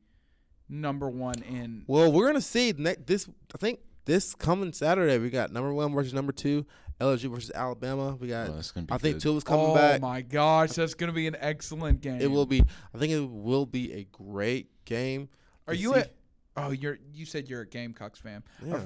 number 0.70 1.10
one 1.10 1.42
in. 1.44 1.84
well, 1.88 2.12
we're 2.12 2.28
gonna 2.28 2.42
see 2.42 2.72
this. 2.72 3.28
I 3.54 3.58
think 3.58 3.80
this 4.08 4.34
coming 4.34 4.74
Saturday 4.74 5.20
we 5.20 5.30
got 5.30 5.52
number 5.52 5.72
one 5.72 5.94
versus 5.94 6.14
number 6.14 6.32
two. 6.32 6.66
LSU 7.00 7.30
versus 7.30 7.52
Alabama. 7.54 8.16
We 8.16 8.30
got. 8.30 8.50
Oh, 8.50 8.54
that's 8.54 8.72
gonna 8.72 8.88
be 8.88 8.94
I 8.94 8.98
think 8.98 9.18
good. 9.18 9.22
Tua's 9.22 9.44
coming 9.44 9.68
oh 9.68 9.76
back. 9.76 10.02
Oh 10.02 10.08
my 10.08 10.22
gosh, 10.24 10.72
that's 10.72 10.96
gonna 10.96 11.12
be 11.14 11.28
an 11.28 11.38
excellent 11.40 12.02
game. 12.02 12.20
It 12.20 12.32
will 12.32 12.48
be. 12.48 12.64
I 12.94 12.98
think 12.98 13.14
it 13.14 13.20
will 13.30 13.68
be 13.68 13.94
a 13.94 14.04
great 14.06 14.72
game. 14.86 15.30
Are 15.68 15.76
to 15.76 15.80
you 15.80 15.94
see- 15.94 16.00
a? 16.00 16.10
Oh, 16.56 16.72
you're. 16.72 16.98
You 17.14 17.28
said 17.28 17.48
you're 17.48 17.62
a 17.62 17.68
Gamecocks 17.68 18.20
fan. 18.20 18.42
Yeah. 18.66 18.80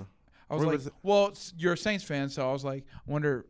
I 0.50 0.56
was 0.56 0.66
We're 0.66 0.72
like, 0.74 0.80
gonna- 0.80 0.92
well, 1.04 1.28
it's, 1.28 1.54
you're 1.58 1.72
a 1.72 1.78
Saints 1.78 2.04
fan, 2.04 2.28
so 2.28 2.50
I 2.50 2.52
was 2.52 2.66
like, 2.66 2.84
I 3.08 3.10
wonder, 3.10 3.46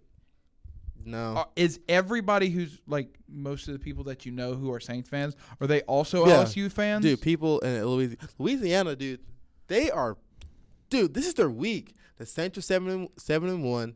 No. 1.04 1.34
uh, 1.38 1.46
is 1.56 1.80
everybody 1.90 2.50
who's 2.52 2.80
like 2.86 3.18
most 3.28 3.68
of 3.68 3.74
the 3.74 3.80
people 3.80 4.04
that 4.04 4.24
you 4.28 4.32
know 4.32 4.54
who 4.54 4.72
are 4.72 4.80
Saints 4.80 5.10
fans, 5.10 5.36
are 5.60 5.66
they 5.66 5.82
also 5.82 6.28
Yeah. 6.28 6.44
LSU 6.44 6.72
fans? 6.72 7.02
dude, 7.04 7.20
people 7.20 7.58
in 7.62 7.84
Louisiana, 7.84 8.18
Louisiana, 8.38 8.96
dude, 8.96 9.22
they 9.68 9.90
are, 9.90 10.18
dude. 10.92 11.16
This 11.16 11.26
is 11.26 11.34
their 11.34 11.50
week. 11.50 11.96
The 12.20 12.26
Saints 12.28 12.56
are 12.60 12.62
seven 12.62 12.90
and, 12.90 13.10
seven 13.18 13.50
and 13.50 13.64
one. 13.64 13.96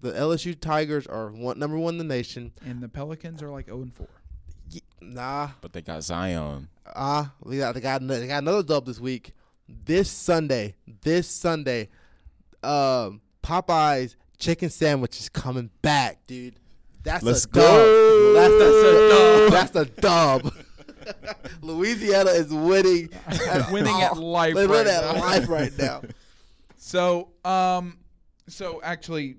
The 0.00 0.10
LSU 0.12 0.58
Tigers 0.58 1.06
are 1.06 1.30
one 1.30 1.58
number 1.58 1.78
one 1.78 1.94
in 1.94 1.98
the 1.98 2.04
nation. 2.04 2.52
and 2.66 2.82
the 2.82 2.88
Pelicans 2.88 3.42
are 3.42 3.50
like 3.50 3.66
0 3.66 3.82
and 3.82 3.94
4. 3.94 4.08
Ye- 4.70 4.82
Nah, 5.02 5.50
But 5.60 5.72
they 5.72 5.82
got 5.82 6.02
Zion. 6.02 6.68
ah, 6.96 7.32
we 7.42 7.58
got 7.58 7.74
they 7.74 7.80
got 7.80 8.04
they 8.06 8.26
got 8.26 8.42
another 8.42 8.62
dub 8.62 8.86
this 8.86 8.98
week. 8.98 9.32
This 9.68 10.10
Sunday, 10.10 10.74
this 11.02 11.28
Sunday, 11.28 11.90
um, 12.64 13.20
Popeyes 13.42 14.16
chicken 14.38 14.68
sandwich 14.70 15.20
is 15.20 15.28
coming 15.28 15.70
back, 15.82 16.26
dude. 16.26 16.56
That's 17.04 17.22
Let's 17.22 17.44
a 17.44 17.48
go. 17.48 17.60
dub. 17.60 19.50
That's, 19.52 19.72
that's 19.72 19.76
a 19.76 20.00
dub. 20.00 20.42
That's 20.42 20.50
a 20.50 21.20
dub. 21.22 21.34
Louisiana 21.62 22.30
is 22.30 22.52
winning. 22.52 23.10
at 23.48 23.70
Winning 23.70 23.94
all. 23.94 24.02
at 24.02 24.16
life 24.16 24.54
right 24.54 24.56
now. 24.56 24.60
They 24.60 24.66
win 24.66 24.70
right 24.70 24.86
at 24.86 25.14
now. 25.14 25.20
life 25.20 25.48
right 25.48 25.78
now. 25.78 26.02
So, 26.82 27.28
um, 27.44 27.98
so 28.48 28.80
actually, 28.82 29.36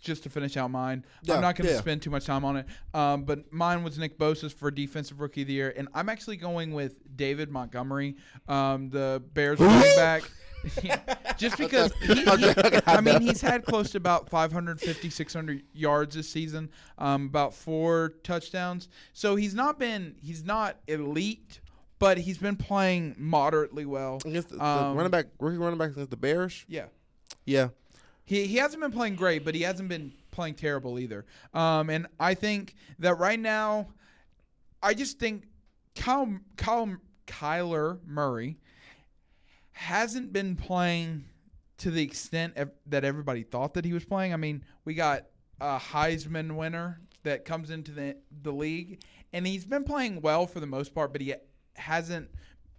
just 0.00 0.22
to 0.22 0.30
finish 0.30 0.56
out 0.56 0.70
mine, 0.70 1.04
Yeah, 1.22 1.34
I'm 1.34 1.42
not 1.42 1.54
going 1.56 1.68
to 1.68 1.74
yeah. 1.74 1.78
spend 1.80 2.00
too 2.00 2.08
much 2.08 2.24
time 2.24 2.42
on 2.42 2.56
it. 2.56 2.66
Um, 2.94 3.24
but 3.24 3.52
mine 3.52 3.84
was 3.84 3.98
Nick 3.98 4.18
Bosa's 4.18 4.50
for 4.52 4.70
defensive 4.70 5.20
rookie 5.20 5.42
of 5.42 5.48
the 5.48 5.52
year, 5.52 5.74
and 5.76 5.88
I'm 5.92 6.08
actually 6.08 6.38
going 6.38 6.72
with 6.72 6.94
David 7.16 7.50
Montgomery, 7.50 8.16
um, 8.48 8.88
the 8.88 9.22
Bears 9.34 9.60
running 9.60 9.94
back. 9.96 10.22
Just 11.38 11.58
because 11.58 11.92
he, 12.02 12.14
he- 12.14 12.28
Okay, 12.30 12.50
okay, 12.56 12.80
I 12.86 12.96
I 12.96 13.00
mean 13.02 13.20
he's 13.20 13.40
had 13.42 13.64
close 13.64 13.90
to 13.92 13.98
about 13.98 14.28
550 14.30 15.08
600 15.10 15.62
yards 15.72 16.16
this 16.16 16.28
season 16.28 16.70
um, 16.98 17.26
about 17.26 17.54
four 17.54 18.12
touchdowns 18.22 18.88
so 19.14 19.36
he's 19.36 19.54
not 19.54 19.78
been 19.78 20.16
he's 20.20 20.44
not 20.44 20.76
elite 20.86 21.60
but 22.00 22.18
he's 22.18 22.38
been 22.38 22.56
playing 22.56 23.14
moderately 23.16 23.84
well 23.86 24.18
Against 24.24 24.48
the, 24.48 24.56
the 24.56 24.64
Um, 24.64 24.96
running 24.96 25.12
back, 25.12 25.26
rookie 25.38 25.58
running 25.58 25.78
back 25.78 25.90
against 25.90 26.10
the 26.10 26.16
Bears. 26.16 26.64
yeah 26.66 26.86
Yeah, 27.44 27.68
he, 28.24 28.46
he 28.46 28.56
hasn't 28.56 28.82
been 28.82 28.90
playing 28.90 29.14
great, 29.14 29.44
but 29.44 29.54
he 29.54 29.62
hasn't 29.62 29.88
been 29.88 30.12
playing 30.32 30.54
terrible 30.54 30.98
either. 30.98 31.24
Um, 31.54 31.88
and 31.90 32.06
I 32.18 32.34
think 32.34 32.74
that 32.98 33.18
right 33.18 33.38
now, 33.38 33.88
I 34.82 34.94
just 34.94 35.18
think 35.20 35.44
Kyle, 35.94 36.38
Kyle, 36.56 36.96
Kyler 37.26 37.98
Murray 38.06 38.58
hasn't 39.72 40.32
been 40.32 40.56
playing 40.56 41.24
to 41.78 41.90
the 41.90 42.02
extent 42.02 42.54
ev- 42.56 42.70
that 42.86 43.04
everybody 43.04 43.42
thought 43.42 43.74
that 43.74 43.84
he 43.84 43.92
was 43.92 44.04
playing. 44.04 44.32
I 44.32 44.36
mean, 44.36 44.64
we 44.84 44.94
got 44.94 45.26
a 45.60 45.78
Heisman 45.78 46.56
winner 46.56 47.00
that 47.22 47.44
comes 47.44 47.70
into 47.70 47.92
the 47.92 48.16
the 48.42 48.52
league, 48.52 49.02
and 49.32 49.46
he's 49.46 49.64
been 49.64 49.84
playing 49.84 50.20
well 50.22 50.46
for 50.46 50.60
the 50.60 50.66
most 50.66 50.94
part, 50.94 51.12
but 51.12 51.20
he 51.20 51.34
hasn't. 51.74 52.28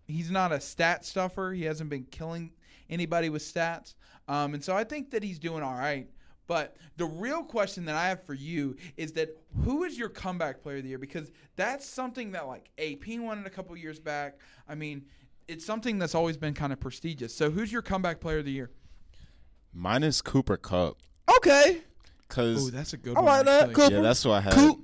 He's 0.08 0.30
not 0.32 0.52
a 0.52 0.60
stat 0.60 1.06
stuffer. 1.06 1.54
He 1.54 1.64
hasn't 1.64 1.90
been 1.90 2.06
killing 2.06 2.52
anybody 2.90 3.30
with 3.30 3.42
stats, 3.42 3.96
um, 4.28 4.54
and 4.54 4.64
so 4.64 4.76
I 4.76 4.84
think 4.84 5.12
that 5.12 5.24
he's 5.24 5.40
doing 5.40 5.64
all 5.64 5.74
right. 5.76 6.08
But 6.48 6.76
the 6.98 7.06
real 7.06 7.44
question 7.44 7.86
that 7.86 7.96
I 7.96 8.10
have 8.10 8.24
for 8.26 8.34
you 8.34 8.76
is 8.98 9.14
that 9.14 9.30
who 9.64 9.84
is 9.86 9.98
your 9.98 10.10
comeback 10.10 10.62
player 10.62 10.78
of 10.78 10.84
the 10.84 10.90
year? 10.90 10.98
Because 10.98 11.32
that's 11.56 11.86
something 11.88 12.32
that 12.32 12.46
like 12.48 12.70
AP 12.78 13.20
won 13.20 13.40
it 13.40 13.48
a 13.48 13.50
couple 13.50 13.78
years 13.78 14.00
back. 14.02 14.38
I 14.68 14.76
mean, 14.76 15.06
it's 15.48 15.66
something 15.66 15.98
that's 15.98 16.14
always 16.14 16.36
been 16.36 16.54
kind 16.54 16.74
of 16.74 16.80
prestigious. 16.82 17.34
So 17.34 17.52
who's 17.52 17.72
your 17.72 17.82
comeback 17.82 18.20
player 18.20 18.40
of 18.40 18.46
the 18.46 18.52
year? 18.52 18.70
Mine 19.74 20.04
is 20.04 20.22
Cooper 20.22 20.58
Kupp. 20.58 20.98
okay. 21.38 21.78
Oh, 21.80 22.26
Cause 22.28 22.72
that's 22.72 22.94
a 22.94 22.98
good 22.98 23.16
I 23.18 23.22
one. 23.22 23.26
like 23.26 23.46
that. 23.46 23.60
actually. 23.70 23.76
Cooper. 23.76 23.96
yeah, 23.96 24.02
that's 24.02 24.26
what 24.26 24.34
I 24.34 24.42
had. 24.42 24.54
Coop. 24.54 24.80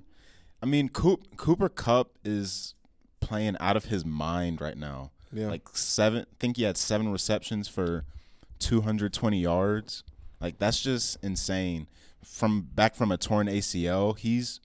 I 0.61 0.65
mean, 0.65 0.89
Coop, 0.89 1.35
Cooper 1.37 1.69
Kupp 1.69 2.17
is 2.23 2.75
playing 3.27 3.57
out 3.59 3.75
of 3.77 3.85
his 3.85 4.05
mind 4.05 4.61
right 4.61 4.77
now. 4.77 5.11
Yeah. 5.31 5.47
Like 5.47 5.67
seven, 5.73 6.21
I 6.23 6.35
think 6.39 6.57
he 6.57 6.63
had 6.63 6.77
seven 6.77 7.11
receptions 7.11 7.67
for 7.67 8.05
220 8.59 9.39
yards. 9.39 10.03
Like 10.39 10.57
that's 10.59 10.79
just 10.81 11.17
insane. 11.23 11.87
From 12.23 12.61
back 12.73 12.95
from 12.95 13.11
a 13.11 13.17
torn 13.17 13.47
ACL, 13.47 14.17
he's. 14.17 14.59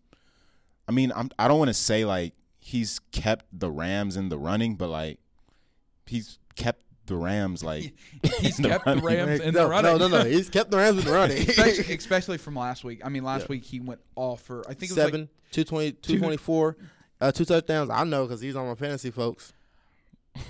I 0.88 0.92
mean, 0.92 1.12
I'm. 1.14 1.30
I 1.38 1.48
don't 1.48 1.58
want 1.58 1.68
to 1.68 1.74
say 1.74 2.04
like 2.04 2.34
he's 2.58 3.00
kept 3.12 3.46
the 3.52 3.70
Rams 3.70 4.16
in 4.16 4.28
the 4.28 4.38
running, 4.38 4.74
but 4.76 4.88
like 4.88 5.18
he's 6.06 6.38
kept 6.56 6.82
the 7.06 7.16
Rams 7.16 7.62
like 7.64 7.92
He's 8.40 8.58
in 8.58 8.62
the 8.64 8.68
kept 8.70 8.84
the 8.84 8.96
running. 8.96 9.26
Rams 9.26 9.40
in 9.40 9.54
no, 9.54 9.62
the 9.64 9.68
running. 9.68 9.98
no, 9.98 10.08
no, 10.08 10.22
no. 10.22 10.24
He's 10.28 10.48
kept 10.50 10.70
the 10.70 10.76
Rams 10.76 10.98
in 11.00 11.04
the 11.06 11.12
running. 11.12 11.38
especially, 11.48 11.94
especially 11.94 12.38
from 12.38 12.54
last 12.56 12.84
week. 12.84 13.00
I 13.04 13.08
mean, 13.08 13.24
last 13.24 13.42
Yeah. 13.42 13.46
week 13.50 13.64
he 13.64 13.80
went 13.80 14.00
off 14.16 14.42
for 14.42 14.60
I 14.68 14.74
think 14.74 14.90
it 14.92 14.96
was 14.96 15.04
Seven, 15.04 15.28
220, 15.52 15.92
224, 15.92 16.76
uh, 17.22 17.32
two 17.32 17.44
touchdowns. 17.44 17.90
I 17.90 18.04
know 18.04 18.24
because 18.24 18.40
he's 18.40 18.56
on 18.56 18.66
my 18.66 18.74
fantasy, 18.74 19.10
folks. 19.10 19.52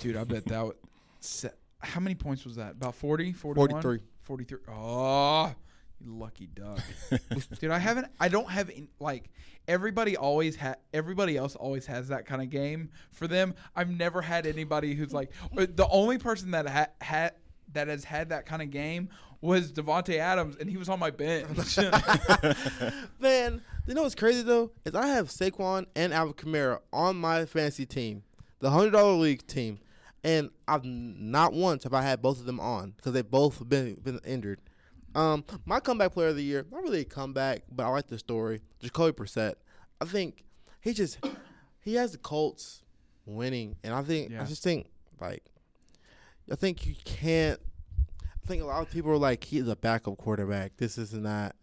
dude, 0.01 0.17
I 0.17 0.25
bet 0.25 0.45
that. 0.47 0.65
Was, 0.65 0.75
se- 1.21 1.51
how 1.81 2.01
many 2.01 2.15
points 2.15 2.45
was 2.45 2.57
that? 2.57 2.73
About 2.73 2.95
40, 2.95 3.33
41? 3.33 3.83
43. 3.83 4.07
43. 4.23 4.59
Oh, 4.69 5.53
you 6.01 6.17
lucky 6.17 6.47
duck. 6.47 6.81
Dude, 7.61 7.71
I 7.71 7.79
haven't 7.79 8.07
I 8.21 8.29
don't 8.29 8.49
have 8.49 8.71
any, 8.71 8.89
like 9.01 9.31
everybody 9.69 10.17
always 10.17 10.57
had 10.57 10.77
everybody 10.93 11.37
else 11.37 11.55
always 11.57 11.87
has 11.87 12.09
that 12.09 12.27
kind 12.27 12.41
of 12.43 12.51
game 12.51 12.91
for 13.11 13.27
them. 13.27 13.55
I've 13.75 13.91
never 13.91 14.23
had 14.23 14.47
anybody 14.47 14.95
who's 14.95 15.13
like 15.13 15.31
uh, 15.57 15.67
the 15.75 15.89
only 15.91 16.19
person 16.19 16.53
that 16.53 16.69
ha- 16.69 16.89
had 17.01 17.33
that 17.73 17.89
has 17.89 18.05
had 18.05 18.31
that 18.31 18.47
kind 18.47 18.63
of 18.63 18.71
game 18.71 19.11
was 19.41 19.73
Davante 19.73 20.19
Adams 20.19 20.57
and 20.57 20.71
he 20.71 20.77
was 20.77 20.89
on 20.89 20.99
my 20.99 21.11
bench. 21.11 21.77
Man, 23.21 23.61
you 23.87 23.95
know 23.95 24.03
what's 24.03 24.15
crazy 24.15 24.43
though 24.43 24.71
is 24.85 24.95
I 24.95 25.09
have 25.09 25.29
Saquon 25.29 25.87
and 25.97 26.13
Alvin 26.13 26.35
Kamara 26.35 26.79
on 26.93 27.17
my 27.17 27.45
fantasy 27.45 27.87
team, 27.87 28.23
the 28.61 28.71
hundred 28.71 28.91
dollar 28.93 29.13
league 29.15 29.47
team, 29.47 29.79
and 30.25 30.51
I've 30.69 30.85
not 30.85 31.53
once 31.53 31.85
have 31.85 31.95
I 31.95 32.03
had 32.03 32.23
both 32.23 32.39
of 32.39 32.47
them 32.47 32.61
on 32.61 32.93
because 32.97 33.13
they've 33.13 33.29
both 33.29 33.69
been 33.69 33.95
been 33.95 34.21
injured. 34.25 34.61
Um, 35.15 35.45
my 35.67 35.79
comeback 35.81 36.13
player 36.13 36.29
of 36.29 36.37
the 36.37 36.43
year, 36.43 36.65
not 36.71 36.83
really 36.83 37.01
a 37.01 37.05
comeback, 37.05 37.63
but 37.71 37.85
I 37.85 37.89
like 37.89 38.07
the 38.07 38.19
story. 38.19 38.61
Jacoby 38.81 39.13
Brissett. 39.13 39.55
I 40.01 40.05
think 40.07 40.45
he 40.81 40.93
just 40.95 41.19
he 41.81 41.95
has 41.97 42.13
the 42.13 42.19
Colts 42.19 42.83
winning, 43.27 43.77
and 43.85 43.95
I 43.95 44.03
think 44.03 44.31
Yeah. 44.31 44.43
I 44.43 44.45
just 44.47 44.63
think 44.63 44.87
like 45.21 45.45
I 46.51 46.55
think 46.57 46.87
you 46.87 46.95
can't. 47.05 47.61
I 48.23 48.47
think 48.47 48.63
a 48.63 48.67
lot 48.67 48.83
of 48.83 48.91
people 48.91 49.11
are 49.13 49.17
like 49.19 49.45
he's 49.45 49.69
a 49.69 49.77
backup 49.77 50.17
quarterback. 50.19 50.77
This 50.77 50.99
is 50.99 51.13
not. 51.13 51.55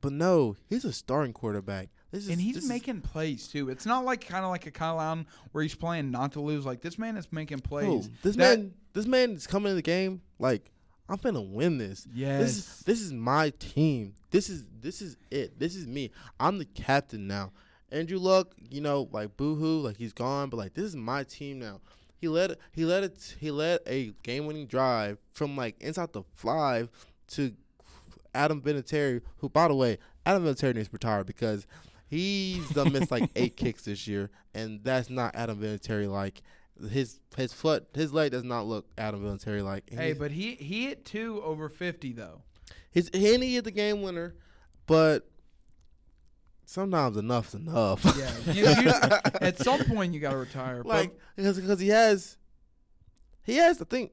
But 0.00 0.12
no, 0.12 0.56
he's 0.68 0.84
a 0.84 0.92
starting 0.92 1.32
quarterback. 1.32 1.88
This 2.10 2.24
is 2.24 2.30
and 2.30 2.40
he's 2.40 2.54
this 2.54 2.64
is- 2.64 2.70
making 2.70 3.00
plays 3.02 3.48
too. 3.48 3.68
It's 3.68 3.84
not 3.86 4.04
like 4.04 4.26
kind 4.26 4.44
of 4.44 4.50
like 4.50 4.66
a 4.66 4.70
Kyle 4.70 5.00
Allen 5.00 5.26
where 5.52 5.62
he's 5.62 5.74
playing 5.74 6.10
not 6.10 6.32
to 6.32 6.40
lose. 6.40 6.64
Like 6.64 6.80
this 6.80 6.98
man 6.98 7.16
is 7.16 7.30
making 7.32 7.60
plays. 7.60 8.08
this 8.22 8.36
That- 8.36 8.58
man, 8.58 8.74
this 8.92 9.06
man 9.06 9.32
is 9.32 9.46
coming 9.46 9.70
in 9.70 9.76
the 9.76 9.82
game 9.82 10.22
like 10.38 10.70
I'm 11.08 11.18
finna 11.18 11.46
win 11.46 11.78
this. 11.78 12.06
This 12.38 12.56
is 12.58 12.80
this 12.80 13.00
is 13.00 13.12
my 13.12 13.50
team. 13.58 14.14
This 14.30 14.48
is 14.50 14.66
this 14.80 15.02
is 15.02 15.16
it. 15.30 15.58
This 15.58 15.74
is 15.74 15.86
me. 15.86 16.10
I'm 16.38 16.58
the 16.58 16.64
captain 16.66 17.26
now. 17.26 17.52
Andrew 17.90 18.18
Luck, 18.18 18.54
you 18.70 18.82
know, 18.82 19.08
like 19.12 19.36
boohoo, 19.36 19.80
like 19.80 19.96
he's 19.96 20.12
gone, 20.12 20.50
but 20.50 20.58
like 20.58 20.74
this 20.74 20.84
is 20.84 20.96
my 20.96 21.24
team 21.24 21.58
now. 21.58 21.80
He 22.20 22.28
led 22.28 22.56
he 22.72 22.84
led 22.84 23.04
it 23.04 23.36
he 23.40 23.50
led 23.50 23.80
a 23.86 24.12
game 24.22 24.46
winning 24.46 24.66
drive 24.66 25.18
from 25.32 25.56
like 25.56 25.76
inside 25.80 26.12
the 26.12 26.22
five 26.34 26.90
to 27.28 27.54
Adam 28.34 28.60
Vinatieri, 28.60 29.22
who 29.38 29.48
by 29.48 29.68
the 29.68 29.74
way, 29.74 29.98
Adam 30.26 30.44
Vinatieri 30.44 30.74
needs 30.74 30.88
to 30.88 30.92
retire 30.92 31.24
because 31.24 31.66
he's 32.08 32.68
done 32.70 32.92
missed 32.92 33.10
like 33.10 33.30
eight 33.36 33.56
kicks 33.56 33.84
this 33.84 34.06
year, 34.06 34.30
and 34.54 34.82
that's 34.82 35.10
not 35.10 35.34
Adam 35.34 35.58
Vinatieri 35.58 36.10
like. 36.10 36.42
His 36.90 37.18
his 37.36 37.52
foot 37.52 37.88
his 37.92 38.12
leg 38.12 38.30
does 38.30 38.44
not 38.44 38.66
look 38.66 38.86
Adam 38.96 39.20
Vinatieri 39.22 39.64
like. 39.64 39.90
Hey, 39.90 40.12
but 40.12 40.30
he 40.30 40.54
he 40.54 40.86
hit 40.86 41.04
two 41.04 41.42
over 41.42 41.68
fifty 41.68 42.12
though. 42.12 42.42
His 42.90 43.10
and 43.12 43.42
he 43.42 43.54
hit 43.54 43.64
the 43.64 43.72
game 43.72 44.02
winner, 44.02 44.36
but 44.86 45.28
sometimes 46.68 47.16
enough's 47.16 47.54
enough. 47.54 48.04
Yeah, 48.16 48.52
you, 48.52 48.62
you, 48.82 48.90
at 49.40 49.58
some 49.58 49.84
point 49.86 50.14
you 50.14 50.20
got 50.20 50.32
to 50.32 50.36
retire. 50.36 50.82
like 50.84 51.16
because 51.34 51.58
because 51.58 51.80
he 51.80 51.88
has 51.88 52.36
he 53.42 53.56
has 53.56 53.80
I 53.80 53.84
think 53.84 54.12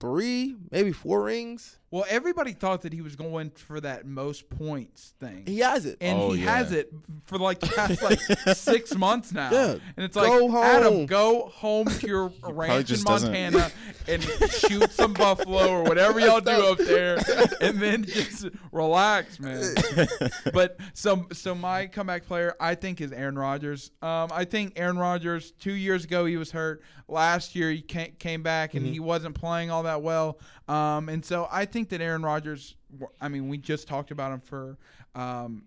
three 0.00 0.56
maybe 0.70 0.92
four 0.92 1.22
rings. 1.22 1.78
Well, 1.90 2.04
everybody 2.08 2.52
thought 2.52 2.82
that 2.82 2.92
he 2.92 3.00
was 3.00 3.16
going 3.16 3.50
for 3.50 3.80
that 3.80 4.04
most 4.06 4.50
points 4.50 5.14
thing, 5.18 5.44
He 5.46 5.60
has 5.60 5.86
it. 5.86 5.96
and 6.02 6.18
Oh, 6.18 6.32
he 6.32 6.42
yeah. 6.44 6.56
has 6.58 6.72
it 6.72 6.92
for 7.24 7.38
like 7.38 7.60
the 7.60 7.66
past 7.68 8.02
like 8.02 8.20
six 8.56 8.94
months 8.94 9.32
now. 9.32 9.50
Yeah, 9.50 9.70
and 9.96 10.04
it's 10.04 10.14
like 10.16 10.28
go 10.28 10.62
Adam, 10.62 10.92
home. 10.92 11.06
go 11.06 11.48
home 11.54 11.86
to 11.86 12.06
your 12.06 12.32
ranch 12.42 12.80
in 12.80 12.86
just 12.86 13.06
doesn't- 13.06 13.32
Montana 13.32 13.70
and 14.06 14.22
shoot 14.22 14.90
some 14.92 15.12
buffalo 15.14 15.68
or 15.68 15.82
whatever 15.84 16.20
y'all 16.20 16.40
do 16.40 16.50
up 16.50 16.78
there, 16.78 17.18
and 17.60 17.78
then 17.80 18.04
just 18.04 18.46
relax, 18.72 19.40
man. 19.40 19.62
but 20.52 20.78
so 20.94 21.26
so 21.32 21.54
my 21.54 21.86
comeback 21.86 22.26
player 22.26 22.54
I 22.60 22.74
think 22.74 23.00
is 23.00 23.12
Aaron 23.12 23.38
Rodgers. 23.38 23.90
Um, 24.02 24.28
I 24.32 24.44
think 24.44 24.74
Aaron 24.76 24.98
Rodgers 24.98 25.52
two 25.52 25.72
years 25.72 26.04
ago 26.04 26.24
he 26.26 26.36
was 26.36 26.50
hurt. 26.50 26.82
Last 27.10 27.54
year 27.56 27.70
he 27.70 27.80
came, 27.80 28.12
came 28.18 28.42
back 28.42 28.74
and 28.74 28.84
he 28.86 29.00
wasn't 29.00 29.34
playing 29.34 29.70
all 29.70 29.84
that 29.84 30.02
well. 30.02 30.38
Um, 30.68 31.08
and 31.08 31.24
so 31.24 31.48
I 31.50 31.64
think 31.64 31.88
that 31.90 32.00
Aaron 32.00 32.22
Rodgers. 32.22 32.74
I 33.20 33.28
mean, 33.28 33.48
we 33.48 33.58
just 33.58 33.88
talked 33.88 34.10
about 34.10 34.32
him 34.32 34.40
for. 34.40 34.78
Um, 35.14 35.64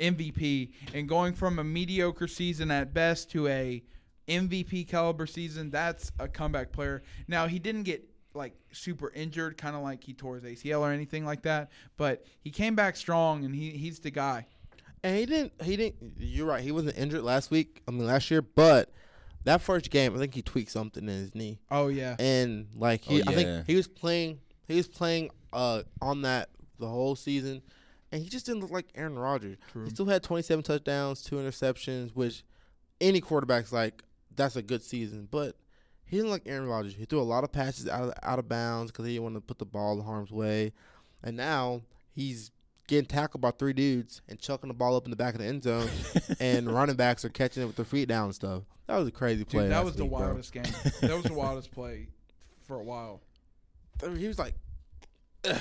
MVP 0.00 0.72
and 0.92 1.08
going 1.08 1.34
from 1.34 1.58
a 1.58 1.64
mediocre 1.64 2.26
season 2.26 2.70
at 2.70 2.92
best 2.92 3.30
to 3.30 3.46
a 3.48 3.82
MVP 4.28 4.88
caliber 4.88 5.26
season, 5.26 5.70
that's 5.70 6.10
a 6.18 6.28
comeback 6.28 6.72
player. 6.72 7.02
Now 7.28 7.46
he 7.46 7.58
didn't 7.58 7.84
get 7.84 8.08
like 8.34 8.54
super 8.72 9.10
injured, 9.10 9.56
kind 9.56 9.76
of 9.76 9.82
like 9.82 10.02
he 10.02 10.12
tore 10.12 10.36
his 10.36 10.44
ACL 10.44 10.80
or 10.80 10.90
anything 10.90 11.24
like 11.24 11.42
that, 11.42 11.70
but 11.96 12.24
he 12.40 12.50
came 12.50 12.74
back 12.74 12.96
strong 12.96 13.44
and 13.44 13.54
he 13.54 13.70
he's 13.70 14.00
the 14.00 14.10
guy. 14.10 14.46
And 15.02 15.16
he 15.16 15.26
didn't 15.26 15.52
he 15.62 15.76
didn't 15.76 16.14
you're 16.18 16.46
right, 16.46 16.62
he 16.62 16.72
wasn't 16.72 16.98
injured 16.98 17.22
last 17.22 17.50
week, 17.50 17.82
I 17.86 17.92
mean 17.92 18.06
last 18.06 18.30
year, 18.30 18.42
but 18.42 18.90
that 19.44 19.60
first 19.60 19.90
game 19.90 20.14
I 20.14 20.18
think 20.18 20.34
he 20.34 20.42
tweaked 20.42 20.70
something 20.70 21.02
in 21.02 21.08
his 21.08 21.34
knee. 21.34 21.58
Oh 21.70 21.88
yeah. 21.88 22.16
And 22.18 22.66
like 22.76 23.04
he 23.04 23.22
Oh, 23.22 23.24
I 23.28 23.34
think 23.34 23.66
he 23.66 23.76
was 23.76 23.88
playing 23.88 24.40
he 24.66 24.76
was 24.76 24.88
playing 24.88 25.30
uh 25.52 25.82
on 26.00 26.22
that 26.22 26.50
the 26.78 26.88
whole 26.88 27.14
season 27.16 27.62
and 28.12 28.22
he 28.22 28.28
just 28.28 28.46
didn't 28.46 28.60
look 28.62 28.70
like 28.70 28.86
Aaron 28.94 29.18
Rodgers. 29.18 29.56
True. 29.72 29.84
He 29.84 29.90
still 29.90 30.06
had 30.06 30.22
27 30.22 30.62
touchdowns, 30.62 31.22
two 31.22 31.36
interceptions, 31.36 32.14
which 32.14 32.44
any 33.00 33.20
quarterback's 33.20 33.72
like 33.72 34.02
that's 34.36 34.56
a 34.56 34.62
good 34.62 34.82
season. 34.82 35.28
But 35.30 35.56
he 36.04 36.16
didn't 36.16 36.30
like 36.30 36.42
Aaron 36.46 36.68
Rodgers. 36.68 36.94
He 36.94 37.06
threw 37.06 37.20
a 37.20 37.22
lot 37.22 37.44
of 37.44 37.52
passes 37.52 37.88
out 37.88 38.04
of, 38.04 38.14
out 38.22 38.38
of 38.38 38.48
bounds 38.48 38.92
because 38.92 39.06
he 39.06 39.12
didn't 39.12 39.24
want 39.24 39.34
to 39.36 39.40
put 39.40 39.58
the 39.58 39.64
ball 39.64 39.98
in 39.98 40.04
harm's 40.04 40.30
way. 40.30 40.72
And 41.22 41.36
now 41.36 41.82
he's 42.12 42.50
getting 42.86 43.06
tackled 43.06 43.40
by 43.40 43.50
three 43.50 43.72
dudes 43.72 44.22
and 44.28 44.38
chucking 44.38 44.68
the 44.68 44.74
ball 44.74 44.96
up 44.96 45.04
in 45.04 45.10
the 45.10 45.16
back 45.16 45.34
of 45.34 45.40
the 45.40 45.46
end 45.46 45.62
zone, 45.62 45.88
and 46.40 46.70
running 46.70 46.96
backs 46.96 47.24
are 47.24 47.30
catching 47.30 47.62
it 47.62 47.66
with 47.66 47.76
their 47.76 47.84
feet 47.84 48.08
down 48.08 48.26
and 48.26 48.34
stuff. 48.34 48.62
That 48.86 48.96
was 48.96 49.08
a 49.08 49.12
crazy 49.12 49.44
play. 49.44 49.62
Dude, 49.62 49.72
that 49.72 49.76
last 49.76 49.84
was 49.84 49.96
the 49.96 50.04
week, 50.04 50.10
bro. 50.10 50.20
wildest 50.20 50.52
game. 50.52 50.64
that 51.00 51.14
was 51.14 51.24
the 51.24 51.34
wildest 51.34 51.70
play 51.72 52.08
for 52.66 52.76
a 52.76 52.82
while. 52.82 53.20
He 54.16 54.28
was 54.28 54.38
like, 54.38 54.54
"Ugh." 55.48 55.60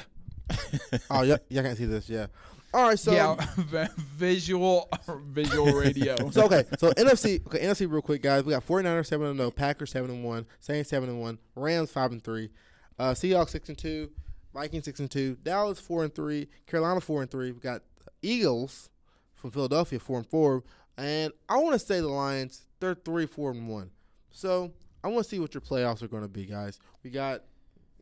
"Oh, 1.09 1.21
yeah, 1.21 1.38
y'all 1.49 1.63
can't 1.63 1.78
see 1.78 1.86
this, 1.86 2.09
yeah." 2.09 2.28
All 2.74 2.88
right, 2.88 2.97
so 2.97 3.11
yeah, 3.11 3.88
visual 4.17 4.89
visual 5.28 5.74
radio. 5.74 6.15
So 6.32 6.45
okay, 6.45 6.63
so 6.80 6.89
NFC 6.93 7.45
okay, 7.45 7.59
NFC 7.59 7.89
real 7.89 8.01
quick 8.01 8.24
guys. 8.24 8.43
We 8.43 8.51
got 8.51 8.65
49ers 8.65 9.05
7 9.05 9.28
and 9.28 9.38
0, 9.38 9.51
Packers 9.51 9.91
7 9.91 10.09
and 10.09 10.24
1, 10.24 10.45
Saints 10.59 10.89
7 10.89 11.07
and 11.07 11.21
1, 11.21 11.38
Rams 11.55 11.91
5 11.91 12.13
and 12.13 12.24
3, 12.24 12.49
uh 12.97 13.11
Seahawks 13.11 13.49
6 13.49 13.69
and 13.69 13.78
2, 13.78 14.09
Vikings 14.54 14.86
6 14.86 14.99
and 14.99 15.12
2, 15.12 15.38
Dallas 15.43 15.80
4 15.80 16.06
and 16.06 16.16
3, 16.16 16.47
Carolina 16.68 17.01
4 17.01 17.22
and 17.24 17.32
3. 17.32 17.51
We 17.51 17.60
got 17.60 17.82
Eagles 18.22 18.89
from 19.34 19.51
Philadelphia 19.51 19.99
4 19.99 20.18
and 20.20 20.28
4, 20.28 20.64
and 20.97 21.34
I 21.49 21.58
want 21.58 21.74
to 21.74 21.80
say 21.80 21.99
the 21.99 22.08
Lions, 22.08 22.66
they're 22.80 22.95
3 22.95 23.26
4 23.26 23.51
and 23.51 23.68
1. 23.68 23.91
So, 24.32 24.72
I 25.04 25.10
want 25.10 25.24
to 25.24 25.30
see 25.30 25.39
what 25.39 25.54
your 25.54 25.62
playoffs 25.62 26.01
are 26.01 26.08
going 26.08 26.24
to 26.24 26.30
be, 26.30 26.45
guys. 26.45 26.80
We 27.04 27.10
got 27.10 27.41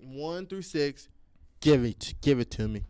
1 0.02 0.48
through 0.48 0.62
6. 0.62 1.10
Give 1.62 1.84
it 1.86 2.16
give 2.22 2.40
it 2.40 2.50
to 2.52 2.68
me. 2.68 2.84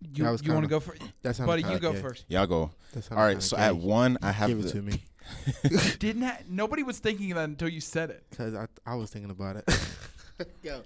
you 0.00 0.24
you 0.24 0.52
want 0.52 0.64
to 0.64 0.68
go 0.68 0.78
first? 0.78 1.02
That's 1.20 1.40
Buddy, 1.40 1.64
you 1.64 1.80
go 1.80 1.94
first. 1.94 2.24
Y'all 2.28 2.46
go. 2.46 2.70
All 3.10 3.16
right. 3.16 3.42
So 3.42 3.56
at 3.56 3.76
one, 3.76 4.18
I 4.22 4.30
have 4.30 4.48
give 4.48 4.60
it 4.60 4.62
the, 4.62 4.70
to 4.70 4.82
me 4.82 5.02
Didn't 5.98 6.22
ha- 6.22 6.38
nobody 6.48 6.82
was 6.82 6.98
thinking 6.98 7.32
of 7.32 7.36
that 7.36 7.44
until 7.44 7.68
you 7.68 7.80
said 7.80 8.10
it. 8.10 8.24
cuz 8.36 8.54
I 8.54 8.66
I 8.86 8.94
was 8.94 9.10
thinking 9.10 9.30
about 9.30 9.56
it. 9.56 9.64
Go. 10.62 10.82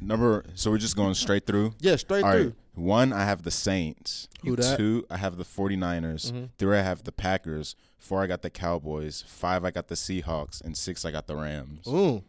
Number. 0.00 0.44
So 0.54 0.70
we're 0.70 0.78
just 0.78 0.96
going 0.96 1.14
straight 1.14 1.46
through. 1.46 1.74
Yeah, 1.80 1.96
straight 1.96 2.22
All 2.24 2.30
right. 2.30 2.36
through. 2.42 2.54
One, 2.74 3.12
I 3.12 3.24
have 3.24 3.42
the 3.42 3.50
Saints. 3.50 4.28
Who 4.44 4.56
that? 4.56 4.76
Two, 4.78 5.06
I 5.10 5.16
have 5.18 5.36
the 5.36 5.44
49ers. 5.44 6.32
Mhm. 6.32 6.48
Three, 6.58 6.76
I 6.78 6.82
have 6.82 7.04
the 7.04 7.12
Packers. 7.12 7.76
Four, 7.98 8.22
I 8.22 8.26
got 8.26 8.42
the 8.42 8.50
Cowboys. 8.50 9.22
Five, 9.26 9.64
I 9.64 9.70
got 9.70 9.88
the 9.88 9.94
Seahawks. 9.94 10.60
And 10.62 10.76
six, 10.76 11.04
I 11.04 11.10
got 11.12 11.26
the 11.26 11.36
Rams. 11.36 11.86
Ooh. 11.86 12.22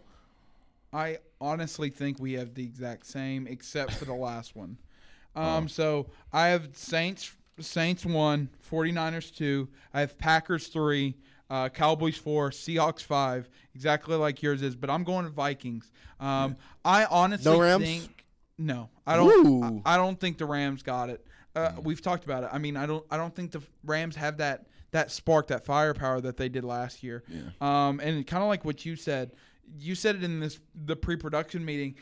I 0.93 1.17
honestly 1.41 1.89
think 1.89 2.19
we 2.19 2.33
have 2.33 2.53
the 2.53 2.63
exact 2.63 3.05
same, 3.07 3.47
except 3.47 3.93
for 3.93 4.05
the 4.05 4.13
last 4.13 4.55
one. 4.55 4.77
Um, 5.35 5.65
Oh. 5.65 5.67
so 5.67 6.05
I 6.31 6.47
have 6.47 6.69
Saints 6.73 7.33
Saints 7.59 8.05
one, 8.05 8.49
49ers 8.69 9.33
two. 9.35 9.69
I 9.93 10.01
have 10.01 10.17
Packers 10.17 10.67
three, 10.67 11.15
uh, 11.49 11.69
Cowboys 11.69 12.17
four, 12.17 12.49
Seahawks 12.49 13.01
five, 13.01 13.49
exactly 13.73 14.15
like 14.15 14.41
yours 14.41 14.61
is. 14.61 14.75
But 14.75 14.89
I'm 14.89 15.03
going 15.03 15.25
to 15.25 15.31
Vikings. 15.31 15.91
Um, 16.19 16.57
I 16.83 17.05
honestly 17.05 17.51
No 17.51 17.59
Rams? 17.61 17.83
think 17.83 18.25
no. 18.57 18.89
I 19.05 19.15
don't. 19.17 19.83
I, 19.85 19.93
I 19.95 19.97
don't 19.97 20.19
think 20.19 20.37
the 20.37 20.45
Rams 20.45 20.81
got 20.83 21.09
it. 21.09 21.25
Uh, 21.55 21.71
we've 21.81 22.01
talked 22.01 22.25
about 22.25 22.43
it. 22.43 22.49
I 22.51 22.57
mean, 22.57 22.75
I 22.77 22.85
don't. 22.85 23.05
I 23.11 23.17
don't 23.17 23.33
think 23.35 23.51
the 23.51 23.61
Rams 23.83 24.15
have 24.15 24.37
that 24.37 24.65
that 24.91 25.11
spark, 25.11 25.47
that 25.47 25.65
firepower 25.65 26.21
that 26.21 26.37
they 26.37 26.47
did 26.49 26.63
last 26.63 27.03
year. 27.03 27.23
Yeah. 27.27 27.41
Um, 27.59 27.99
and 27.99 28.25
kind 28.25 28.41
of 28.43 28.49
like 28.49 28.63
what 28.63 28.85
you 28.85 28.95
said, 28.95 29.31
you 29.77 29.93
said 29.95 30.15
it 30.15 30.23
in 30.23 30.39
this 30.39 30.59
the 30.73 30.95
pre-production 30.95 31.63
meeting, 31.65 31.95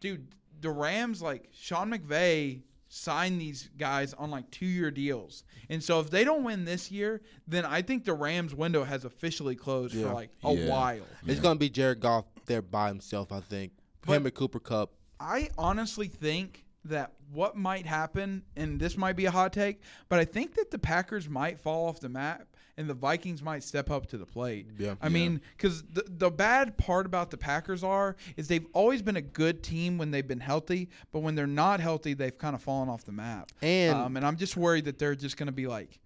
dude. 0.00 0.28
The 0.60 0.70
Rams, 0.70 1.20
like 1.20 1.48
Sean 1.52 1.90
McVay, 1.90 2.62
signed 2.94 3.40
these 3.40 3.68
guys 3.76 4.14
on 4.14 4.30
like 4.30 4.48
two-year 4.52 4.90
deals, 4.90 5.42
and 5.68 5.82
so 5.82 5.98
if 5.98 6.10
they 6.10 6.22
don't 6.22 6.44
win 6.44 6.64
this 6.64 6.92
year, 6.92 7.20
then 7.48 7.64
I 7.64 7.82
think 7.82 8.04
the 8.04 8.14
Rams 8.14 8.54
window 8.54 8.84
has 8.84 9.04
officially 9.04 9.56
closed 9.56 9.94
Yeah. 9.94 10.08
for 10.08 10.14
like 10.14 10.30
a 10.44 10.52
Yeah. 10.54 10.68
while. 10.68 11.06
It's 11.26 11.40
gonna 11.40 11.58
be 11.58 11.68
Jared 11.68 11.98
Goff 12.00 12.24
there 12.46 12.62
by 12.62 12.88
himself, 12.88 13.32
I 13.32 13.40
think. 13.40 13.72
Him 14.06 14.24
and 14.26 14.34
Cooper 14.34 14.60
Kupp. 14.60 14.92
I 15.18 15.48
honestly 15.58 16.06
think 16.06 16.64
that 16.84 17.14
what 17.32 17.56
might 17.56 17.86
happen, 17.86 18.44
and 18.54 18.78
this 18.78 18.96
might 18.96 19.16
be 19.16 19.24
a 19.24 19.30
hot 19.30 19.52
take, 19.52 19.80
but 20.08 20.18
I 20.20 20.24
think 20.24 20.54
that 20.54 20.70
the 20.70 20.78
Packers 20.78 21.28
might 21.28 21.58
fall 21.58 21.88
off 21.88 21.98
the 21.98 22.08
map 22.10 22.46
and 22.76 22.90
the 22.90 22.94
Vikings 22.94 23.42
might 23.42 23.62
step 23.62 23.90
up 23.90 24.06
to 24.06 24.18
the 24.18 24.26
plate. 24.26 24.66
Yeah. 24.78 24.94
I 25.00 25.08
mean, 25.08 25.40
because 25.56 25.82
the, 25.84 26.04
the 26.08 26.30
bad 26.30 26.76
part 26.76 27.06
about 27.06 27.30
the 27.30 27.36
Packers 27.36 27.84
are 27.84 28.16
is 28.36 28.48
they've 28.48 28.66
always 28.72 29.00
been 29.02 29.16
a 29.16 29.22
good 29.22 29.62
team 29.62 29.96
when 29.98 30.10
they've 30.10 30.26
been 30.26 30.40
healthy, 30.40 30.88
but 31.12 31.20
when 31.20 31.34
they're 31.36 31.46
not 31.46 31.78
healthy, 31.80 32.14
they've 32.14 32.36
kind 32.36 32.54
of 32.54 32.62
fallen 32.62 32.88
off 32.88 33.04
the 33.04 33.12
map. 33.12 33.50
And 33.62 33.96
um, 33.96 34.16
and 34.16 34.26
I'm 34.26 34.36
just 34.36 34.56
worried 34.56 34.86
that 34.86 34.98
they're 34.98 35.14
just 35.14 35.36
going 35.36 35.46
to 35.46 35.52
be 35.52 35.66
like, 35.66 36.00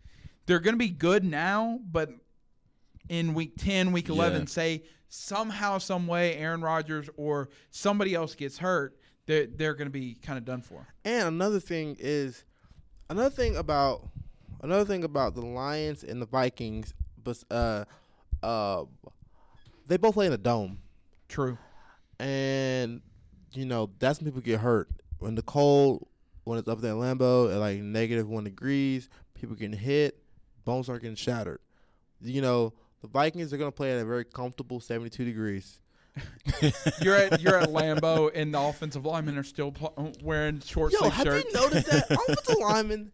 they're 0.47 0.61
going 0.61 0.75
to 0.75 0.79
be 0.79 0.91
good 0.91 1.25
now, 1.25 1.79
but 1.91 2.11
in 3.09 3.33
week 3.35 3.53
10, 3.59 3.93
week 3.93 4.09
11, 4.11 4.41
Yeah. 4.43 4.47
say 4.47 4.83
somehow, 5.09 5.79
some 5.79 6.07
way, 6.07 6.35
Aaron 6.37 6.61
Rodgers 6.61 7.09
or 7.17 7.49
somebody 7.71 8.15
else 8.15 8.35
gets 8.35 8.59
hurt, 8.59 8.99
they're, 9.27 9.47
they're 9.47 9.75
going 9.75 9.87
to 9.87 9.93
be 9.93 10.15
kind 10.15 10.37
of 10.39 10.45
done 10.45 10.61
for. 10.61 10.87
and 11.05 11.29
another 11.29 11.61
thing 11.61 11.97
is 11.99 12.45
another 13.09 13.31
thing 13.31 13.57
about 13.57 14.07
another 14.63 14.85
thing 14.85 15.05
about 15.05 15.35
the 15.35 15.43
Lions 15.43 16.05
and 16.05 16.21
the 16.21 16.27
Vikings, 16.27 16.95
but 17.23 17.43
uh 17.51 17.85
uh 18.43 18.85
they 19.87 19.97
both 19.97 20.15
play 20.15 20.27
in 20.27 20.33
a 20.33 20.39
dome. 20.39 20.79
True. 21.29 21.59
And 22.19 23.01
you 23.53 23.65
know, 23.65 23.91
that's 23.99 24.21
when 24.21 24.27
people 24.27 24.43
get 24.43 24.61
hurt. 24.61 24.89
When 25.19 25.35
the 25.35 25.43
cold 25.43 26.07
when 26.45 26.59
it's 26.59 26.69
up 26.69 26.81
there 26.81 26.93
in 26.93 26.99
Lambeau 26.99 27.53
at 27.53 27.59
like 27.59 27.81
negative 27.81 28.29
one 28.29 28.45
degrees, 28.45 29.09
people 29.35 29.55
getting 29.57 29.79
hit, 29.79 30.23
bones 30.65 30.89
are 30.89 30.99
getting 30.99 31.17
shattered. 31.17 31.61
You 32.21 32.41
know, 32.43 32.73
the 33.03 33.09
Vikings 33.09 33.53
are 33.53 33.57
gonna 33.59 33.71
play 33.73 33.93
at 33.93 33.99
a 34.03 34.05
very 34.05 34.25
comfortable 34.25 34.81
seventy 34.81 35.11
two 35.11 35.25
degrees. 35.25 35.81
You're 37.01 37.15
at 37.15 37.41
you're 37.41 37.59
at 37.59 37.69
Lambeau, 37.69 38.33
and 38.35 38.53
the 38.53 38.59
offensive 38.61 39.05
linemen 39.07 39.39
are 39.39 39.45
still 39.45 39.71
pl- 39.71 40.13
wearing 40.21 40.59
short 40.61 40.93
Yo, 40.93 41.09
have 41.09 41.25
shirts. 41.25 41.45
you 41.45 41.61
noticed 41.61 41.87
that 41.91 42.11
offensive 42.29 42.57
linemen? 42.61 43.13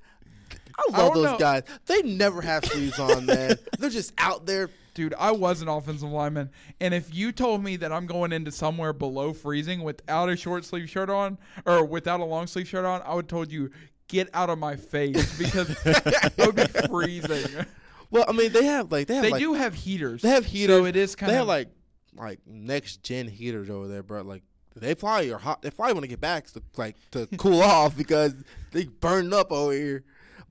I 0.78 0.82
I 0.92 0.96
love 1.02 1.14
don't 1.14 1.22
those 1.22 1.32
know. 1.32 1.38
guys. 1.38 1.62
They 1.86 2.02
never 2.02 2.40
have 2.42 2.64
sleeves 2.64 2.98
on, 2.98 3.26
man. 3.26 3.56
They're 3.78 3.90
just 3.90 4.12
out 4.18 4.46
there. 4.46 4.70
Dude, 4.94 5.14
I 5.18 5.32
was 5.32 5.60
an 5.60 5.66
offensive 5.66 6.08
lineman, 6.10 6.50
and 6.80 6.94
if 6.94 7.12
you 7.12 7.32
told 7.32 7.64
me 7.64 7.74
that 7.78 7.90
I'm 7.90 8.06
going 8.06 8.32
into 8.32 8.52
somewhere 8.52 8.92
below 8.92 9.32
freezing 9.32 9.82
without 9.82 10.28
a 10.28 10.36
short 10.36 10.64
sleeve 10.64 10.88
shirt 10.88 11.10
on 11.10 11.36
or 11.66 11.84
without 11.84 12.20
a 12.20 12.24
long 12.24 12.46
sleeve 12.46 12.68
shirt 12.68 12.84
on, 12.84 13.02
I 13.02 13.12
would 13.14 13.24
have 13.24 13.28
told 13.28 13.50
you 13.50 13.70
get 14.06 14.28
out 14.32 14.50
of 14.50 14.58
my 14.58 14.76
face 14.76 15.36
because 15.38 15.76
I 15.84 16.30
would 16.46 16.54
be 16.54 16.66
freezing. 16.88 17.66
Well, 18.12 18.24
I 18.28 18.32
mean, 18.32 18.52
they 18.52 18.64
have 18.66 18.92
like 18.92 19.08
they 19.08 19.14
have 19.16 19.24
They 19.24 19.30
like, 19.32 19.40
do 19.40 19.54
have 19.54 19.74
heaters. 19.74 20.22
They 20.22 20.28
have 20.28 20.46
heaters. 20.46 20.76
So 20.78 20.84
it 20.86 20.94
is 20.94 21.16
kind 21.16 21.30
they 21.30 21.34
of 21.34 21.40
have 21.40 21.48
like 21.48 21.68
like 22.16 22.38
next 22.46 23.02
gen 23.02 23.26
heaters 23.26 23.68
over 23.70 23.88
there, 23.88 24.04
bro. 24.04 24.22
Like 24.22 24.44
they 24.76 24.94
probably 24.94 25.32
are 25.32 25.38
hot. 25.38 25.62
They 25.62 25.70
probably 25.70 25.94
want 25.94 26.04
to 26.04 26.08
get 26.08 26.20
back 26.20 26.46
to 26.52 26.62
like 26.76 26.94
to 27.10 27.26
cool 27.36 27.62
off 27.62 27.96
because 27.96 28.34
they 28.70 28.84
burning 28.84 29.32
up 29.32 29.50
over 29.50 29.72
here. 29.72 30.04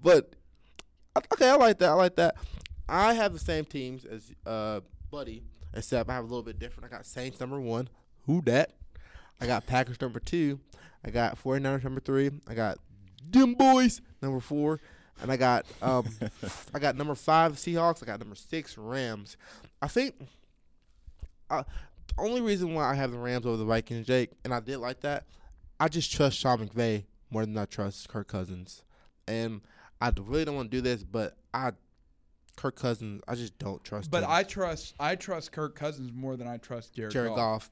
But 0.03 0.35
okay, 1.33 1.49
I 1.49 1.55
like 1.55 1.79
that. 1.79 1.89
I 1.89 1.93
like 1.93 2.15
that. 2.17 2.35
I 2.87 3.13
have 3.13 3.33
the 3.33 3.39
same 3.39 3.65
teams 3.65 4.05
as 4.05 4.31
uh 4.45 4.81
Buddy, 5.09 5.43
except 5.73 6.09
I 6.09 6.13
have 6.13 6.23
a 6.23 6.27
little 6.27 6.43
bit 6.43 6.59
different. 6.59 6.91
I 6.91 6.95
got 6.95 7.05
Saints 7.05 7.39
number 7.39 7.59
one. 7.59 7.87
Who 8.25 8.41
that? 8.41 8.71
I 9.39 9.47
got 9.47 9.65
Packers 9.65 10.01
number 10.01 10.19
two. 10.19 10.59
I 11.05 11.11
got 11.11 11.41
49ers 11.41 11.83
number 11.83 12.01
three. 12.01 12.31
I 12.47 12.53
got 12.53 12.79
them 13.29 13.53
boys 13.53 14.01
number 14.21 14.39
four. 14.39 14.79
And 15.21 15.31
I 15.31 15.37
got 15.37 15.65
um 15.81 16.07
I 16.73 16.79
got 16.79 16.95
number 16.95 17.15
five 17.15 17.53
Seahawks. 17.53 18.03
I 18.03 18.05
got 18.05 18.19
number 18.19 18.35
six 18.35 18.77
Rams. 18.77 19.37
I 19.81 19.87
think 19.87 20.15
uh, 21.49 21.63
the 22.07 22.21
only 22.23 22.41
reason 22.41 22.73
why 22.73 22.89
I 22.89 22.95
have 22.95 23.11
the 23.11 23.17
Rams 23.17 23.45
over 23.45 23.57
the 23.57 23.65
Vikings, 23.65 24.07
Jake, 24.07 24.31
and 24.43 24.53
I 24.53 24.59
did 24.59 24.77
like 24.77 25.01
that, 25.01 25.25
I 25.79 25.87
just 25.87 26.11
trust 26.11 26.37
Sean 26.37 26.67
McVay 26.67 27.03
more 27.29 27.45
than 27.45 27.57
I 27.57 27.65
trust 27.65 28.09
Kirk 28.09 28.27
Cousins. 28.27 28.83
And 29.27 29.61
I 30.03 30.11
really 30.19 30.43
don't 30.45 30.55
want 30.55 30.69
to 30.71 30.77
do 30.77 30.81
this, 30.81 31.03
but 31.03 31.37
I 31.53 31.71
Kirk 32.57 32.75
Cousins, 32.75 33.21
I 33.27 33.35
just 33.35 33.57
don't 33.57 33.83
trust 33.83 34.11
But 34.11 34.23
him. 34.23 34.29
I 34.31 34.43
trust 34.43 34.93
I 34.99 35.15
trust 35.15 35.51
Kirk 35.51 35.75
Cousins 35.75 36.11
more 36.13 36.35
than 36.35 36.47
I 36.47 36.57
trust 36.57 36.93
Jared, 36.93 37.11
Jared 37.11 37.29
Goff. 37.29 37.37
Goff. 37.37 37.71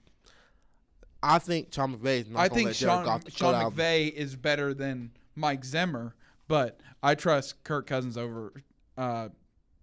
I 1.23 1.39
think 1.39 1.71
Sean 1.73 1.95
McVay 1.97 2.21
is 2.21 2.29
not 2.29 2.39
I 2.39 2.47
think 2.47 2.73
Sean, 2.73 3.05
Goff 3.05 3.23
go 3.25 3.29
Sean. 3.29 3.71
McVay 3.71 4.11
is 4.11 4.35
better 4.35 4.73
than 4.73 5.11
Mike 5.35 5.63
Zimmer, 5.63 6.15
but 6.47 6.79
I 7.03 7.15
trust 7.15 7.63
Kirk 7.63 7.85
Cousins 7.85 8.17
over 8.17 8.53
uh, 8.97 9.29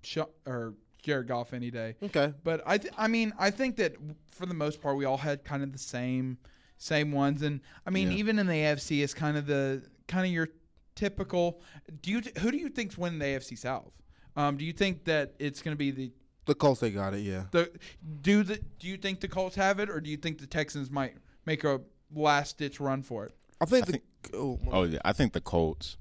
Sha 0.02 0.24
or 0.46 0.74
Jared 1.02 1.28
Goff 1.28 1.52
any 1.52 1.70
day. 1.70 1.94
Okay. 2.02 2.32
But 2.42 2.62
I, 2.66 2.78
th- 2.78 2.92
I 2.98 3.06
mean, 3.08 3.32
I 3.38 3.50
think 3.50 3.76
that 3.76 3.94
for 4.32 4.46
the 4.46 4.54
most 4.54 4.80
part, 4.82 4.96
we 4.96 5.04
all 5.04 5.16
had 5.16 5.44
kind 5.44 5.62
of 5.62 5.72
the 5.72 5.78
same, 5.78 6.38
same 6.76 7.12
ones, 7.12 7.42
and 7.42 7.60
I 7.86 7.90
mean, 7.90 8.10
Yeah. 8.10 8.18
even 8.18 8.38
in 8.40 8.46
the 8.48 8.54
AFC, 8.54 9.02
it's 9.04 9.14
kind 9.14 9.36
of 9.36 9.46
the 9.46 9.82
kind 10.08 10.26
of 10.26 10.32
your 10.32 10.48
typical. 10.98 11.60
Do 12.02 12.10
you 12.10 12.22
who 12.40 12.50
do 12.50 12.58
you 12.58 12.68
think's 12.68 12.98
winning 12.98 13.18
the 13.20 13.26
AFC 13.26 13.56
South? 13.56 13.92
Um, 14.36 14.56
do 14.56 14.64
you 14.64 14.72
think 14.72 15.04
that 15.04 15.34
it's 15.38 15.62
going 15.62 15.72
to 15.72 15.78
be 15.78 15.90
the 15.90 16.12
The 16.46 16.54
Colts 16.54 16.80
they 16.80 16.90
got 16.90 17.14
it, 17.14 17.20
yeah. 17.20 17.44
the 17.52 17.70
do 18.20 18.42
the 18.42 18.60
do 18.78 18.88
you 18.88 18.96
think 18.96 19.20
the 19.20 19.28
Colts 19.28 19.56
have 19.56 19.78
it, 19.80 19.88
or 19.88 20.00
do 20.00 20.10
you 20.10 20.16
think 20.16 20.38
the 20.38 20.46
Texans 20.46 20.90
might 20.90 21.14
make 21.46 21.64
a 21.64 21.80
last 22.14 22.58
ditch 22.58 22.80
run 22.80 23.02
for 23.02 23.26
it? 23.26 23.34
I 23.60 23.64
think 23.64 23.88
I 23.88 23.92
the 23.92 24.00
oh, 24.36 24.58
Oh 24.70 24.82
yeah, 24.84 24.98
I 25.04 25.12
think 25.12 25.32
the 25.32 25.40
Colts. 25.40 25.96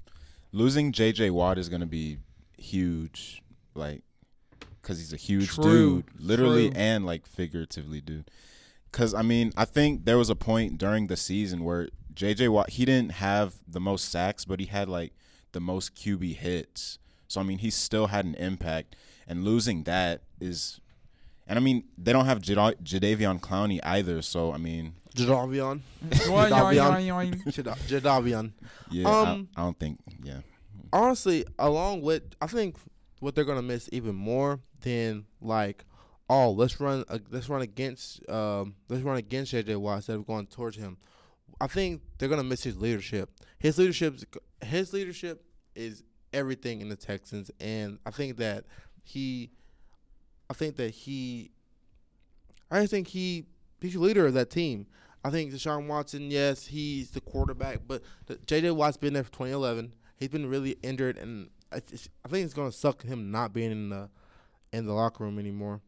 losing 0.52 0.92
J.J. 0.92 1.30
Watt 1.30 1.58
is 1.58 1.68
gonna 1.68 1.86
be 1.86 2.18
huge, 2.58 3.42
like, 3.74 4.02
cause 4.82 4.98
he's 4.98 5.12
a 5.12 5.16
huge 5.16 5.48
True, 5.54 6.02
dude, 6.02 6.04
literally 6.20 6.70
true. 6.70 6.78
and 6.80 7.06
like 7.06 7.26
figuratively, 7.26 8.00
dude. 8.00 8.30
Cause 8.90 9.14
I 9.14 9.22
mean, 9.22 9.52
I 9.56 9.64
think 9.64 10.06
there 10.06 10.16
was 10.18 10.30
a 10.30 10.34
point 10.36 10.78
during 10.78 11.08
the 11.08 11.16
season 11.16 11.62
where 11.62 11.88
J.J. 12.18 12.48
Watt 12.48 12.70
he 12.70 12.84
didn't 12.84 13.12
have 13.12 13.54
the 13.68 13.78
most 13.78 14.10
sacks, 14.10 14.44
but 14.44 14.58
he 14.58 14.66
had 14.66 14.88
like 14.88 15.12
the 15.52 15.60
most 15.60 15.94
QB 15.94 16.34
hits. 16.34 16.98
So 17.28 17.40
I 17.40 17.44
mean, 17.44 17.58
he 17.58 17.70
still 17.70 18.08
had 18.08 18.24
an 18.24 18.34
impact, 18.34 18.96
and 19.28 19.44
losing 19.44 19.84
that 19.84 20.22
is, 20.40 20.80
and 21.46 21.56
I 21.56 21.62
mean, 21.62 21.84
they 21.96 22.12
don't 22.12 22.24
have 22.24 22.40
Jada- 22.40 22.82
Jadeveon 22.82 23.38
Clowney 23.40 23.78
either. 23.84 24.20
So 24.22 24.52
I 24.52 24.56
mean, 24.56 24.94
Jadeveon. 25.14 25.80
Yoing, 26.10 26.50
yoing, 26.50 27.06
yoing, 27.06 27.06
yoing. 27.06 27.44
Jada- 27.54 27.78
Jadeveon. 27.86 28.50
yeah, 28.90 29.08
Um, 29.08 29.48
I, 29.56 29.60
I 29.60 29.64
don't 29.64 29.78
think, 29.78 30.00
yeah. 30.24 30.40
honestly, 30.92 31.44
along 31.56 32.02
with 32.02 32.24
I 32.40 32.48
think 32.48 32.74
what 33.20 33.36
they're 33.36 33.44
gonna 33.44 33.62
miss 33.62 33.88
even 33.92 34.16
more 34.16 34.58
than 34.80 35.24
like, 35.40 35.84
oh, 36.28 36.50
let's 36.50 36.80
run, 36.80 37.04
uh, 37.08 37.18
let's 37.30 37.48
run 37.48 37.62
against, 37.62 38.28
um, 38.28 38.74
let's 38.88 39.04
run 39.04 39.18
against 39.18 39.52
JJ 39.52 39.76
Watt 39.76 39.96
instead 39.98 40.16
of 40.16 40.26
going 40.26 40.46
towards 40.48 40.76
him. 40.76 40.96
I 41.60 41.66
think 41.66 42.02
they're 42.18 42.28
gonna 42.28 42.44
miss 42.44 42.62
his 42.62 42.76
leadership. 42.76 43.30
His 43.58 43.78
leadership, 43.78 44.20
his 44.64 44.92
leadership 44.92 45.44
is 45.74 46.02
everything 46.32 46.80
in 46.80 46.88
the 46.88 46.96
Texans, 46.96 47.50
and 47.60 47.98
I 48.06 48.10
think 48.10 48.36
that 48.38 48.64
he, 49.02 49.50
I 50.48 50.54
think 50.54 50.76
that 50.76 50.90
he, 50.90 51.50
I 52.70 52.86
think 52.86 53.08
he, 53.08 53.46
he's 53.80 53.94
the 53.94 54.00
leader 54.00 54.26
of 54.26 54.34
that 54.34 54.50
team. 54.50 54.86
I 55.24 55.30
think 55.30 55.52
Deshaun 55.52 55.88
Watson, 55.88 56.30
yes, 56.30 56.66
he's 56.66 57.10
the 57.10 57.20
quarterback, 57.20 57.80
but 57.86 58.02
the, 58.26 58.36
JJ 58.36 58.74
Watt's 58.76 58.96
been 58.96 59.14
there 59.14 59.24
for 59.24 59.32
2011. 59.32 59.92
He's 60.16 60.28
been 60.28 60.48
really 60.48 60.76
injured, 60.82 61.18
and 61.18 61.50
I, 61.72 61.76
I 61.76 62.28
think 62.28 62.44
it's 62.44 62.54
gonna 62.54 62.72
suck 62.72 63.02
him 63.02 63.30
not 63.30 63.52
being 63.52 63.72
in 63.72 63.88
the 63.88 64.08
in 64.72 64.86
the 64.86 64.92
locker 64.92 65.24
room 65.24 65.38
anymore. 65.38 65.80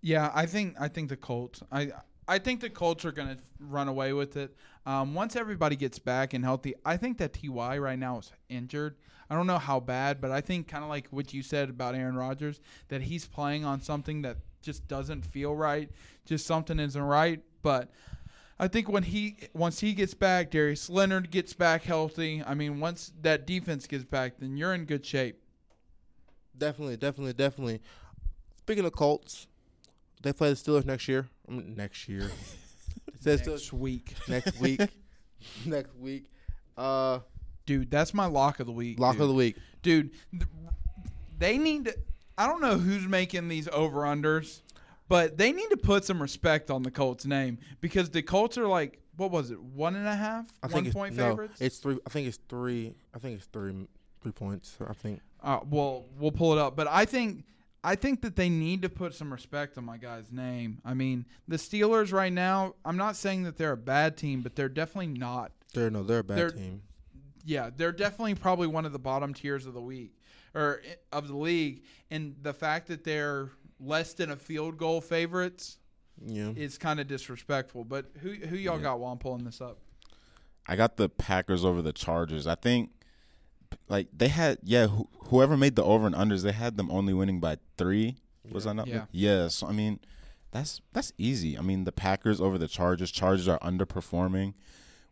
Yeah, 0.00 0.30
I 0.34 0.46
think 0.46 0.74
I 0.80 0.88
think 0.88 1.08
the 1.08 1.16
Colts. 1.16 1.62
I 1.70 1.92
I 2.28 2.38
think 2.38 2.60
the 2.60 2.70
Colts 2.70 3.04
are 3.04 3.12
gonna 3.12 3.38
run 3.58 3.88
away 3.88 4.12
with 4.12 4.36
it. 4.36 4.54
Um, 4.86 5.14
once 5.14 5.36
everybody 5.36 5.76
gets 5.76 5.98
back 5.98 6.34
and 6.34 6.44
healthy, 6.44 6.74
I 6.84 6.96
think 6.96 7.18
that 7.18 7.32
Ty 7.32 7.78
right 7.78 7.98
now 7.98 8.18
is 8.18 8.32
injured. 8.48 8.96
I 9.28 9.34
don't 9.34 9.46
know 9.46 9.58
how 9.58 9.80
bad, 9.80 10.20
but 10.20 10.30
I 10.30 10.40
think 10.40 10.68
kind 10.68 10.84
of 10.84 10.90
like 10.90 11.08
what 11.08 11.32
you 11.32 11.42
said 11.42 11.70
about 11.70 11.94
Aaron 11.94 12.16
Rodgers, 12.16 12.60
that 12.88 13.02
he's 13.02 13.26
playing 13.26 13.64
on 13.64 13.80
something 13.80 14.22
that 14.22 14.36
just 14.60 14.86
doesn't 14.88 15.24
feel 15.24 15.54
right. 15.54 15.90
Just 16.24 16.46
something 16.46 16.78
isn't 16.78 17.02
right. 17.02 17.40
But 17.62 17.90
I 18.58 18.68
think 18.68 18.88
when 18.88 19.02
he 19.02 19.36
once 19.54 19.80
he 19.80 19.94
gets 19.94 20.14
back, 20.14 20.50
Darius 20.50 20.90
Leonard 20.90 21.30
gets 21.30 21.52
back 21.52 21.82
healthy. 21.82 22.42
I 22.46 22.54
mean, 22.54 22.78
once 22.78 23.12
that 23.22 23.46
defense 23.46 23.86
gets 23.86 24.04
back, 24.04 24.34
then 24.38 24.56
you're 24.56 24.74
in 24.74 24.84
good 24.84 25.04
shape. 25.04 25.40
Definitely, 26.56 26.96
definitely, 26.96 27.32
definitely. 27.32 27.80
Speaking 28.58 28.84
of 28.84 28.92
Colts, 28.92 29.48
they 30.22 30.32
play 30.32 30.48
the 30.50 30.54
Steelers 30.56 30.84
next 30.84 31.08
year. 31.08 31.28
I 31.48 31.52
mean, 31.52 31.74
next 31.76 32.08
year. 32.08 32.30
it 33.08 33.22
says 33.22 33.42
Steelers 33.42 33.72
week, 33.72 34.14
next 34.28 34.58
week. 34.60 34.80
next 35.66 35.94
week. 35.96 36.26
Uh, 36.76 37.20
dude, 37.66 37.90
that's 37.90 38.14
my 38.14 38.26
lock 38.26 38.60
of 38.60 38.66
the 38.66 38.72
week. 38.72 38.98
lock 39.00 39.14
dude. 39.14 39.22
of 39.22 39.28
the 39.28 39.34
week. 39.34 39.56
dude. 39.82 40.10
th- 40.32 40.44
They 41.38 41.58
need 41.58 41.86
to. 41.86 41.96
I 42.38 42.46
don't 42.46 42.60
know 42.60 42.78
who's 42.78 43.06
making 43.06 43.48
these 43.48 43.68
over 43.68 44.00
unders, 44.02 44.62
but 45.08 45.36
they 45.36 45.52
need 45.52 45.68
to 45.70 45.76
put 45.76 46.04
some 46.04 46.20
respect 46.22 46.70
on 46.70 46.82
the 46.82 46.90
Colts 46.90 47.26
name 47.26 47.58
because 47.80 48.10
the 48.10 48.22
Colts 48.22 48.56
are 48.56 48.66
like 48.66 48.98
what 49.16 49.30
was 49.30 49.50
it 49.50 49.60
one 49.62 49.94
and 49.96 50.08
a 50.08 50.14
half, 50.14 50.46
I 50.62 50.66
one 50.66 50.72
think 50.72 50.86
it's, 50.86 50.94
point 50.94 51.16
no, 51.16 51.48
it's 51.60 51.78
three. 51.78 51.98
I 52.06 52.10
think 52.10 52.26
it's 52.28 52.38
three. 52.48 52.94
I 53.14 53.18
think 53.18 53.36
it's 53.36 53.46
three. 53.46 53.86
Three 54.22 54.32
points. 54.32 54.76
I 54.88 54.92
think. 54.94 55.20
uh, 55.42 55.60
well, 55.68 56.06
we'll 56.18 56.30
pull 56.32 56.52
it 56.52 56.58
up, 56.58 56.76
but 56.76 56.86
I 56.88 57.04
think 57.04 57.44
I 57.84 57.96
think 57.96 58.22
that 58.22 58.36
they 58.36 58.48
need 58.48 58.82
to 58.82 58.88
put 58.88 59.14
some 59.14 59.32
respect 59.32 59.76
on 59.76 59.84
my 59.84 59.96
guy's 59.96 60.30
name. 60.30 60.80
I 60.84 60.94
mean, 60.94 61.26
the 61.48 61.56
Steelers 61.56 62.12
right 62.12 62.32
now. 62.32 62.74
I'm 62.84 62.96
not 62.96 63.16
saying 63.16 63.42
that 63.42 63.56
they're 63.58 63.72
a 63.72 63.76
bad 63.76 64.16
team, 64.16 64.40
but 64.42 64.54
they're 64.54 64.68
definitely 64.68 65.18
not 65.18 65.50
They're 65.74 65.90
no. 65.90 66.02
They're 66.04 66.20
a 66.20 66.24
bad 66.24 66.38
They're- 66.38 66.50
team. 66.50 66.82
yeah, 67.44 67.70
they're 67.76 67.90
definitely 67.92 68.36
probably 68.36 68.68
one 68.68 68.84
of 68.86 68.92
the 68.92 68.98
bottom 69.00 69.34
tiers 69.34 69.66
of 69.66 69.74
the 69.74 69.80
week 69.80 70.16
or 70.54 70.80
of 71.12 71.26
the 71.28 71.36
league, 71.36 71.82
and 72.10 72.36
the 72.42 72.52
fact 72.52 72.86
that 72.88 73.02
they're 73.04 73.50
less 73.80 74.14
than 74.14 74.30
a 74.30 74.36
field 74.36 74.76
goal 74.78 75.00
favorites 75.00 75.78
Yeah. 76.24 76.50
is 76.54 76.78
kind 76.78 77.00
of 77.00 77.08
disrespectful. 77.08 77.84
But 77.84 78.12
who 78.20 78.34
who 78.34 78.56
y'all 78.56 78.76
Yeah. 78.76 78.82
got 78.82 79.00
while 79.00 79.10
I'm 79.12 79.18
pulling 79.18 79.44
this 79.44 79.60
up? 79.60 79.78
I 80.66 80.76
got 80.76 80.96
the 80.98 81.08
Packers 81.08 81.64
over 81.64 81.82
the 81.82 81.92
Chargers. 81.92 82.46
I 82.46 82.54
think 82.54 82.92
like 83.88 84.08
they 84.16 84.28
had 84.28 84.58
yeah, 84.62 84.86
wh- 84.86 85.28
whoever 85.28 85.56
made 85.56 85.76
the 85.76 85.84
over 85.84 86.06
and 86.06 86.14
unders, 86.14 86.42
they 86.42 86.52
had 86.52 86.76
them 86.76 86.90
only 86.90 87.12
winning 87.14 87.40
by 87.40 87.58
3. 87.78 88.16
Was 88.50 88.64
Yeah. 88.64 88.70
I 88.70 88.74
not? 88.74 88.86
Yeah. 88.88 89.04
Yeah, 89.12 89.48
so 89.48 89.66
I 89.68 89.72
mean, 89.72 90.00
that's 90.50 90.80
that's 90.92 91.12
easy. 91.18 91.56
I 91.58 91.62
mean, 91.62 91.84
the 91.84 91.92
Packers 91.92 92.40
over 92.40 92.58
the 92.58 92.68
Chargers. 92.68 93.10
Chargers 93.10 93.48
are 93.48 93.58
underperforming. 93.60 94.54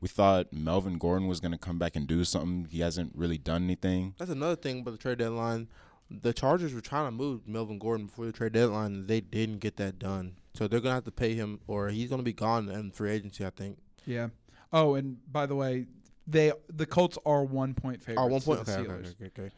We 0.01 0.09
thought 0.09 0.53
Melvin 0.53 0.97
Gordon 0.99 1.29
was 1.29 1.41
going 1.41 1.53
to 1.53 1.59
come 1.59 1.79
back 1.79 1.95
and 1.95 2.07
do 2.07 2.25
something. 2.25 2.67
He 2.71 2.81
hasn't 2.81 3.13
really 3.15 3.37
done 3.37 3.65
anything. 3.65 4.15
That's 4.19 4.31
another 4.31 4.57
thing 4.57 4.81
about 4.81 4.93
the 4.93 4.97
trade 4.99 5.19
deadline. 5.19 5.69
The 6.11 6.33
Chargers 6.33 6.73
were 6.73 6.81
trying 6.81 7.07
to 7.07 7.11
move 7.13 7.47
Melvin 7.47 7.79
Gordon 7.79 8.07
before 8.07 8.25
the 8.27 8.33
trade 8.33 8.53
deadline, 8.53 8.93
and 8.95 9.09
they 9.09 9.21
didn't 9.21 9.59
get 9.59 9.77
that 9.77 9.99
done. 9.99 10.37
So 10.55 10.67
they're 10.67 10.81
gonna 10.81 10.95
have 10.95 11.05
to 11.05 11.13
pay 11.13 11.35
him, 11.35 11.61
or 11.67 11.91
he's 11.91 12.09
gonna 12.11 12.23
be 12.25 12.33
gone 12.33 12.69
in 12.69 12.91
free 12.91 13.11
agency. 13.13 13.45
I 13.47 13.51
think. 13.51 13.79
Yeah. 14.07 14.29
Oh, 14.73 14.95
and 14.95 15.19
by 15.31 15.47
the 15.47 15.55
way, 15.55 15.87
they 16.31 16.53
the 16.69 16.87
Colts 16.87 17.19
are 17.27 17.45
one 17.45 17.75
point 17.75 18.03
favorites. 18.03 18.23
Oh, 18.23 18.27
one 18.27 18.41
to 18.41 18.47
point. 18.47 18.65
the 18.67 18.73
Okay, 18.73 18.81
okay, 18.83 18.91
Steelers. 18.91 19.15
okay, 19.15 19.25
okay, 19.27 19.43
okay. 19.43 19.51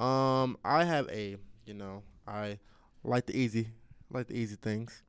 Um, 0.00 0.56
I 0.64 0.84
have 0.84 1.08
a. 1.10 1.36
You 1.66 1.74
know, 1.74 2.02
I 2.26 2.58
like 3.04 3.26
the 3.26 3.36
easy, 3.36 3.68
like 4.10 4.26
the 4.26 4.34
easy 4.36 4.56
things. 4.56 5.02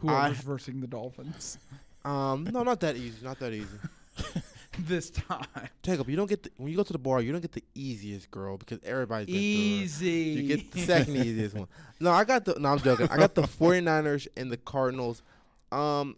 Whoever's 0.00 0.38
I- 0.40 0.42
versing 0.42 0.80
the 0.80 0.86
Dolphins 0.88 1.58
Um, 2.04 2.42
no, 2.52 2.64
not 2.64 2.80
that 2.80 2.96
easy. 2.96 3.24
Not 3.24 3.38
that 3.38 3.52
easy. 3.52 3.78
this 4.80 5.10
time. 5.10 5.46
Jacob, 5.84 6.08
you 6.10 6.16
don't 6.16 6.28
get 6.28 6.42
the, 6.42 6.50
when 6.56 6.68
you 6.70 6.76
go 6.76 6.82
to 6.82 6.92
the 6.92 6.98
bar, 6.98 7.20
you 7.20 7.30
don't 7.30 7.40
get 7.42 7.52
the 7.52 7.62
easiest 7.76 8.28
girl 8.32 8.56
because 8.56 8.80
everybody's 8.82 9.26
been 9.26 9.34
through. 9.36 9.40
Easy. 9.44 10.10
You 10.10 10.56
get 10.56 10.72
the 10.72 10.80
second 10.80 11.16
easiest 11.16 11.54
one. 11.54 11.68
No, 12.00 12.10
I 12.10 12.24
got 12.24 12.44
the. 12.44 12.58
No, 12.58 12.70
I'm 12.70 12.80
joking. 12.80 13.06
I 13.08 13.16
got 13.16 13.36
the 13.36 13.42
49ers 13.60 14.26
and 14.36 14.50
the 14.50 14.56
Cardinals. 14.56 15.22
Um, 15.70 16.16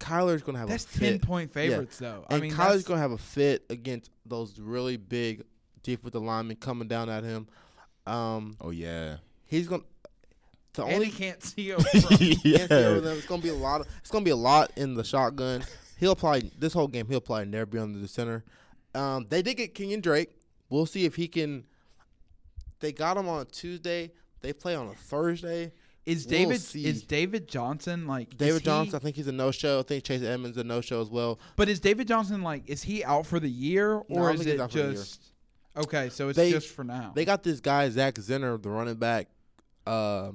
Kyler's 0.00 0.42
gonna 0.42 0.58
have 0.58 0.68
That's 0.68 0.84
a 0.96 0.98
ten 0.98 1.18
point 1.18 1.52
favorites 1.52 1.98
though. 1.98 2.24
I 2.28 2.34
and 2.34 2.42
mean, 2.42 2.52
Kyler's 2.52 2.84
gonna 2.84 3.00
have 3.00 3.12
a 3.12 3.18
fit 3.18 3.64
against 3.70 4.10
those 4.24 4.58
really 4.58 4.96
big 4.96 5.42
deep 5.82 6.04
with 6.04 6.12
defensive 6.12 6.26
linemen 6.26 6.56
coming 6.56 6.88
down 6.88 7.08
at 7.08 7.24
him. 7.24 7.48
Um, 8.06 8.56
Oh 8.60 8.70
yeah. 8.70 9.16
he's 9.46 9.68
gonna. 9.68 9.82
The 10.74 10.84
and 10.84 10.94
only 10.94 11.06
he 11.06 11.12
can't 11.12 11.42
see 11.42 11.72
over. 11.72 11.82
them. 11.92 12.02
can't 12.02 12.18
see 12.20 12.34
over 12.44 12.46
yeah. 12.48 12.66
them. 13.00 13.18
It's 13.18 13.26
gonna 13.26 13.42
be 13.42 13.48
a 13.48 13.54
lot. 13.54 13.80
Of, 13.80 13.88
it's 14.00 14.10
gonna 14.10 14.24
be 14.24 14.30
a 14.30 14.36
lot 14.36 14.70
in 14.76 14.94
the 14.94 15.04
shotgun. 15.04 15.64
He'll 15.98 16.14
probably 16.14 16.52
this 16.58 16.72
whole 16.72 16.88
game. 16.88 17.06
He'll 17.08 17.20
probably 17.20 17.46
never 17.46 17.66
be 17.66 17.78
under 17.78 17.98
the 17.98 18.08
center. 18.08 18.44
Um, 18.94 19.26
they 19.28 19.42
did 19.42 19.56
get 19.56 19.74
Kenyan 19.74 20.00
Drake. 20.00 20.30
We'll 20.70 20.86
see 20.86 21.04
if 21.04 21.16
he 21.16 21.26
can. 21.26 21.64
They 22.80 22.92
got 22.92 23.16
him 23.16 23.28
on 23.28 23.40
a 23.40 23.44
Tuesday. 23.44 24.12
They 24.40 24.52
play 24.52 24.76
on 24.76 24.86
a 24.86 24.94
Thursday. 24.94 25.72
Is 26.08 26.26
We'll 26.26 26.38
David 26.38 26.60
see. 26.62 26.86
is 26.86 27.02
David 27.02 27.48
Johnson 27.48 28.06
like 28.06 28.28
is 28.32 28.38
David 28.38 28.60
he- 28.60 28.64
Johnson, 28.64 28.94
I 28.96 28.98
think 28.98 29.16
he's 29.16 29.26
a 29.28 29.32
no 29.32 29.50
show. 29.50 29.80
I 29.80 29.82
think 29.82 30.04
Chase 30.04 30.22
Edmonds 30.22 30.56
a 30.56 30.64
no 30.64 30.80
show 30.80 31.00
as 31.02 31.10
well. 31.10 31.38
But 31.56 31.68
is 31.68 31.80
David 31.80 32.08
Johnson 32.08 32.42
like 32.42 32.68
is 32.68 32.82
he 32.82 33.04
out 33.04 33.26
for 33.26 33.38
the 33.38 33.48
year 33.50 33.94
or 33.96 34.04
don't 34.32 34.34
is 34.36 34.46
it 34.46 34.58
out 34.60 34.72
for 34.72 34.78
the 34.78 34.84
year. 34.84 34.92
just 34.94 35.22
okay? 35.76 36.08
So 36.08 36.28
it's 36.30 36.36
They- 36.36 36.50
just 36.50 36.68
for 36.68 36.82
now. 36.84 37.12
They 37.14 37.24
got 37.24 37.42
this 37.42 37.60
guy 37.60 37.88
Zach 37.90 38.14
Zinner, 38.14 38.60
the 38.62 38.70
running 38.70 38.94
back. 38.96 39.28
Uh, 39.86 40.32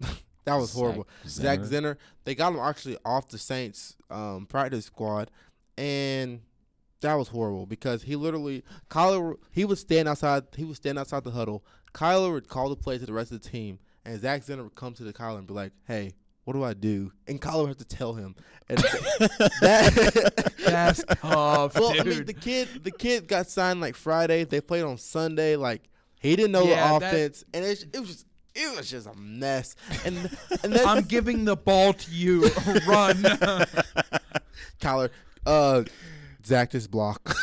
that 0.44 0.54
was 0.54 0.72
horrible. 0.72 1.06
Zach 1.26 1.60
Zenner? 1.60 1.68
Zenner. 1.68 1.96
They 2.24 2.34
got 2.34 2.52
him 2.52 2.58
actually 2.60 2.96
off 3.04 3.28
the 3.28 3.38
Saints 3.38 3.96
um, 4.10 4.46
practice 4.46 4.86
squad, 4.86 5.30
and 5.76 6.40
that 7.02 7.14
was 7.14 7.28
horrible 7.28 7.66
because 7.66 8.02
he 8.04 8.16
literally 8.16 8.64
Kyler 8.90 9.36
he 9.50 9.64
would 9.64 9.78
stand 9.78 10.08
outside. 10.08 10.44
He 10.56 10.64
would 10.64 10.76
stand 10.76 10.98
outside 10.98 11.24
the 11.24 11.30
huddle. 11.32 11.64
Kyler 11.92 12.32
would 12.32 12.48
call 12.48 12.68
the 12.68 12.76
play 12.76 12.98
to 12.98 13.06
the 13.06 13.12
rest 13.12 13.32
of 13.32 13.42
the 13.42 13.48
team, 13.48 13.78
and 14.06 14.20
Zach 14.20 14.42
Zenner 14.44 14.62
would 14.64 14.74
come 14.74 14.94
to 14.94 15.04
the 15.04 15.12
Kyler 15.12 15.38
and 15.38 15.46
be 15.46 15.52
like, 15.54 15.72
"Hey, 15.86 16.12
what 16.44 16.54
do 16.54 16.62
I 16.64 16.72
do?" 16.74 17.12
And 17.26 17.40
Kyler 17.40 17.60
would 17.62 17.68
have 17.68 17.76
to 17.78 17.84
tell 17.84 18.14
him. 18.14 18.34
And 18.68 18.78
that 19.60 20.52
That's 20.64 21.04
tough, 21.20 21.74
well, 21.74 21.92
dude. 21.92 22.00
I 22.00 22.04
mean, 22.04 22.24
the 22.24 22.32
kid, 22.34 22.68
the 22.84 22.90
kid 22.90 23.28
got 23.28 23.48
signed 23.48 23.80
like 23.80 23.94
Friday. 23.96 24.44
They 24.44 24.60
played 24.60 24.82
on 24.84 24.98
Sunday. 24.98 25.56
Like 25.56 25.82
he 26.20 26.34
didn't 26.36 26.52
know 26.52 26.64
Yeah, 26.64 26.94
the 26.94 26.98
that- 27.00 27.06
offense, 27.14 27.44
and 27.52 27.64
it, 27.64 27.84
it 27.92 28.00
was 28.00 28.08
just, 28.08 28.26
it 28.54 28.76
was 28.76 28.90
just 28.90 29.06
a 29.06 29.14
mess. 29.14 29.76
And 30.04 30.16
and 30.62 30.72
then 30.72 30.86
I'm 30.86 31.02
giving 31.04 31.44
the 31.44 31.56
ball 31.56 31.92
to 31.92 32.10
you. 32.10 32.42
Run. 32.86 33.22
Kyler, 34.80 35.10
uh, 35.44 35.84
Zach 36.44 36.70
just 36.70 36.90
block. 36.90 37.34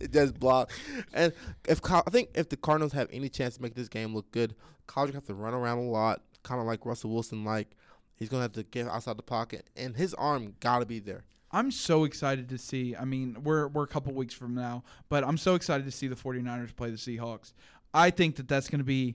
It 0.00 0.10
just 0.12 0.38
block. 0.38 0.70
And 1.12 1.32
if 1.68 1.82
Ky- 1.82 2.02
I 2.06 2.10
think 2.10 2.30
if 2.34 2.48
the 2.48 2.56
Cardinals 2.56 2.92
have 2.92 3.08
any 3.12 3.28
chance 3.28 3.56
to 3.56 3.62
make 3.62 3.74
this 3.74 3.88
game 3.88 4.14
look 4.14 4.30
good, 4.30 4.54
Kyler's 4.88 5.06
gonna 5.06 5.14
have 5.14 5.26
to 5.26 5.34
run 5.34 5.54
around 5.54 5.78
a 5.78 5.82
lot, 5.82 6.22
kind 6.42 6.60
of 6.60 6.66
like 6.66 6.84
Russell 6.86 7.10
Wilson. 7.10 7.44
Like 7.44 7.76
he's 8.16 8.28
gonna 8.28 8.42
have 8.42 8.52
to 8.52 8.62
get 8.62 8.88
outside 8.88 9.16
the 9.16 9.22
pocket, 9.22 9.68
and 9.76 9.96
his 9.96 10.14
arm 10.14 10.54
gotta 10.60 10.86
be 10.86 10.98
there. 10.98 11.24
I'm 11.52 11.70
so 11.70 12.02
excited 12.04 12.48
to 12.48 12.58
see. 12.58 12.96
I 12.96 13.04
mean, 13.04 13.36
we're 13.44 13.68
we're 13.68 13.84
a 13.84 13.88
couple 13.88 14.12
weeks 14.12 14.34
from 14.34 14.54
now, 14.54 14.82
but 15.08 15.22
I'm 15.22 15.38
so 15.38 15.54
excited 15.54 15.84
to 15.84 15.92
see 15.92 16.08
the 16.08 16.16
49ers 16.16 16.74
play 16.74 16.90
the 16.90 16.96
Seahawks. 16.96 17.52
I 17.94 18.10
think 18.10 18.36
that 18.36 18.48
that's 18.48 18.68
going 18.68 18.80
to 18.80 18.84
be 18.84 19.14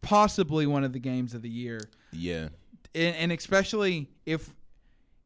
possibly 0.00 0.66
one 0.66 0.82
of 0.82 0.94
the 0.94 0.98
games 0.98 1.34
of 1.34 1.42
the 1.42 1.50
year. 1.50 1.80
Yeah. 2.10 2.48
And, 2.94 3.16
and 3.16 3.32
especially 3.32 4.08
if 4.24 4.48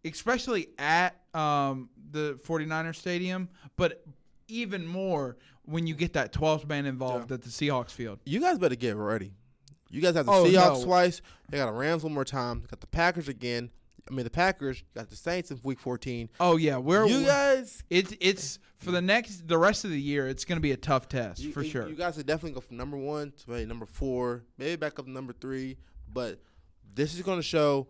especially 0.04 0.68
at 0.78 1.14
um, 1.32 1.90
the 2.10 2.38
49er 2.46 2.94
stadium, 2.94 3.48
but 3.76 4.04
even 4.48 4.86
more 4.86 5.36
when 5.64 5.86
you 5.86 5.94
get 5.94 6.14
that 6.14 6.32
12th 6.32 6.66
man 6.68 6.86
involved 6.86 7.30
at 7.32 7.42
the 7.42 7.50
Seahawks 7.50 7.90
field. 7.90 8.18
You 8.24 8.40
guys 8.40 8.58
better 8.58 8.74
get 8.76 8.96
ready. 8.96 9.32
You 9.90 10.00
guys 10.00 10.14
have 10.14 10.26
the 10.26 10.32
Oh, 10.32 10.44
Seahawks 10.44 10.80
no. 10.80 10.84
twice. 10.84 11.22
They 11.50 11.58
got 11.58 11.66
the 11.66 11.72
Rams 11.78 12.02
one 12.04 12.12
more 12.14 12.24
time. 12.24 12.60
Got 12.70 12.80
the 12.80 12.86
Packers 12.86 13.28
again. 13.28 13.70
I 14.10 14.14
mean, 14.14 14.24
the 14.24 14.30
Packers 14.30 14.82
got 14.94 15.10
the 15.10 15.16
Saints 15.16 15.50
in 15.50 15.60
Week 15.64 15.78
14. 15.78 16.30
Oh 16.40 16.56
yeah, 16.56 16.78
we're 16.78 17.06
you 17.06 17.26
guys, 17.26 17.82
it's 17.90 18.14
it's 18.20 18.58
for 18.78 18.90
the 18.90 19.02
next 19.02 19.46
the 19.46 19.58
rest 19.58 19.84
of 19.84 19.90
the 19.90 20.00
year. 20.00 20.26
It's 20.28 20.46
going 20.46 20.56
to 20.56 20.62
be 20.62 20.72
a 20.72 20.78
tough 20.78 21.08
test 21.10 21.40
you, 21.40 21.52
for 21.52 21.62
you- 21.62 21.68
sure. 21.70 21.88
You 21.88 21.94
guys 21.94 22.16
are 22.18 22.22
definitely 22.22 22.52
go 22.52 22.60
from 22.60 22.78
number 22.78 22.96
one 22.96 23.32
to 23.32 23.50
maybe 23.50 23.66
number 23.66 23.84
four, 23.84 24.44
maybe 24.56 24.76
back 24.76 24.98
up 24.98 25.04
to 25.04 25.10
number 25.10 25.34
three. 25.34 25.76
But 26.10 26.40
this 26.94 27.14
is 27.14 27.20
going 27.20 27.38
to 27.38 27.42
show 27.42 27.88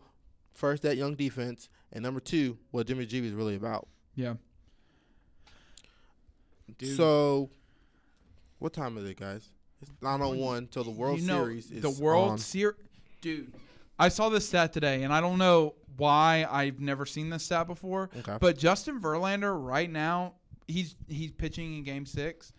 first 0.55 0.83
that 0.83 0.97
young 0.97 1.15
defense, 1.15 1.69
and 1.93 2.03
number 2.03 2.19
two 2.19 2.59
what 2.73 2.89
Jimmy 2.89 3.07
G 3.07 3.25
is 3.25 3.33
really 3.33 3.55
about. 3.55 3.87
Yeah. 4.19 4.35
Dude. 6.77 6.97
So, 6.97 7.51
what 8.59 8.73
time 8.73 8.99
is 8.99 9.05
it, 9.09 9.19
guys? 9.19 9.49
It's 9.81 9.91
nine 10.03 10.21
oh 10.21 10.31
one. 10.31 10.67
till 10.67 10.83
the 10.83 10.91
World 10.91 11.21
you 11.21 11.27
know, 11.27 11.45
Series 11.45 11.71
is 11.71 11.83
the 11.83 12.03
World. 12.03 12.41
Series, 12.41 12.75
dude. 13.21 13.53
I 13.97 14.09
saw 14.09 14.29
this 14.29 14.47
stat 14.47 14.73
today, 14.73 15.05
and 15.05 15.13
I 15.13 15.21
don't 15.21 15.39
know 15.39 15.75
why 15.97 16.47
I've 16.51 16.81
never 16.81 17.07
seen 17.07 17.31
this 17.31 17.45
stat 17.45 17.69
before. 17.69 18.11
Okay. 18.19 18.39
But 18.41 18.59
Justin 18.59 19.01
Verlander 19.01 19.57
right 19.57 19.91
now, 19.91 20.35
he's 20.67 20.97
he's 21.07 21.31
pitching 21.31 21.79
in 21.79 21.85
Game 21.85 22.05
Six. 22.05 22.53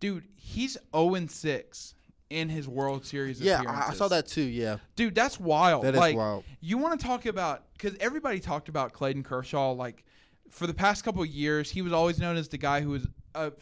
Dude, 0.00 0.24
he's 0.34 0.76
zero 0.92 1.14
and 1.14 1.30
six 1.30 1.94
in 2.30 2.48
his 2.48 2.66
World 2.66 3.06
Series. 3.06 3.40
yeah, 3.40 3.62
I, 3.64 3.90
I 3.90 3.94
saw 3.94 4.08
that 4.08 4.26
too. 4.26 4.42
Yeah, 4.42 4.78
Dude, 4.96 5.14
that's 5.14 5.38
wild. 5.38 5.84
that 5.84 5.94
is 5.94 6.00
like, 6.00 6.16
wild. 6.16 6.42
You 6.60 6.78
want 6.78 6.98
to 6.98 7.06
talk 7.06 7.26
about 7.26 7.62
because 7.74 7.96
everybody 8.00 8.40
talked 8.40 8.68
about 8.68 8.92
Clayton 8.92 9.22
Kershaw 9.22 9.70
like 9.72 10.04
for 10.50 10.66
the 10.66 10.74
past 10.74 11.04
couple 11.04 11.22
of 11.22 11.28
years. 11.28 11.70
He 11.70 11.80
was 11.82 11.92
always 11.92 12.18
known 12.18 12.36
as 12.36 12.48
the 12.48 12.58
guy 12.58 12.80
who 12.82 12.90
was 12.90 13.06
a 13.34 13.52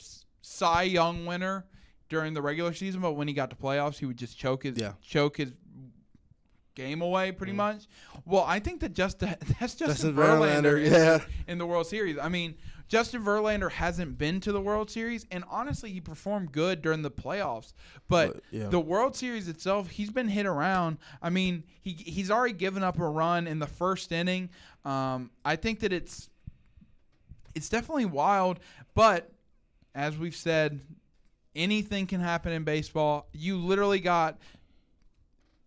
Cy 0.43 0.83
Young 0.85 1.27
winner 1.27 1.65
during 2.09 2.35
the 2.35 2.43
regular 2.43 2.73
season, 2.73 3.01
but 3.01 3.13
when 3.13 3.29
he 3.29 3.35
got 3.35 3.51
to 3.51 3.57
playoffs, 3.57 3.99
he 3.99 4.07
would 4.07 4.17
just 4.17 4.37
choke 4.39 4.63
his 4.65 4.79
Yeah. 4.79 4.93
choke 5.03 5.37
his 5.37 5.53
game 6.75 7.03
away 7.03 7.33
pretty 7.33 7.53
Mhm. 7.53 7.57
much. 7.57 7.87
Well, 8.25 8.45
I 8.47 8.61
think 8.61 8.81
that 8.81 8.93
just 8.95 9.19
that's 9.21 9.75
Justin, 9.75 9.87
Justin 9.89 10.15
Verlander, 10.15 10.63
Verlander, 10.63 10.85
in, 10.87 10.93
yeah. 10.93 11.19
in 11.47 11.59
the 11.59 11.67
World 11.67 11.87
Series. 11.87 12.17
I 12.19 12.29
mean, 12.29 12.55
Justin 12.87 13.23
Verlander 13.23 13.71
hasn't 13.71 14.17
been 14.17 14.41
to 14.41 14.53
the 14.53 14.61
World 14.61 14.89
Series, 14.91 15.27
and 15.31 15.45
honestly, 15.51 15.91
he 15.93 16.01
performed 16.01 16.53
good 16.53 16.81
during 16.81 17.03
the 17.03 17.11
playoffs. 17.11 17.75
But 18.09 18.35
But, 18.35 18.43
yeah. 18.51 18.69
the 18.69 18.81
World 18.81 19.15
Series 19.17 19.49
itself, 19.49 19.91
he's 19.91 20.11
been 20.11 20.29
hit 20.29 20.47
around. 20.47 20.99
I 21.21 21.29
mean, 21.31 21.65
he 21.83 21.93
he's 21.93 22.31
already 22.31 22.55
given 22.55 22.83
up 22.83 22.99
a 22.99 23.07
run 23.09 23.47
in 23.47 23.59
the 23.59 23.67
first 23.67 24.13
inning. 24.13 24.49
Um, 24.85 25.31
I 25.45 25.57
think 25.57 25.81
that 25.81 25.93
it's 25.93 26.31
it's 27.55 27.69
definitely 27.69 28.07
wild, 28.07 28.61
but 28.95 29.31
as 29.95 30.17
we've 30.17 30.37
said, 30.37 30.81
anything 31.55 32.07
can 32.07 32.21
happen 32.21 32.53
in 32.53 32.65
baseball. 32.65 33.29
You 33.33 33.57
literally 33.59 34.01
got 34.01 34.39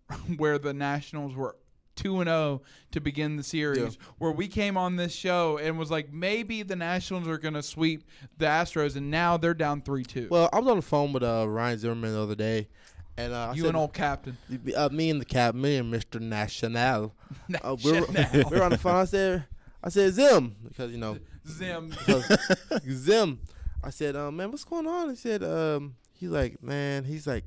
where 0.38 0.58
the 0.58 0.74
Nationals 0.74 1.36
were 1.36 1.56
2 1.98 2.22
and 2.22 2.30
0 2.30 2.62
to 2.92 3.02
begin 3.02 3.36
the 3.36 3.44
series 3.44 3.98
where 4.18 4.32
we 4.32 4.48
came 4.48 4.78
on 4.78 4.96
this 4.96 5.14
show 5.14 5.58
and 5.58 5.78
was 5.78 5.92
like 5.92 6.12
maybe 6.12 6.64
the 6.64 6.76
Nationals 6.76 7.28
are 7.28 7.38
going 7.38 7.54
to 7.54 7.62
sweep 7.62 8.04
the 8.38 8.46
Astros 8.46 8.96
and 8.96 9.12
now 9.12 9.38
they're 9.38 9.54
down 9.54 9.82
3-2. 9.82 10.30
Well, 10.30 10.50
I 10.54 10.60
was 10.60 10.68
on 10.68 10.78
the 10.78 10.82
phone 10.82 11.14
with 11.14 11.24
uh, 11.24 11.46
Ryan 11.48 11.78
Zimmerman 11.78 12.14
the 12.14 12.22
other 12.22 12.36
day, 12.36 12.70
and 13.18 13.34
uh, 13.34 13.52
you 13.54 13.64
said, 13.64 13.70
and 13.70 13.78
old 13.78 13.94
captain. 13.94 14.38
uh, 14.76 14.90
me 14.90 15.10
and 15.10 15.20
the 15.20 15.26
cap, 15.26 15.54
me 15.54 15.78
and 15.78 15.94
Mr. 15.94 16.20
National, 16.20 17.14
uh, 17.62 17.76
we, 17.84 17.92
were, 17.92 18.08
we 18.34 18.58
were 18.58 18.64
on 18.64 18.72
the 18.72 18.78
phone. 18.78 18.96
I 18.96 19.06
said, 19.06 19.46
I 19.84 19.90
said 19.90 20.14
Zim 20.14 20.56
because 20.68 20.92
you 20.92 20.98
know 20.98 21.18
Zim. 21.48 21.94
Zim. 22.90 23.40
I 23.84 23.90
said, 23.90 24.16
um, 24.16 24.38
man, 24.38 24.52
what's 24.52 24.64
going 24.64 24.88
on? 24.88 25.10
He 25.10 25.16
said, 25.16 25.44
um, 25.44 25.96
he's 26.14 26.30
like, 26.30 26.62
man, 26.62 27.04
he's 27.04 27.26
like, 27.26 27.46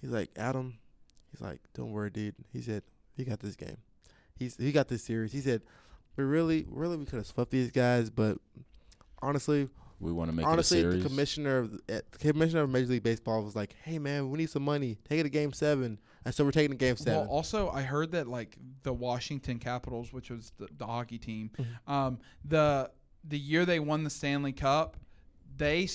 he's 0.00 0.10
like 0.10 0.30
Adam. 0.36 0.78
He's 1.32 1.40
like, 1.40 1.60
don't 1.74 1.90
worry, 1.90 2.10
dude. 2.10 2.34
He 2.52 2.60
said, 2.62 2.82
he 3.16 3.24
got 3.24 3.40
this 3.40 3.56
game. 3.56 3.78
He's 4.36 4.56
he 4.56 4.72
got 4.72 4.88
this 4.88 5.02
series. 5.02 5.32
He 5.32 5.40
said, 5.40 5.62
we 6.16 6.24
really, 6.24 6.64
really, 6.68 6.96
we 6.96 7.04
could 7.06 7.16
have 7.16 7.26
swept 7.26 7.50
these 7.50 7.70
guys, 7.70 8.08
but 8.10 8.38
honestly, 9.22 9.68
We 10.00 10.12
want 10.12 10.30
to 10.30 10.36
make 10.36 10.46
honestly, 10.46 10.80
it 10.80 10.86
a 10.86 10.88
the 10.96 11.08
commissioner 11.08 11.58
of 11.58 11.70
the, 11.72 11.96
uh, 11.98 12.00
the 12.12 12.18
commissioner 12.32 12.62
of 12.62 12.70
Major 12.70 12.88
League 12.90 13.02
Baseball 13.02 13.42
was 13.42 13.56
like, 13.56 13.74
"Hey 13.82 13.98
man, 13.98 14.30
we 14.30 14.38
need 14.38 14.50
some 14.50 14.64
money. 14.64 14.98
Take 15.08 15.20
it 15.20 15.22
to 15.24 15.28
Game 15.28 15.52
Seven. 15.52 15.98
And 16.24 16.34
so 16.34 16.44
we're 16.44 16.52
taking 16.52 16.70
to 16.70 16.76
Game 16.76 16.96
Seven. 16.96 17.20
Well, 17.20 17.28
also 17.30 17.68
I 17.70 17.82
heard 17.82 18.12
that 18.12 18.28
like 18.28 18.56
the 18.82 18.92
Washington 18.92 19.58
Capitals, 19.58 20.12
which 20.12 20.30
was 20.30 20.52
the, 20.58 20.68
the 20.78 20.86
hockey 20.86 21.18
team, 21.18 21.50
Mm-hmm. 21.58 21.92
um, 21.92 22.18
the 22.44 22.90
the 23.26 23.38
year 23.38 23.64
they 23.64 23.80
won 23.80 24.04
the 24.04 24.10
Stanley 24.10 24.52
Cup, 24.52 24.96
they 25.56 25.88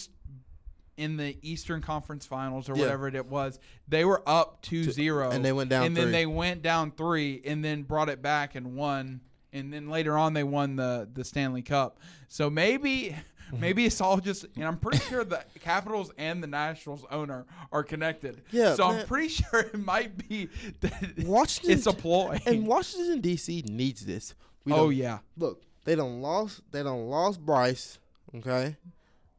in 0.98 1.16
the 1.16 1.38
Eastern 1.42 1.82
Conference 1.82 2.26
Finals 2.26 2.70
or 2.70 2.76
Yeah. 2.76 2.82
whatever 2.84 3.08
it 3.08 3.26
was, 3.26 3.58
they 3.88 4.04
were 4.04 4.22
up 4.28 4.62
2-0 4.64 5.32
and 5.32 5.46
they 5.46 5.54
went 5.54 5.70
down 5.70 5.86
and 5.86 5.96
then 5.96 6.12
they 6.12 6.26
went 6.26 6.62
down 6.62 6.92
3 6.92 7.42
and 7.46 7.64
then 7.64 7.84
brought 7.84 8.10
it 8.10 8.22
back 8.22 8.56
and 8.56 8.76
won 8.76 9.22
and 9.54 9.72
then 9.74 9.90
later 9.90 10.18
on 10.18 10.34
they 10.34 10.44
won 10.44 10.76
the 10.76 11.10
the 11.14 11.24
Stanley 11.24 11.62
Cup. 11.62 12.00
So 12.28 12.50
maybe 12.50 13.16
maybe 13.58 13.86
it's 13.86 14.02
all 14.02 14.18
just 14.20 14.46
and 14.56 14.66
I'm 14.66 14.78
pretty 14.78 15.00
sure 15.06 15.24
the 15.24 15.42
Capitals 15.62 16.12
and 16.18 16.44
the 16.44 16.48
Nationals 16.48 17.06
owner 17.10 17.46
are 17.72 17.84
connected. 17.84 18.42
Yeah, 18.52 18.76
So 18.76 18.84
I'm 18.86 19.08
pretty 19.08 19.28
sure 19.30 19.62
it 19.62 19.80
might 19.80 20.28
be 20.28 20.50
that 20.82 21.14
Washington 21.26 21.72
it's 21.78 21.88
a 21.88 21.94
ploy. 21.94 22.40
and 22.46 22.68
Washington 22.68 23.22
D.C. 23.22 23.64
needs 23.70 24.06
this. 24.06 24.36
We 24.66 24.74
oh 24.74 24.90
yeah. 24.90 25.20
look, 25.38 25.64
they 25.86 25.96
don't 25.96 26.22
lost. 26.22 26.62
They 26.72 26.84
don't 26.84 27.10
lost 27.10 27.40
Bryce. 27.46 28.00
Okay, 28.36 28.76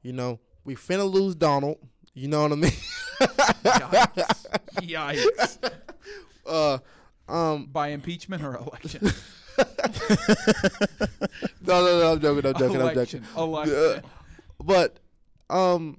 you 0.02 0.12
know 0.12 0.40
we 0.64 0.74
finna 0.74 1.10
lose 1.10 1.34
Donald. 1.34 1.78
You 2.14 2.28
know 2.28 2.42
what 2.42 2.52
I 2.52 2.56
mean? 2.56 2.72
Yikes. 3.20 4.46
Yikes. 4.76 5.72
uh, 6.46 6.78
um, 7.28 7.66
By 7.66 7.88
impeachment 7.88 8.42
or 8.42 8.56
election? 8.56 9.02
no, 11.62 11.84
no, 11.84 12.00
no, 12.00 12.12
I'm 12.12 12.20
joking. 12.20 12.46
I'm 12.46 12.54
joking. 12.54 12.76
I'm 12.76 12.88
election. 12.88 13.24
joking. 13.24 13.42
Election. 13.42 13.74
Uh, 13.74 14.00
but 14.62 14.98
um, 15.48 15.98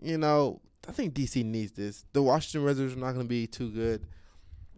you 0.00 0.18
know, 0.18 0.60
I 0.88 0.92
think 0.92 1.14
DC 1.14 1.44
needs 1.44 1.72
this. 1.72 2.04
The 2.12 2.22
Washington 2.22 2.64
Wizards 2.64 2.94
are 2.94 2.98
not 2.98 3.12
going 3.12 3.26
to 3.26 3.28
be 3.28 3.46
too 3.46 3.70
good, 3.70 4.06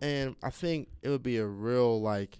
and 0.01 0.37
I 0.43 0.51
think 0.51 0.89
it 1.03 1.09
would 1.09 1.23
be 1.23 1.39
a 1.39 1.47
real 1.47 2.01
like, 2.01 2.39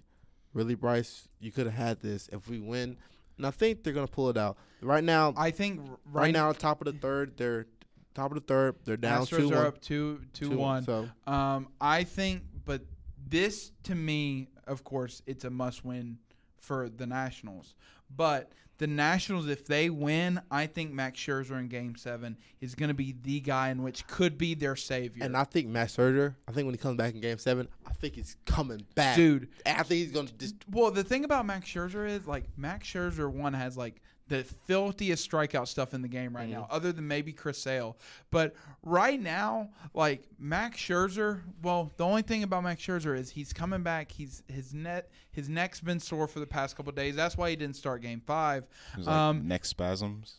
really, 0.53 0.75
Bryce, 0.75 1.27
you 1.39 1.51
could 1.51 1.65
have 1.65 1.75
had 1.75 1.99
this 2.01 2.29
if 2.31 2.47
we 2.47 2.59
win, 2.59 2.97
and 3.37 3.45
I 3.45 3.51
think 3.51 3.83
they're 3.83 3.93
going 3.93 4.07
to 4.07 4.11
pull 4.11 4.29
it 4.29 4.37
out. 4.37 4.57
Right 4.81 5.03
now, 5.03 5.33
I 5.37 5.51
think 5.51 5.81
right, 5.81 5.97
right, 6.23 6.33
now, 6.33 6.51
top 6.51 6.81
of 6.81 6.85
the 6.85 6.99
third, 6.99 7.37
they're 7.37 7.65
top 8.13 8.31
of 8.31 8.35
the 8.35 8.41
third, 8.41 8.75
they're 8.85 8.97
down 8.97 9.25
Astros 9.25 9.37
two 9.37 9.53
are 9.53 9.57
one. 9.57 9.65
up 9.65 9.81
two, 9.81 10.21
two, 10.33 10.49
two 10.49 10.57
one. 10.57 10.83
So 10.83 11.09
Um, 11.25 11.69
I 11.81 12.03
think, 12.03 12.43
but 12.65 12.81
this 13.27 13.71
to 13.83 13.95
me, 13.95 14.49
of 14.67 14.83
course, 14.83 15.21
it's 15.25 15.45
a 15.45 15.49
must-win 15.49 16.19
for 16.57 16.89
the 16.89 17.05
Nationals. 17.07 17.75
But 18.15 18.51
the 18.79 18.87
Nationals, 18.87 19.47
if 19.47 19.65
they 19.65 19.89
win, 19.89 20.41
I 20.49 20.65
think 20.67 20.91
Max 20.91 21.19
Scherzer 21.19 21.59
in 21.59 21.67
Game 21.67 21.95
Seven 21.95 22.37
is 22.59 22.75
going 22.75 22.89
to 22.89 22.93
be 22.93 23.15
the 23.23 23.39
guy 23.39 23.69
in 23.69 23.83
which 23.83 24.05
could 24.07 24.37
be 24.37 24.55
their 24.55 24.75
savior. 24.75 25.23
and 25.23 25.37
I 25.37 25.43
think 25.43 25.67
Max 25.67 25.95
Scherzer, 25.95 26.35
I 26.47 26.51
think 26.51 26.65
when 26.65 26.73
he 26.73 26.77
comes 26.79 26.97
back 26.97 27.13
in 27.13 27.21
Game 27.21 27.37
Seven, 27.37 27.67
I 27.85 27.93
think 27.93 28.15
he's 28.15 28.35
coming 28.45 28.85
back, 28.95 29.15
dude, 29.15 29.47
I 29.65 29.83
think 29.83 29.99
he's 30.01 30.11
going 30.11 30.27
to 30.27 30.33
just 30.33 30.55
Well, 30.69 30.91
the 30.91 31.03
thing 31.03 31.23
about 31.23 31.45
Max 31.45 31.69
Scherzer 31.69 32.07
is 32.07 32.27
like 32.27 32.45
Max 32.57 32.87
Scherzer 32.87 33.31
one 33.31 33.53
has 33.53 33.77
like 33.77 34.01
the 34.29 34.43
filthiest 34.43 35.29
strikeout 35.29 35.67
stuff 35.67 35.93
in 35.93 36.01
the 36.01 36.07
game 36.07 36.35
right 36.35 36.47
now, 36.47 36.67
other 36.71 36.91
than 36.93 37.07
maybe 37.07 37.33
Chris 37.33 37.57
Sale. 37.57 37.97
But 38.31 38.55
right 38.81 39.21
now, 39.21 39.69
like 39.93 40.23
Max 40.39 40.79
Scherzer, 40.79 41.41
well, 41.61 41.91
the 41.97 42.05
only 42.05 42.21
thing 42.21 42.43
about 42.43 42.63
Max 42.63 42.81
Scherzer 42.81 43.17
is 43.17 43.29
he's 43.29 43.51
coming 43.51 43.83
back. 43.83 44.11
He's 44.11 44.41
his 44.47 44.73
net 44.73 45.09
his 45.31 45.49
neck's 45.49 45.81
been 45.81 45.99
sore 45.99 46.27
for 46.27 46.39
the 46.39 46.47
past 46.47 46.75
couple 46.77 46.89
of 46.91 46.95
days. 46.95 47.15
That's 47.15 47.35
why 47.37 47.49
he 47.49 47.55
didn't 47.55 47.75
start 47.75 48.01
Game 48.01 48.21
Five. 48.25 48.63
It 48.93 48.99
was 48.99 49.07
like 49.07 49.15
Um, 49.15 49.47
neck 49.47 49.65
spasms. 49.65 50.35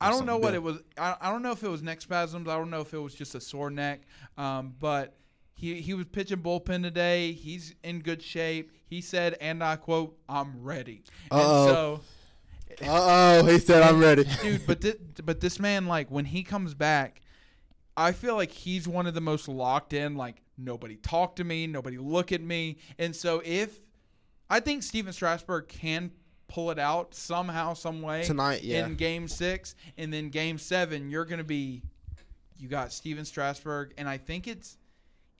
I 0.00 0.10
don't 0.10 0.26
know 0.26 0.36
what 0.36 0.52
it 0.54 0.62
was. 0.62 0.78
I, 0.98 1.16
I 1.20 1.30
don't 1.30 1.42
know 1.42 1.52
if 1.52 1.62
it 1.62 1.68
was 1.68 1.82
neck 1.82 2.00
spasms. 2.02 2.48
I 2.48 2.56
don't 2.56 2.68
know 2.70 2.80
if 2.80 2.92
it 2.92 2.98
was 2.98 3.14
just 3.14 3.34
a 3.34 3.40
sore 3.40 3.70
neck. 3.70 4.02
Um, 4.36 4.74
but 4.78 5.16
he 5.54 5.80
he 5.80 5.94
was 5.94 6.06
pitching 6.06 6.38
bullpen 6.38 6.82
today. 6.82 7.32
He's 7.32 7.74
in 7.82 8.00
good 8.00 8.22
shape. 8.22 8.72
He 8.86 9.00
said, 9.00 9.36
and 9.40 9.64
I 9.64 9.76
quote, 9.76 10.18
"I'm 10.28 10.62
ready." 10.62 11.02
Uh-oh. 11.30 11.38
And 11.38 11.74
so, 11.74 12.00
oh, 12.82 13.44
he 13.46 13.58
said 13.58 13.82
I'm 13.82 13.98
ready. 14.00 14.24
dude, 14.42 14.66
but 14.66 14.80
thi- 14.80 14.94
but 15.24 15.40
this 15.40 15.58
man, 15.60 15.86
like, 15.86 16.10
when 16.10 16.24
he 16.24 16.42
comes 16.42 16.74
back, 16.74 17.20
I 17.96 18.12
feel 18.12 18.34
like 18.36 18.50
he's 18.50 18.86
one 18.86 19.06
of 19.06 19.14
the 19.14 19.20
most 19.20 19.48
locked 19.48 19.92
in. 19.92 20.16
Like, 20.16 20.42
nobody 20.58 20.96
talk 20.96 21.36
to 21.36 21.44
me, 21.44 21.66
nobody 21.66 21.98
look 21.98 22.32
at 22.32 22.40
me, 22.42 22.78
and 22.98 23.14
so 23.14 23.42
if 23.44 23.80
I 24.50 24.60
think 24.60 24.82
Stephen 24.82 25.12
Strasburg 25.12 25.68
can 25.68 26.10
pull 26.48 26.70
it 26.70 26.78
out 26.78 27.14
somehow, 27.14 27.74
some 27.74 28.02
way 28.02 28.22
Tonight, 28.22 28.62
yeah. 28.62 28.86
in 28.86 28.94
Game 28.94 29.26
Six, 29.28 29.74
and 29.98 30.12
then 30.12 30.28
Game 30.30 30.58
Seven, 30.58 31.10
you're 31.10 31.24
gonna 31.24 31.44
be. 31.44 31.82
You 32.58 32.68
got 32.68 32.90
Stephen 32.90 33.26
Strasburg, 33.26 33.92
and 33.98 34.08
I 34.08 34.16
think 34.16 34.46
it's, 34.48 34.78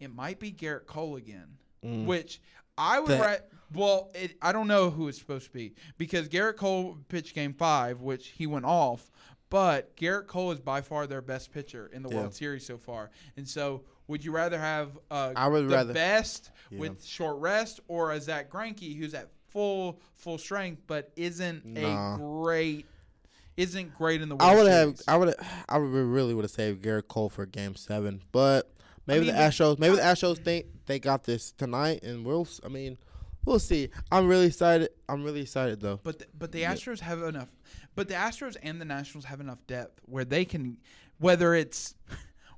it 0.00 0.14
might 0.14 0.38
be 0.38 0.52
Gerrit 0.52 0.84
Cole 0.86 1.16
again, 1.16 1.56
Mm. 1.84 2.04
which 2.04 2.40
I 2.78 3.00
would. 3.00 3.10
That- 3.10 3.20
Ra- 3.20 3.46
well, 3.74 4.10
it, 4.14 4.36
I 4.40 4.52
don't 4.52 4.68
know 4.68 4.90
who 4.90 5.08
it's 5.08 5.18
supposed 5.18 5.46
to 5.46 5.52
be 5.52 5.74
because 5.98 6.28
Gerrit 6.28 6.56
Cole 6.56 6.98
pitched 7.08 7.34
Game 7.34 7.52
Five, 7.52 8.00
which 8.00 8.28
he 8.28 8.46
went 8.46 8.64
off, 8.64 9.10
but 9.50 9.96
Gerrit 9.96 10.28
Cole 10.28 10.52
is 10.52 10.60
by 10.60 10.80
far 10.82 11.06
their 11.08 11.20
best 11.22 11.52
pitcher 11.52 11.90
in 11.92 12.02
the 12.02 12.08
Yeah. 12.08 12.16
World 12.16 12.34
Series 12.34 12.64
so 12.66 12.78
far, 12.78 13.10
and 13.36 13.46
so. 13.48 13.82
Would 14.08 14.24
you 14.24 14.30
rather 14.30 14.56
have 14.56 14.96
uh, 15.10 15.32
I 15.34 15.48
would 15.48 15.64
the 15.68 15.74
rather- 15.74 15.92
best 15.92 16.52
Yeah. 16.70 16.78
with 16.78 17.04
short 17.04 17.38
rest, 17.40 17.80
or 17.88 18.12
a 18.12 18.20
Zack 18.20 18.48
Greinke 18.48 18.96
who's 18.96 19.14
at 19.14 19.30
full 19.48 19.98
full 20.14 20.38
strength 20.38 20.82
but 20.86 21.10
isn't 21.16 21.64
Nah. 21.66 22.14
a 22.14 22.16
great 22.18 22.86
isn't 23.56 23.92
great 23.94 24.22
in 24.22 24.28
the 24.28 24.36
World 24.36 24.48
I 24.48 24.54
would 24.54 24.70
have, 24.70 25.00
I 25.08 25.16
would, 25.16 25.34
I 25.68 25.78
would 25.78 25.88
really 25.90 26.34
would 26.34 26.44
have 26.44 26.52
saved 26.52 26.84
Gerrit 26.84 27.08
Cole 27.08 27.28
for 27.28 27.46
Game 27.46 27.74
Seven, 27.74 28.22
but 28.30 28.70
maybe 29.06 29.26
mean, 29.26 29.34
the 29.34 29.40
Astros, 29.40 29.78
maybe 29.78 29.96
the 29.96 30.02
Astros 30.02 30.38
think 30.38 30.66
they 30.86 30.98
got 30.98 31.24
this 31.24 31.52
tonight, 31.52 32.02
and 32.02 32.24
we'll. 32.24 32.46
I 32.64 32.68
mean, 32.68 32.98
we'll 33.44 33.58
see. 33.58 33.90
I'm 34.10 34.26
really 34.28 34.46
excited. 34.46 34.90
I'm 35.08 35.24
really 35.24 35.42
excited 35.42 35.80
though. 35.80 36.00
But 36.02 36.18
the, 36.20 36.26
but 36.38 36.52
the 36.52 36.60
Yeah. 36.60 36.74
Astros 36.74 37.00
have 37.00 37.22
enough. 37.22 37.48
But 37.94 38.08
the 38.08 38.14
Astros 38.14 38.56
and 38.62 38.80
the 38.80 38.84
Nationals 38.84 39.24
have 39.26 39.40
enough 39.40 39.58
depth 39.66 40.00
where 40.04 40.24
they 40.24 40.44
can, 40.44 40.76
whether 41.18 41.54
it's 41.54 41.94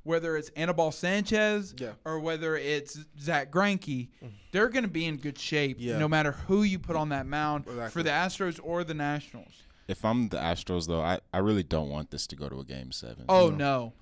whether 0.05 0.37
it's 0.39 0.49
Anibal 0.57 0.91
Sanchez 0.91 1.75
Yeah. 1.77 1.93
or 2.05 2.19
whether 2.19 2.57
it's 2.57 2.99
Zack 3.21 3.51
Greinke, 3.51 4.09
mm. 4.25 4.31
they're 4.53 4.69
going 4.71 4.85
to 4.85 4.91
be 4.91 5.05
in 5.05 5.19
good 5.19 5.39
shape 5.39 5.77
Yeah. 5.79 5.99
no 5.99 6.09
matter 6.09 6.33
who 6.33 6.63
you 6.63 6.79
put 6.79 6.97
on 6.97 7.11
that 7.11 7.27
mound 7.27 7.67
for 7.93 8.03
the 8.03 8.09
Astros 8.11 8.59
or 8.63 8.85
the 8.85 8.95
Nationals. 8.95 9.53
If 9.87 10.05
I'm 10.05 10.29
the 10.29 10.39
Astros, 10.39 10.87
though, 10.87 11.01
I, 11.03 11.19
I 11.35 11.39
really 11.39 11.63
don't 11.63 11.89
want 11.91 12.11
this 12.11 12.27
to 12.29 12.37
go 12.37 12.49
to 12.49 12.61
a 12.61 12.65
game 12.65 12.91
seven. 12.91 13.25
Oh 13.29 13.49
No. 13.51 13.57
no. 13.57 13.93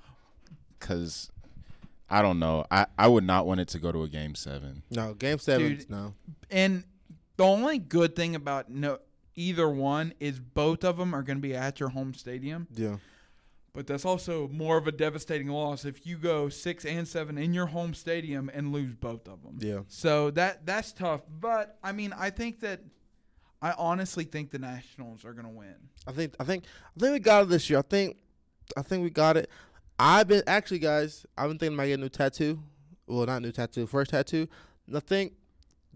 because 0.79 1.31
I 2.09 2.23
don't 2.23 2.39
know. 2.39 2.65
I, 2.71 2.87
I 2.99 3.09
would 3.09 3.25
not 3.25 3.47
want 3.47 3.61
it 3.61 3.69
to 3.69 3.79
go 3.79 3.91
to 3.93 4.03
a 4.05 4.09
game 4.09 4.35
seven. 4.35 4.83
No, 4.91 5.15
Game 5.15 5.39
Seven, 5.39 5.77
Dude, 5.77 5.91
no. 5.91 6.15
And 6.51 6.85
the 7.37 7.45
only 7.45 7.79
good 7.79 8.15
thing 8.15 8.35
about 8.35 8.71
no 8.71 8.99
either 9.35 9.69
one 9.69 10.15
is 10.21 10.39
both 10.41 10.85
of 10.85 10.97
them 10.97 11.15
are 11.15 11.23
going 11.23 11.39
to 11.39 11.43
be 11.43 11.55
at 11.55 11.79
your 11.81 11.91
home 11.91 12.15
stadium. 12.15 12.67
Yeah, 12.75 12.97
But 13.75 13.87
that's 13.87 14.05
also 14.07 14.49
more 14.49 14.79
of 14.79 14.87
a 14.87 14.93
devastating 14.93 15.49
loss 15.49 15.85
if 15.85 16.07
you 16.07 16.17
go 16.17 16.49
six 16.49 16.85
and 16.87 17.07
seven 17.07 17.37
in 17.37 17.53
your 17.53 17.67
home 17.67 17.93
stadium 17.93 18.51
and 18.55 18.73
lose 18.73 18.95
both 18.95 19.29
of 19.29 19.43
them. 19.43 19.59
yeah. 19.61 19.81
So 19.89 20.31
that 20.31 20.65
that's 20.65 20.93
tough. 20.93 21.23
But 21.29 21.77
I 21.83 21.93
mean, 21.93 22.15
I 22.17 22.31
think 22.31 22.61
that 22.61 22.81
I 23.61 23.73
honestly 23.77 24.25
think 24.25 24.51
the 24.53 24.59
Nationals 24.59 25.25
are 25.25 25.33
going 25.33 25.47
to 25.47 25.51
win. 25.53 25.75
I 26.07 26.13
think, 26.13 26.35
I 26.39 26.45
think, 26.45 26.65
I 26.97 27.01
think 27.01 27.13
we 27.15 27.19
got 27.19 27.43
it 27.43 27.49
this 27.49 27.69
year. 27.69 27.81
I 27.81 27.83
think, 27.83 28.17
I 28.77 28.83
think 28.83 29.03
we 29.03 29.11
got 29.11 29.37
it. 29.37 29.51
I've 29.99 30.29
been 30.29 30.43
actually, 30.47 30.79
guys. 30.79 31.25
I've 31.37 31.49
been 31.49 31.59
thinking 31.59 31.75
about 31.77 31.85
getting 31.85 32.01
a 32.01 32.05
new 32.05 32.09
tattoo. 32.09 32.59
Well, 33.07 33.25
not 33.27 33.43
new 33.43 33.53
tattoo, 33.53 33.87
first 33.87 34.11
tattoo. 34.11 34.49
I 34.95 35.01
think 35.01 35.33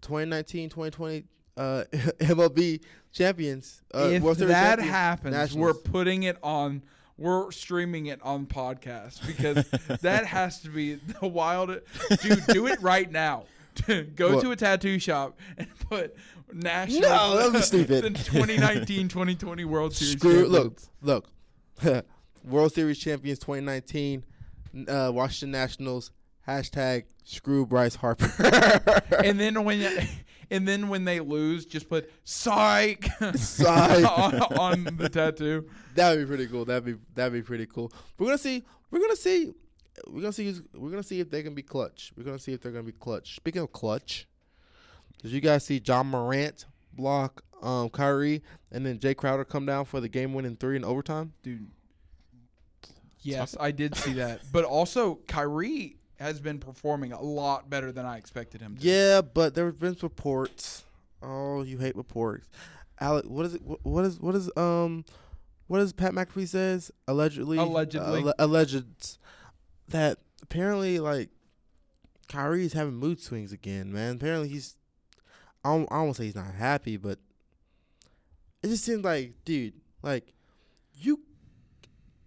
2019, 0.03 0.68
2020 0.70 1.24
uh, 1.57 1.84
MLB 1.92 2.80
champions. 3.12 3.82
Uh, 3.92 4.09
if 4.12 4.22
World 4.22 4.38
Series 4.38 4.53
that 4.53 4.76
champions, 4.76 4.90
happens, 4.90 5.34
Nationals. 5.36 5.57
we're 5.76 5.90
putting 5.90 6.22
it 6.24 6.38
on. 6.42 6.82
We're 7.18 7.51
streaming 7.51 8.07
it 8.07 8.18
on 8.22 8.46
podcast 8.46 9.26
because 9.26 9.68
that 10.01 10.24
has 10.24 10.61
to 10.62 10.70
be 10.70 10.94
the 10.94 11.28
wild. 11.28 11.68
Dude, 12.22 12.46
do 12.46 12.66
it 12.66 12.80
right 12.80 13.11
now. 13.11 13.44
Go 14.16 14.34
What? 14.36 14.42
to 14.42 14.51
a 14.53 14.57
tattoo 14.57 14.98
shop 14.98 15.38
and 15.59 15.68
put 15.90 16.16
national. 16.53 17.03
No, 17.03 17.36
that'd 17.36 17.53
be 17.53 17.61
stupid. 17.61 18.05
the 18.05 18.11
2019-2020 18.11 19.64
World 19.66 19.94
Series. 19.94 20.12
Screw. 20.16 20.46
Look, 20.46 20.80
look. 21.03 21.26
World 22.45 22.72
Series 22.72 22.99
champions 22.99 23.38
2019. 23.41 24.24
Uh, 24.88 25.11
Washington 25.12 25.51
Nationals. 25.53 26.11
Hashtag 26.47 27.05
screw 27.24 27.66
Bryce 27.66 27.95
Harper. 27.95 28.32
and 29.24 29.38
then 29.38 29.62
when 29.64 30.09
and 30.51 30.66
then 30.66 30.88
when 30.88 31.05
they 31.05 31.20
lose, 31.20 31.66
just 31.66 31.88
put 31.88 32.11
psych, 32.24 33.09
Psych. 33.36 34.05
on, 34.18 34.34
on 34.59 34.84
the 34.97 35.09
tattoo. 35.09 35.68
That'd 35.95 36.20
be 36.20 36.26
pretty 36.26 36.47
cool. 36.49 36.64
That'd 36.64 36.84
be 36.84 36.95
that'd 37.14 37.32
be 37.32 37.43
pretty 37.43 37.66
cool. 37.66 37.93
We're 38.18 38.26
gonna 38.26 38.38
see. 38.38 38.64
We're 38.91 39.01
gonna 39.01 39.16
see. 39.16 39.53
We're 40.09 40.22
gonna 40.22 40.32
see. 40.32 40.47
who's- 40.47 40.62
We're 40.74 40.91
gonna 40.91 41.03
see 41.03 41.20
if 41.20 41.30
they 41.30 41.43
can 41.43 41.55
be 41.55 41.62
clutch. 41.62 42.12
We're 42.16 42.24
gonna 42.24 42.38
see 42.38 42.53
if 42.53 42.61
they're 42.62 42.72
gonna 42.72 42.84
be 42.84 42.93
clutch. 42.93 43.36
Speaking 43.36 43.62
of 43.62 43.72
clutch, 43.72 44.26
did 45.22 45.30
you 45.32 45.41
guys 45.41 45.64
see 45.64 45.80
Ja 45.84 46.03
Morant 46.03 46.64
block 46.95 47.45
um 47.62 47.91
Kyrie 47.91 48.43
and 48.72 48.84
then 48.86 48.99
Jae 48.99 49.14
Crowder 49.16 49.45
come 49.45 49.66
down 49.66 49.84
for 49.84 50.01
the 50.01 50.09
game 50.09 50.32
winning 50.32 50.57
three 50.57 50.76
in 50.76 50.84
overtime? 50.84 51.34
Dude. 51.43 51.68
Yes, 53.22 53.56
I 53.58 53.70
did 53.70 53.94
see 53.96 54.14
that. 54.14 54.40
But 54.52 54.64
also 54.64 55.16
Kyrie 55.26 55.96
has 56.18 56.40
been 56.40 56.58
performing 56.58 57.12
a 57.12 57.20
lot 57.20 57.70
better 57.70 57.92
than 57.92 58.04
I 58.06 58.18
expected 58.18 58.60
him 58.60 58.76
to. 58.76 58.82
Yeah, 58.82 59.22
but 59.22 59.54
there 59.54 59.66
have 59.66 59.78
been 59.78 59.96
reports. 60.02 60.84
Oh, 61.22 61.62
you 61.62 61.78
hate 61.78 61.96
reports. 61.96 62.48
Alec, 63.00 63.24
what 63.26 63.46
is 63.46 63.54
it? 63.54 63.62
What 63.82 64.04
is 64.04 64.20
what 64.20 64.34
is 64.34 64.50
um, 64.56 65.04
what 65.66 65.78
does 65.78 65.92
Pat 65.92 66.12
McAfee 66.12 66.48
says 66.48 66.90
allegedly? 67.08 67.58
Allegedly. 67.58 68.24
uh, 68.24 68.32
alleged 68.38 69.18
that 69.88 70.18
apparently 70.42 70.98
like 70.98 71.30
Kyrie's 72.28 72.72
having 72.74 72.94
mood 72.94 73.20
swings 73.20 73.52
again, 73.52 73.92
man. 73.92 74.16
Apparently 74.16 74.48
he's. 74.48 74.76
I 75.64 75.70
don't, 75.70 75.90
I 75.90 75.96
don't 75.96 76.04
want 76.06 76.16
to 76.16 76.22
say 76.22 76.26
he's 76.26 76.34
not 76.34 76.54
happy, 76.54 76.96
but 76.96 77.18
it 78.62 78.68
just 78.68 78.84
seems 78.84 79.04
like, 79.04 79.34
dude, 79.44 79.74
like 80.02 80.32
you, 80.94 81.20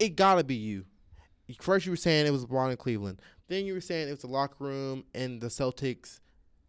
it 0.03 0.15
gotta 0.15 0.43
be 0.43 0.55
you. 0.55 0.85
First 1.61 1.85
you 1.85 1.91
were 1.91 1.97
saying 1.97 2.25
it 2.25 2.31
was 2.31 2.45
LeBron 2.45 2.71
in 2.71 2.77
Cleveland. 2.77 3.21
Then 3.47 3.65
you 3.65 3.73
were 3.73 3.81
saying 3.81 4.07
it 4.07 4.11
was 4.11 4.21
the 4.21 4.27
locker 4.27 4.63
room 4.63 5.03
and 5.13 5.41
the 5.41 5.47
Celtics. 5.47 6.19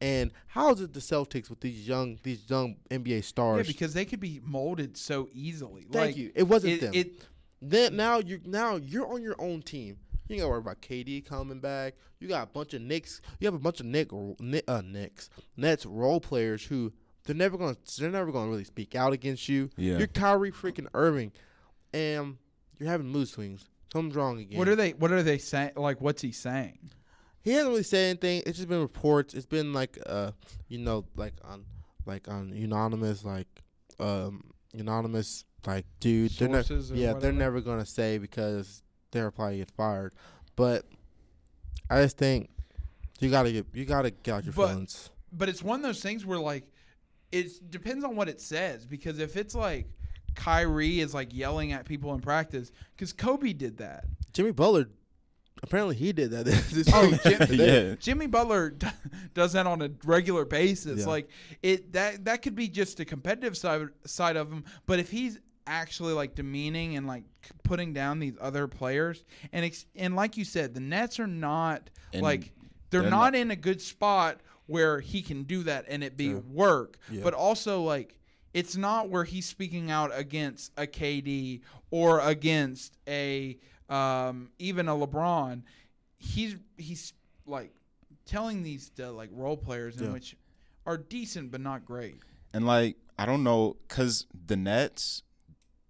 And 0.01 0.33
how 0.49 0.73
is 0.73 0.81
it 0.81 0.93
the 0.93 1.01
Celtics 1.01 1.49
with 1.49 1.61
these 1.61 1.87
young 1.87 2.19
these 2.23 2.49
young 2.49 2.77
NBA 2.91 3.25
stars? 3.25 3.57
Yeah, 3.59 3.63
stars? 3.63 3.67
because 3.67 3.95
they 3.95 4.05
could 4.05 4.21
be 4.21 4.41
molded 4.45 4.97
so 4.97 5.29
easily. 5.33 5.83
Thank 5.83 5.95
like, 5.95 6.17
you. 6.17 6.33
It 6.35 6.45
wasn't 6.45 6.75
It, 6.75 6.81
them. 6.81 6.95
it 6.95 7.27
then 7.63 7.97
now 7.97 8.19
you 8.19 8.41
now 8.45 8.77
you're 8.77 9.11
on 9.11 9.23
your 9.23 9.37
own 9.39 9.63
team. 9.63 9.97
You 10.29 10.35
ain't 10.35 10.41
gotta 10.41 10.51
worry 10.51 10.59
about 10.59 10.81
KD 10.81 11.25
coming 11.25 11.61
back. 11.61 11.95
You 12.19 12.29
got 12.29 12.45
a 12.45 12.51
bunch 12.51 12.75
of 12.75 12.83
Knicks. 12.83 13.21
You 13.41 13.47
have 13.47 13.55
a 13.55 13.59
bunch 13.59 13.81
of 13.81 13.87
Nick, 13.87 14.11
uh, 14.13 14.83
Knicks, 14.83 15.31
Nets 15.57 15.87
role 15.87 16.21
players 16.21 16.65
who 16.65 16.93
they're 17.25 17.35
never 17.35 17.57
gonna 17.57 17.77
they're 17.99 18.11
never 18.11 18.33
gonna 18.33 18.51
really 18.51 18.65
speak 18.65 18.95
out 18.95 19.13
against 19.13 19.49
you. 19.49 19.71
Yeah. 19.77 19.99
You're 19.99 20.07
Kyrie 20.07 20.53
freaking 20.53 20.89
Irving, 20.93 21.33
and 21.93 22.37
you're 22.79 22.89
having 22.89 23.07
mood 23.09 23.29
swings. 23.29 23.69
Something's 23.93 24.17
wrong 24.17 24.39
again. 24.41 24.59
what 24.59 24.69
are 24.69 24.75
they 24.77 24.91
what 24.93 25.13
are 25.13 25.23
they 25.23 25.39
saying 25.39 25.73
like 25.77 26.01
what's 26.01 26.23
he 26.23 26.33
saying? 26.33 26.91
He 27.43 27.51
hasn't 27.51 27.69
really 27.71 27.83
said 27.83 28.11
anything. 28.11 28.43
It's 28.47 28.57
just 28.57 28.69
been 28.69 28.81
reports. 28.81 29.35
It's 29.35 29.47
been 29.47 29.73
like 29.73 29.99
uh, 30.07 30.31
you 30.69 30.79
know, 30.79 31.05
like 31.15 31.35
on 31.45 31.65
like 32.07 32.27
on 32.29 32.53
anonymous, 32.53 33.25
like 33.25 33.47
um, 34.01 34.43
unanimous, 34.73 35.45
like 35.67 35.85
dude. 36.01 36.33
They're 36.33 36.49
Sources 36.49 36.91
or 36.91 36.97
yeah, 36.97 37.13
they're 37.13 37.33
never 37.33 37.61
gonna 37.61 37.87
say 37.87 38.19
because 38.19 38.83
they're 39.11 39.31
probably 39.31 39.59
get 39.59 39.71
fired. 39.73 40.15
But 40.57 40.87
I 41.91 42.03
just 42.03 42.17
think 42.17 42.49
you 43.21 43.31
gotta 43.31 43.53
get 43.53 43.67
you 43.75 43.85
gotta 43.85 44.11
get 44.11 44.33
out 44.35 44.45
your 44.45 44.55
But- 44.55 44.69
feelings. 44.69 45.11
but 45.33 45.49
it's 45.49 45.63
one 45.63 45.81
of 45.81 45.85
those 45.85 46.01
things 46.03 46.25
where 46.25 46.39
like 46.39 46.65
it 47.31 47.71
depends 47.71 48.05
on 48.05 48.17
what 48.17 48.29
it 48.29 48.41
says 48.41 48.87
because 48.87 49.19
if 49.19 49.37
it's 49.37 49.55
like 49.55 49.87
Kyrie 50.35 51.01
is 51.01 51.15
like 51.15 51.35
yelling 51.35 51.73
at 51.73 51.85
people 51.87 52.15
in 52.15 52.21
practice 52.21 52.71
because 52.97 53.13
Kobe 53.13 53.53
did 53.53 53.79
that. 53.79 54.05
Jimmy 54.33 54.51
Butler, 54.51 54.89
apparently 55.63 55.97
he 55.97 56.13
did 56.13 56.31
that. 56.33 56.45
this 56.47 56.89
Oh. 56.93 57.11
Jim- 57.25 57.49
yeah. 57.53 57.95
Jimmy 57.97 58.27
Butler 58.27 58.71
d- 58.79 58.87
does 59.35 59.53
that 59.53 59.67
on 59.67 59.83
a 59.83 59.91
regular 60.05 60.45
basis. 60.45 61.01
Yeah. 61.01 61.07
Like 61.07 61.29
it 61.63 61.93
that 61.93 62.25
that 62.25 62.43
could 62.43 62.55
be 62.55 62.69
just 62.69 63.01
a 63.01 63.05
competitive 63.05 63.57
side 63.57 63.89
side 64.07 64.37
of 64.37 64.51
him, 64.53 64.65
but 64.87 64.99
if 64.99 65.11
he's 65.11 65.39
actually 65.67 66.13
like 66.13 66.35
demeaning 66.35 66.97
and 66.97 67.07
like 67.07 67.25
putting 67.63 67.95
down 67.95 68.19
these 68.19 68.35
other 68.41 68.67
players 68.69 69.25
and 69.53 69.65
ex- 69.65 69.87
and 69.97 70.15
like 70.15 70.37
you 70.37 70.45
said, 70.45 70.75
the 70.75 70.81
Nets 70.81 71.19
are 71.19 71.27
not 71.27 71.89
And 72.13 72.23
like 72.23 72.53
they're, 72.91 73.01
they're 73.03 73.11
not, 73.11 73.33
not- 73.33 73.35
in 73.37 73.51
a 73.51 73.57
good 73.57 73.81
spot 73.81 74.41
where 74.67 75.01
he 75.01 75.21
can 75.23 75.43
do 75.45 75.63
that 75.63 75.85
and 75.89 76.03
it 76.05 76.17
be 76.17 76.27
Yeah. 76.27 76.39
work, 76.51 76.99
Yeah. 77.11 77.21
but 77.23 77.33
also 77.35 77.83
like 77.83 78.19
it's 78.55 78.77
not 78.77 79.11
where 79.11 79.25
he's 79.25 79.47
speaking 79.47 79.91
out 79.91 80.11
against 80.15 80.73
a 80.79 80.87
KD 80.87 81.61
or 81.91 82.21
against 82.21 82.97
a 83.07 83.59
um, 83.91 84.51
even 84.59 84.89
a 84.89 84.93
LeBron. 84.93 85.63
He's 86.17 86.57
he's 86.79 87.13
like 87.47 87.73
telling 88.25 88.63
these 88.63 88.91
uh, 88.99 89.13
like 89.13 89.29
role 89.33 89.57
players 89.59 89.99
in 89.99 90.07
Yeah. 90.07 90.13
which 90.13 90.37
are 90.87 90.97
decent 90.97 91.51
but 91.51 91.61
not 91.61 91.85
great. 91.85 92.17
And 92.55 92.65
like 92.67 92.97
I 93.19 93.27
don't 93.27 93.43
know, 93.45 93.77
cause 93.89 94.27
the 94.47 94.57
Nets, 94.57 95.23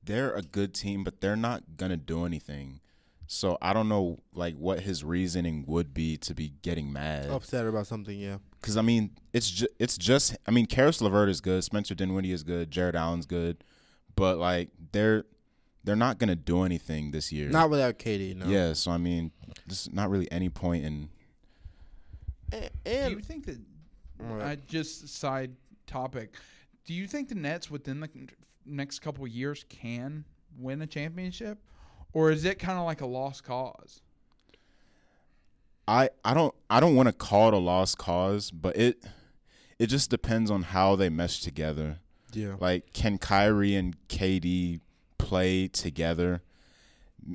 they're 0.02 0.32
a 0.34 0.42
good 0.42 0.74
team, 0.74 1.04
but 1.04 1.20
they're 1.20 1.36
not 1.36 1.76
gonna 1.76 1.96
do 1.96 2.24
anything 2.24 2.80
So 3.26 3.56
I 3.62 3.72
don't 3.72 3.88
know 3.88 4.20
like 4.34 4.54
what 4.56 4.80
his 4.80 5.02
reasoning 5.02 5.64
would 5.66 5.94
be 5.94 6.16
to 6.18 6.34
be 6.34 6.52
getting 6.62 6.92
mad. 6.92 7.30
Upset 7.30 7.66
about 7.66 7.86
something, 7.86 8.18
yeah. 8.18 8.36
Because 8.60 8.76
I 8.76 8.82
mean, 8.82 9.10
it's 9.32 9.50
ju- 9.50 9.68
it's 9.78 9.96
just 9.96 10.36
I 10.46 10.50
mean, 10.50 10.66
Caris 10.66 11.00
LeVert 11.00 11.28
is 11.28 11.40
good, 11.40 11.64
Spencer 11.64 11.94
Dinwiddie 11.94 12.32
is 12.32 12.42
good, 12.42 12.70
Jarrett 12.70 12.94
Allen's 12.94 13.26
good, 13.26 13.64
but 14.14 14.38
like 14.38 14.70
they're 14.92 15.24
they're 15.84 15.96
not 15.96 16.18
gonna 16.18 16.36
do 16.36 16.62
anything 16.62 17.10
this 17.12 17.32
year. 17.32 17.48
Not 17.48 17.70
without 17.70 17.98
KD, 17.98 18.36
no. 18.36 18.46
Yeah, 18.46 18.72
so 18.74 18.90
I 18.90 18.98
mean, 18.98 19.30
there's 19.66 19.90
not 19.92 20.10
really 20.10 20.30
any 20.30 20.48
point 20.48 20.84
in. 20.84 21.08
And, 22.52 22.70
Do 22.84 23.10
you 23.18 23.20
think 23.20 23.46
that? 23.46 23.58
All 24.28 24.40
I 24.40 24.56
just 24.68 25.08
side 25.08 25.52
topic. 25.86 26.34
Do 26.84 26.94
you 26.94 27.06
think 27.06 27.28
the 27.28 27.34
Nets 27.34 27.70
within 27.70 28.00
the 28.00 28.08
next 28.64 29.00
couple 29.00 29.24
of 29.24 29.30
years 29.30 29.64
can 29.68 30.24
win 30.58 30.80
a 30.82 30.86
championship, 30.86 31.58
or 32.14 32.30
is 32.30 32.44
it 32.46 32.58
kind 32.58 32.78
of 32.78 32.86
like 32.86 33.00
a 33.02 33.06
lost 33.06 33.44
cause? 33.44 34.00
I 35.86 36.08
I 36.24 36.32
don't 36.34 36.54
I 36.70 36.80
don't 36.80 36.94
want 36.94 37.08
to 37.08 37.12
call 37.12 37.48
it 37.48 37.54
a 37.54 37.58
lost 37.58 37.98
cause, 37.98 38.50
but 38.50 38.76
it 38.76 39.04
it 39.78 39.88
just 39.88 40.08
depends 40.08 40.50
on 40.50 40.62
how 40.62 40.96
they 40.96 41.08
mesh 41.10 41.40
together. 41.40 41.98
yeah. 42.32 42.54
Like, 42.60 42.92
can 42.92 43.18
Kyrie 43.18 43.74
and 43.74 43.96
KD 44.08 44.80
play 45.18 45.68
together? 45.68 46.42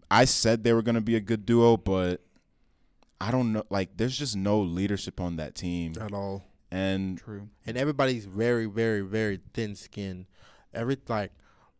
I 0.09 0.25
said 0.25 0.63
they 0.63 0.73
were 0.73 0.81
going 0.81 0.95
to 0.95 1.01
be 1.01 1.15
a 1.15 1.19
good 1.19 1.45
duo, 1.45 1.75
but 1.75 2.21
I 3.19 3.29
don't 3.31 3.51
know. 3.51 3.63
Like, 3.69 3.97
there's 3.97 4.17
just 4.17 4.35
no 4.37 4.59
leadership 4.61 5.19
on 5.19 5.35
that 5.35 5.53
team, 5.55 5.95
At 5.99 6.13
all. 6.13 6.43
and 6.71 7.17
True. 7.17 7.49
And 7.67 7.75
everybody's 7.77 8.25
very, 8.25 8.67
very, 8.67 9.01
very 9.01 9.39
thin 9.53 9.75
skinned. 9.75 10.25
Every 10.73 10.97
like 11.07 11.31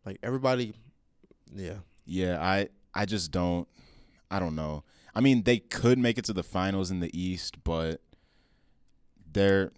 like 0.05 0.17
everybody 0.21 0.73
yeah. 1.55 1.75
yeah, 2.05 2.39
I 2.41 2.67
I 2.93 3.05
just 3.05 3.31
don't. 3.31 3.67
I 4.31 4.39
don't 4.39 4.55
know. 4.55 4.83
I 5.15 5.21
mean, 5.21 5.43
they 5.43 5.57
could 5.59 5.97
make 5.97 6.17
it 6.17 6.25
to 6.25 6.33
the 6.33 6.43
finals 6.43 6.91
in 6.91 6.99
the 6.99 7.19
East, 7.19 7.63
but 7.63 8.01
they're 9.31 9.71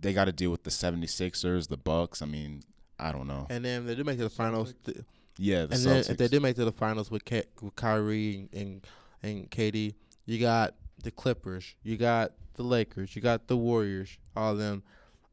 they 0.00 0.12
got 0.12 0.26
to 0.26 0.32
deal 0.32 0.50
with 0.50 0.64
the 0.64 0.70
76ers, 0.70 1.68
the 1.68 1.76
Bucks. 1.76 2.20
I 2.20 2.26
mean, 2.26 2.62
I 2.98 3.10
don't 3.12 3.26
know. 3.26 3.46
And 3.48 3.64
then 3.64 3.86
they 3.86 3.94
do 3.94 4.04
make 4.04 4.14
it 4.14 4.18
to 4.18 4.24
the 4.24 4.30
finals. 4.30 4.74
th- 4.84 4.98
Yeah, 5.38 5.64
the 5.66 5.74
and 5.74 5.84
then 5.84 5.96
if 6.10 6.16
they 6.18 6.28
do 6.28 6.40
make 6.40 6.52
it 6.52 6.56
to 6.60 6.64
the 6.66 6.72
finals 6.72 7.10
with, 7.10 7.24
Ka- 7.24 7.48
with 7.62 7.74
Kyrie 7.76 8.48
and 8.52 8.86
and 9.22 9.50
KD, 9.50 9.94
you 10.26 10.38
got 10.38 10.74
the 11.02 11.10
Clippers, 11.10 11.74
you 11.82 11.96
got 11.96 12.32
the 12.54 12.62
Lakers, 12.62 13.16
you 13.16 13.22
got 13.22 13.46
the 13.48 13.56
Warriors, 13.56 14.16
all 14.36 14.52
of 14.52 14.58
them. 14.58 14.82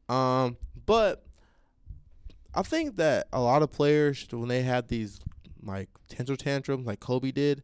Um, 0.08 0.56
but 0.86 1.24
I 2.54 2.62
think 2.62 2.96
that 2.96 3.28
a 3.32 3.40
lot 3.40 3.62
of 3.62 3.70
players 3.70 4.26
when 4.30 4.48
they 4.48 4.62
have 4.62 4.88
these 4.88 5.20
like 5.62 5.88
tantrum 6.08 6.36
tantrums 6.36 6.86
like 6.86 7.00
Kobe 7.00 7.30
did, 7.30 7.62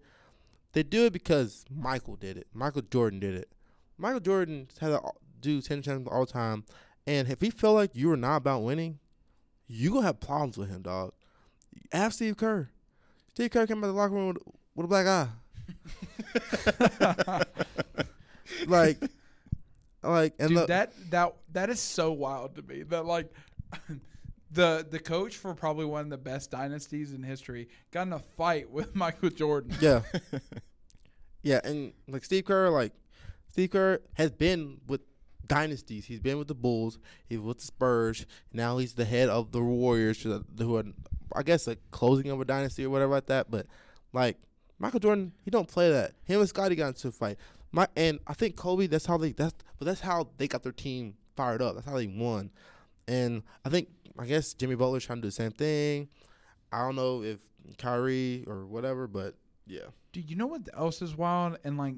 they 0.72 0.82
do 0.82 1.06
it 1.06 1.12
because 1.12 1.64
Michael 1.70 2.16
did 2.16 2.36
it. 2.36 2.46
Michael 2.52 2.82
Jordan 2.82 3.20
did 3.20 3.34
it. 3.34 3.48
Michael 3.96 4.20
Jordan 4.20 4.68
had 4.80 4.88
to 4.88 5.00
do 5.40 5.60
tantrum 5.60 6.04
tantrums 6.04 6.08
all 6.10 6.26
the 6.26 6.32
time, 6.32 6.64
and 7.06 7.28
if 7.28 7.40
he 7.40 7.50
felt 7.50 7.74
like 7.74 7.94
you 7.94 8.08
were 8.08 8.16
not 8.16 8.36
about 8.36 8.62
winning, 8.62 8.98
you 9.66 9.90
gonna 9.90 10.06
have 10.06 10.20
problems 10.20 10.56
with 10.56 10.68
him, 10.68 10.82
dog. 10.82 11.12
Ask 11.92 12.16
Steve 12.16 12.36
Kerr. 12.36 12.70
Steve 13.34 13.50
Kerr 13.50 13.66
came 13.66 13.78
out 13.78 13.88
of 13.88 13.94
the 13.94 14.00
locker 14.00 14.14
room 14.14 14.28
with, 14.28 14.38
with 14.74 14.84
a 14.84 14.88
black 14.88 15.06
eye. 15.06 15.28
like, 18.66 18.98
like, 20.02 20.34
and 20.38 20.48
Dude, 20.48 20.56
look, 20.56 20.68
that 20.68 20.92
that 21.10 21.34
that 21.52 21.70
is 21.70 21.80
so 21.80 22.12
wild 22.12 22.56
to 22.56 22.62
me. 22.62 22.82
That 22.82 23.04
like 23.04 23.32
the 24.50 24.86
the 24.88 24.98
coach 24.98 25.36
for 25.36 25.54
probably 25.54 25.84
one 25.84 26.02
of 26.02 26.10
the 26.10 26.18
best 26.18 26.50
dynasties 26.50 27.12
in 27.12 27.22
history 27.22 27.68
got 27.90 28.06
in 28.06 28.12
a 28.12 28.18
fight 28.18 28.70
with 28.70 28.94
Michael 28.94 29.30
Jordan. 29.30 29.74
yeah, 29.80 30.02
yeah, 31.42 31.60
and 31.64 31.92
like 32.08 32.24
Steve 32.24 32.44
Kerr, 32.44 32.70
like 32.70 32.92
Steve 33.50 33.70
Kerr 33.70 34.00
has 34.14 34.30
been 34.30 34.78
with 34.86 35.02
dynasties. 35.46 36.04
He's 36.04 36.20
been 36.20 36.38
with 36.38 36.48
the 36.48 36.54
Bulls. 36.54 36.98
He's 37.26 37.40
with 37.40 37.58
the 37.58 37.64
Spurs. 37.64 38.26
Now 38.52 38.78
he's 38.78 38.94
the 38.94 39.04
head 39.04 39.28
of 39.28 39.52
the 39.52 39.60
Warriors, 39.60 40.22
who 40.22 40.76
are, 40.76 40.84
I 41.34 41.42
guess, 41.42 41.66
like 41.66 41.78
closing 41.90 42.30
of 42.30 42.40
a 42.40 42.44
dynasty 42.44 42.84
or 42.84 42.90
whatever 42.90 43.12
like 43.12 43.26
that. 43.26 43.50
But 43.50 43.66
like 44.12 44.36
Michael 44.78 45.00
Jordan, 45.00 45.32
he 45.44 45.50
don't 45.50 45.68
play 45.68 45.90
that. 45.90 46.12
Him 46.24 46.40
and 46.40 46.48
Scottie 46.48 46.76
got 46.76 46.88
into 46.88 47.08
a 47.08 47.12
fight. 47.12 47.38
My 47.72 47.88
and 47.96 48.18
I 48.26 48.34
think 48.34 48.56
Kobe. 48.56 48.86
That's 48.86 49.06
how 49.06 49.18
they. 49.18 49.32
That's 49.32 49.54
but 49.78 49.86
that's 49.86 50.00
how 50.00 50.28
they 50.36 50.48
got 50.48 50.62
their 50.62 50.72
team 50.72 51.14
fired 51.36 51.60
up. 51.60 51.74
That's 51.74 51.86
how 51.86 51.96
they 51.96 52.06
won. 52.06 52.50
And 53.06 53.42
I 53.64 53.70
think 53.70 53.88
I 54.18 54.26
guess 54.26 54.52
Jimmy 54.54 54.74
Butler's 54.74 55.04
trying 55.06 55.18
to 55.18 55.22
do 55.22 55.28
the 55.28 55.32
same 55.32 55.52
thing. 55.52 56.08
I 56.72 56.80
don't 56.80 56.96
know 56.96 57.22
if 57.22 57.38
Kyrie 57.78 58.44
or 58.46 58.66
whatever, 58.66 59.06
but 59.06 59.34
yeah. 59.66 59.82
Dude, 60.12 60.28
you 60.30 60.36
know 60.36 60.46
what 60.46 60.62
else 60.76 61.02
is 61.02 61.16
wild? 61.16 61.58
And 61.64 61.76
like 61.78 61.94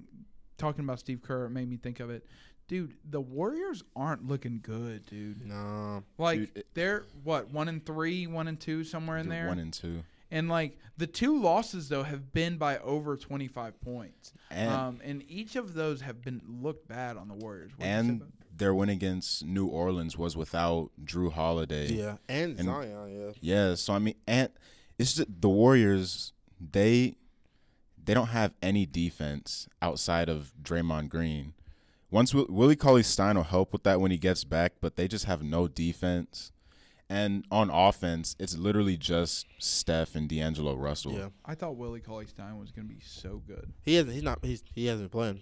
talking 0.59 0.85
about 0.85 1.01
Steve 1.01 1.23
Kerr 1.23 1.47
it 1.47 1.51
made 1.51 1.68
me 1.68 1.77
think 1.77 2.01
of 2.01 2.11
it. 2.11 2.27
Dude, 2.68 2.95
the 3.09 3.21
Warriors 3.21 3.83
aren't 3.97 4.29
looking 4.29 4.61
good, 4.62 5.05
dude. 5.07 5.45
No. 5.47 6.05
Like 6.18 6.39
Dude, 6.41 6.57
it- 6.57 6.66
they're 6.75 7.05
what 7.25 7.51
one 7.51 7.68
and 7.68 7.85
three, 7.85 8.27
one 8.27 8.47
and 8.49 8.61
two, 8.61 8.85
somewhere 8.85 9.18
in 9.18 9.29
there. 9.29 9.49
One 9.49 9.59
and 9.59 9.73
two. 9.73 10.03
And 10.31 10.49
like 10.49 10.79
the 10.97 11.09
two 11.09 11.41
losses 11.43 11.89
though 11.89 12.05
have 12.05 12.33
been 12.33 12.57
by 12.57 12.79
over 12.79 13.16
twenty 13.16 13.49
five 13.49 13.81
points. 13.81 14.33
And 14.51 14.71
um, 14.71 15.01
and 15.03 15.25
each 15.29 15.57
of 15.57 15.75
those 15.75 16.01
have 16.03 16.23
been 16.23 16.41
looked 16.62 16.87
bad 16.87 17.16
on 17.16 17.27
the 17.27 17.35
Warriors. 17.35 17.73
What'd 17.77 17.81
you 17.81 17.87
say 17.87 17.99
and 17.99 18.21
about- 18.21 18.33
their 18.61 18.73
win 18.73 18.89
against 18.89 19.45
New 19.45 19.67
Orleans 19.67 20.17
was 20.17 20.37
without 20.37 20.91
Jrue 21.05 21.33
Holiday. 21.33 21.89
Yeah. 21.89 22.17
And, 22.29 22.57
And- 22.59 22.69
Zion, 22.69 23.11
yeah. 23.11 23.33
Yeah, 23.41 23.75
so 23.75 23.95
I 23.95 23.99
mean, 23.99 24.15
and 24.29 24.51
it's 24.99 25.15
just 25.15 25.41
the 25.41 25.49
Warriors. 25.49 26.33
They 26.61 27.17
they 28.03 28.15
don't 28.15 28.29
have 28.29 28.53
any 28.63 28.87
defense 28.87 29.69
outside 29.83 30.29
of 30.29 30.53
Draymond 30.63 31.09
Green. 31.09 31.55
Once 32.11 32.33
Will- 32.35 32.47
Willie 32.49 32.77
Cauley 32.77 33.03
Stein 33.03 33.37
will 33.37 33.45
help 33.45 33.73
with 33.73 33.83
that 33.85 34.01
when 34.01 34.11
he 34.11 34.17
gets 34.19 34.45
back, 34.45 34.75
but 34.81 34.97
they 34.97 35.09
just 35.09 35.25
have 35.25 35.43
no 35.43 35.67
defense. 35.69 36.53
And 37.09 37.45
on 37.51 37.71
offense, 37.71 38.37
it's 38.39 38.57
literally 38.57 38.97
just 38.97 39.47
Steph 39.59 40.15
and 40.15 40.29
D'Angelo 40.29 40.75
Russell. 40.77 41.13
Yeah. 41.13 41.29
I 41.45 41.55
thought 41.57 41.77
Willie 41.77 42.01
Cauley 42.01 42.27
Stein 42.27 42.59
was 42.59 42.71
gonna 42.71 42.89
be 42.89 43.01
so 43.01 43.43
good. 43.47 43.73
He 43.83 43.95
hasn't 43.95 44.15
he's 44.15 44.23
not 44.23 44.39
he's 44.45 44.63
he 44.75 44.87
hasn't 44.87 45.11
been 45.11 45.19
playing. 45.19 45.41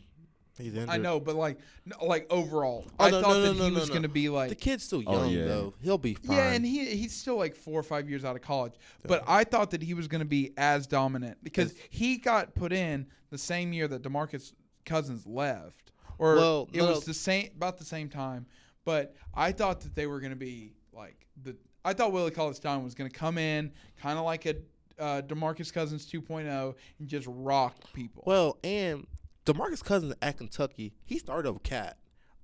He's 0.59 0.75
injured. 0.75 0.91
I 0.91 0.97
know, 0.99 1.21
but 1.21 1.37
like, 1.37 1.59
no, 1.87 2.05
like 2.05 2.27
overall, 2.31 2.85
Oh, 2.99 3.05
I 3.07 3.11
no, 3.11 3.21
thought 3.23 3.33
no, 3.35 3.43
that 3.43 3.57
no, 3.57 3.65
he 3.65 3.71
no, 3.71 3.79
was 3.79 3.89
no. 3.89 3.93
going 3.95 4.03
to 4.03 4.09
be 4.09 4.29
like, 4.29 4.49
The 4.51 4.55
kid's 4.57 4.85
still 4.85 5.03
Oh, 5.07 5.23
young 5.25 5.31
yeah. 5.31 5.45
though. 5.45 5.75
He'll 5.83 5.99
be 5.99 6.15
fine. 6.15 6.37
yeah, 6.37 6.51
and 6.53 6.65
he 6.67 6.85
he's 6.97 7.15
still 7.15 7.37
like 7.37 7.55
four 7.55 7.79
or 7.79 7.83
five 7.85 8.09
years 8.11 8.25
out 8.25 8.37
of 8.37 8.43
college. 8.43 8.75
But 9.07 9.23
I 9.27 9.45
thought 9.45 9.71
that 9.71 9.83
he 9.83 9.95
was 9.95 10.09
going 10.09 10.21
to 10.21 10.25
be 10.27 10.53
as 10.57 10.87
dominant 10.87 11.39
because 11.43 11.75
he 11.91 12.17
got 12.19 12.55
put 12.55 12.73
in 12.73 13.07
the 13.31 13.39
same 13.39 13.73
year 13.73 13.87
that 13.89 14.03
Demarcus 14.03 14.53
Cousins 14.85 15.27
left, 15.27 15.93
or 16.19 16.35
Well, 16.37 16.69
it 16.73 16.79
no, 16.79 16.89
was 16.91 17.05
the 17.05 17.15
same 17.15 17.51
about 17.57 17.79
the 17.79 17.85
same 17.85 18.09
time. 18.09 18.47
But 18.85 19.15
I 19.35 19.53
thought 19.53 19.81
that 19.83 19.95
they 19.95 20.07
were 20.07 20.19
going 20.21 20.31
to 20.33 20.37
be 20.37 20.73
like 20.93 21.27
the. 21.43 21.57
I 21.85 21.93
thought 21.93 22.11
Willie 22.13 22.31
Cauley 22.33 22.55
Stein 22.55 22.83
was 22.83 22.95
going 22.95 23.09
to 23.11 23.17
come 23.17 23.39
in 23.39 23.71
kind 24.01 24.19
of 24.19 24.25
like 24.25 24.45
a 24.47 24.57
uh, 24.99 25.23
Demarcus 25.23 25.73
Cousins 25.73 26.05
2.0 26.11 26.75
and 26.99 27.09
just 27.09 27.27
rock 27.31 27.77
people. 27.95 28.25
Well, 28.27 28.59
and 28.65 29.07
DeMarcus 29.53 29.83
Cousins 29.85 30.15
at 30.23 30.37
Kentucky, 30.39 30.93
he 31.05 31.19
started 31.19 31.49
over 31.49 31.59
Cat. 31.61 31.97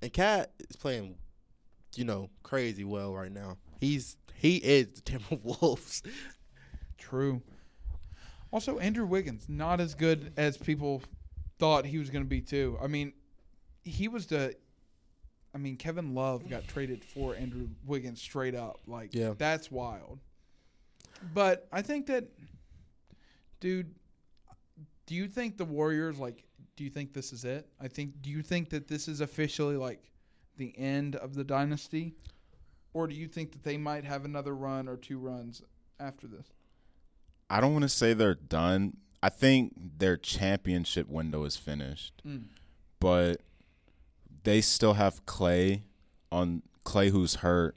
And 0.02 0.12
Cat 0.12 0.52
is 0.68 0.76
playing, 0.76 1.16
you 1.94 2.04
know, 2.04 2.30
crazy 2.42 2.84
well 2.84 3.14
right 3.14 3.32
now. 3.32 3.58
He's 3.80 4.16
he 4.34 4.56
is 4.56 4.88
the 4.88 5.00
Timberwolves. 5.02 6.02
True. 6.98 7.42
Also, 8.50 8.78
Andrew 8.78 9.06
Wiggins 9.06 9.46
not 9.48 9.80
as 9.80 9.94
good 9.94 10.32
as 10.36 10.56
people 10.56 11.02
thought 11.58 11.84
he 11.86 11.98
was 11.98 12.10
going 12.10 12.24
to 12.24 12.28
be 12.28 12.40
too. 12.40 12.78
I 12.82 12.86
mean, 12.86 13.12
he 13.82 14.08
was 14.08 14.26
the. 14.26 14.54
I 15.54 15.58
mean, 15.58 15.76
Kevin 15.76 16.14
Love 16.14 16.48
got 16.50 16.66
traded 16.66 17.04
for 17.04 17.36
Andrew 17.36 17.68
Wiggins 17.86 18.20
straight 18.20 18.54
up. 18.56 18.80
Like, 18.88 19.14
Yeah. 19.14 19.34
that's 19.38 19.70
wild. 19.70 20.18
But 21.32 21.68
I 21.72 21.82
think 21.82 22.06
that, 22.06 22.24
dude. 23.60 23.94
Do 25.06 25.14
you 25.14 25.28
think 25.28 25.58
the 25.58 25.64
Warriors 25.64 26.18
like? 26.18 26.44
Do 26.76 26.84
you 26.84 26.90
think 26.90 27.12
this 27.12 27.32
is 27.32 27.44
it? 27.44 27.68
I 27.80 27.88
think. 27.88 28.20
Do 28.22 28.30
you 28.30 28.42
think 28.42 28.70
that 28.70 28.88
this 28.88 29.06
is 29.08 29.20
officially 29.20 29.76
like 29.76 30.10
the 30.56 30.76
end 30.78 31.16
of 31.16 31.34
the 31.34 31.44
dynasty, 31.44 32.14
or 32.92 33.06
do 33.06 33.14
you 33.14 33.28
think 33.28 33.52
that 33.52 33.62
they 33.62 33.76
might 33.76 34.04
have 34.04 34.24
another 34.24 34.54
run 34.54 34.88
or 34.88 34.96
two 34.96 35.18
runs 35.18 35.62
after 36.00 36.26
this? 36.26 36.46
I 37.50 37.60
don't 37.60 37.72
want 37.72 37.82
to 37.82 37.88
say 37.88 38.14
they're 38.14 38.34
done. 38.34 38.96
I 39.22 39.28
think 39.28 39.72
their 39.98 40.16
championship 40.16 41.08
window 41.08 41.44
is 41.44 41.56
finished, 41.56 42.20
Mm. 42.26 42.44
but 43.00 43.40
they 44.42 44.60
still 44.60 44.94
have 44.94 45.24
Klay 45.26 45.82
on 46.30 46.62
Klay 46.84 47.10
who's 47.10 47.36
hurt. 47.36 47.76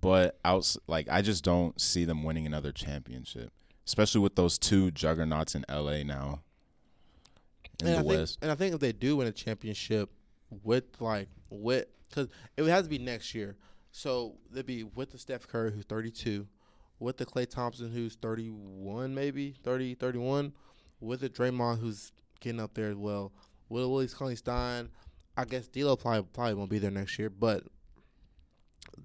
But 0.00 0.38
outs 0.44 0.76
like 0.88 1.08
I 1.08 1.22
just 1.22 1.44
don't 1.44 1.80
see 1.80 2.04
them 2.04 2.24
winning 2.24 2.44
another 2.46 2.72
championship, 2.72 3.52
especially 3.86 4.20
with 4.20 4.34
those 4.34 4.58
two 4.58 4.90
juggernauts 4.90 5.54
in 5.54 5.64
LA 5.68 6.02
now. 6.02 6.42
In 7.80 7.88
and 7.88 8.06
the 8.06 8.12
I 8.12 8.16
think, 8.16 8.30
and 8.42 8.50
I 8.50 8.54
think 8.54 8.74
if 8.74 8.80
they 8.80 8.92
do 8.92 9.16
win 9.16 9.26
a 9.26 9.32
championship 9.32 10.10
with 10.62 10.84
like 11.00 11.28
with 11.50 11.86
because 12.08 12.28
it 12.56 12.62
would 12.62 12.70
have 12.70 12.84
to 12.84 12.90
be 12.90 12.98
next 12.98 13.34
year. 13.34 13.56
So 13.90 14.36
they'd 14.50 14.64
be 14.66 14.84
with 14.84 15.10
the 15.10 15.18
Steph 15.18 15.46
Curry 15.46 15.72
who's 15.72 15.84
32, 15.84 16.46
with 16.98 17.18
the 17.18 17.26
Klay 17.26 17.48
Thompson 17.48 17.90
who's 17.90 18.14
31, 18.16 19.14
maybe 19.14 19.54
30, 19.62 19.94
31, 19.94 20.52
with 21.00 21.20
the 21.20 21.28
Draymond, 21.28 21.78
who's 21.78 22.12
getting 22.40 22.60
up 22.60 22.74
there 22.74 22.90
as 22.90 22.96
well. 22.96 23.32
Will 23.68 23.90
Willie 23.90 24.08
Cauley 24.08 24.36
Stein, 24.36 24.88
I 25.36 25.44
guess 25.44 25.66
D'Lo 25.68 25.96
probably 25.96 26.28
probably 26.32 26.54
won't 26.54 26.70
be 26.70 26.78
there 26.78 26.90
next 26.90 27.18
year, 27.18 27.30
but 27.30 27.64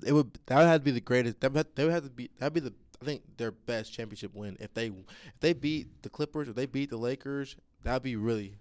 it 0.05 0.11
would 0.11 0.38
that 0.45 0.57
would 0.57 0.68
have 0.68 0.82
to 0.82 0.86
be 0.86 0.91
the 0.91 1.01
greatest. 1.01 1.39
That 1.39 1.51
would 1.51 1.57
have, 1.57 1.68
they 1.76 1.84
would 1.86 1.93
have 1.93 2.03
to 2.03 2.09
be 2.09 2.30
that'd 2.39 2.53
be 2.53 2.59
the 2.59 2.74
I 3.02 3.06
think 3.06 3.22
their 3.38 3.52
best 3.52 3.93
championship 3.93 4.34
win 4.34 4.58
if 4.60 4.74
they 4.74 4.88
if 4.88 5.39
they 5.39 5.54
beat 5.54 6.02
the 6.04 6.10
Clippers 6.10 6.50
or 6.50 6.54
they 6.54 6.66
beat 6.66 6.89
the 6.89 6.98
Lakers. 6.98 7.56
That'd 7.84 8.04
be 8.04 8.16
really 8.16 8.56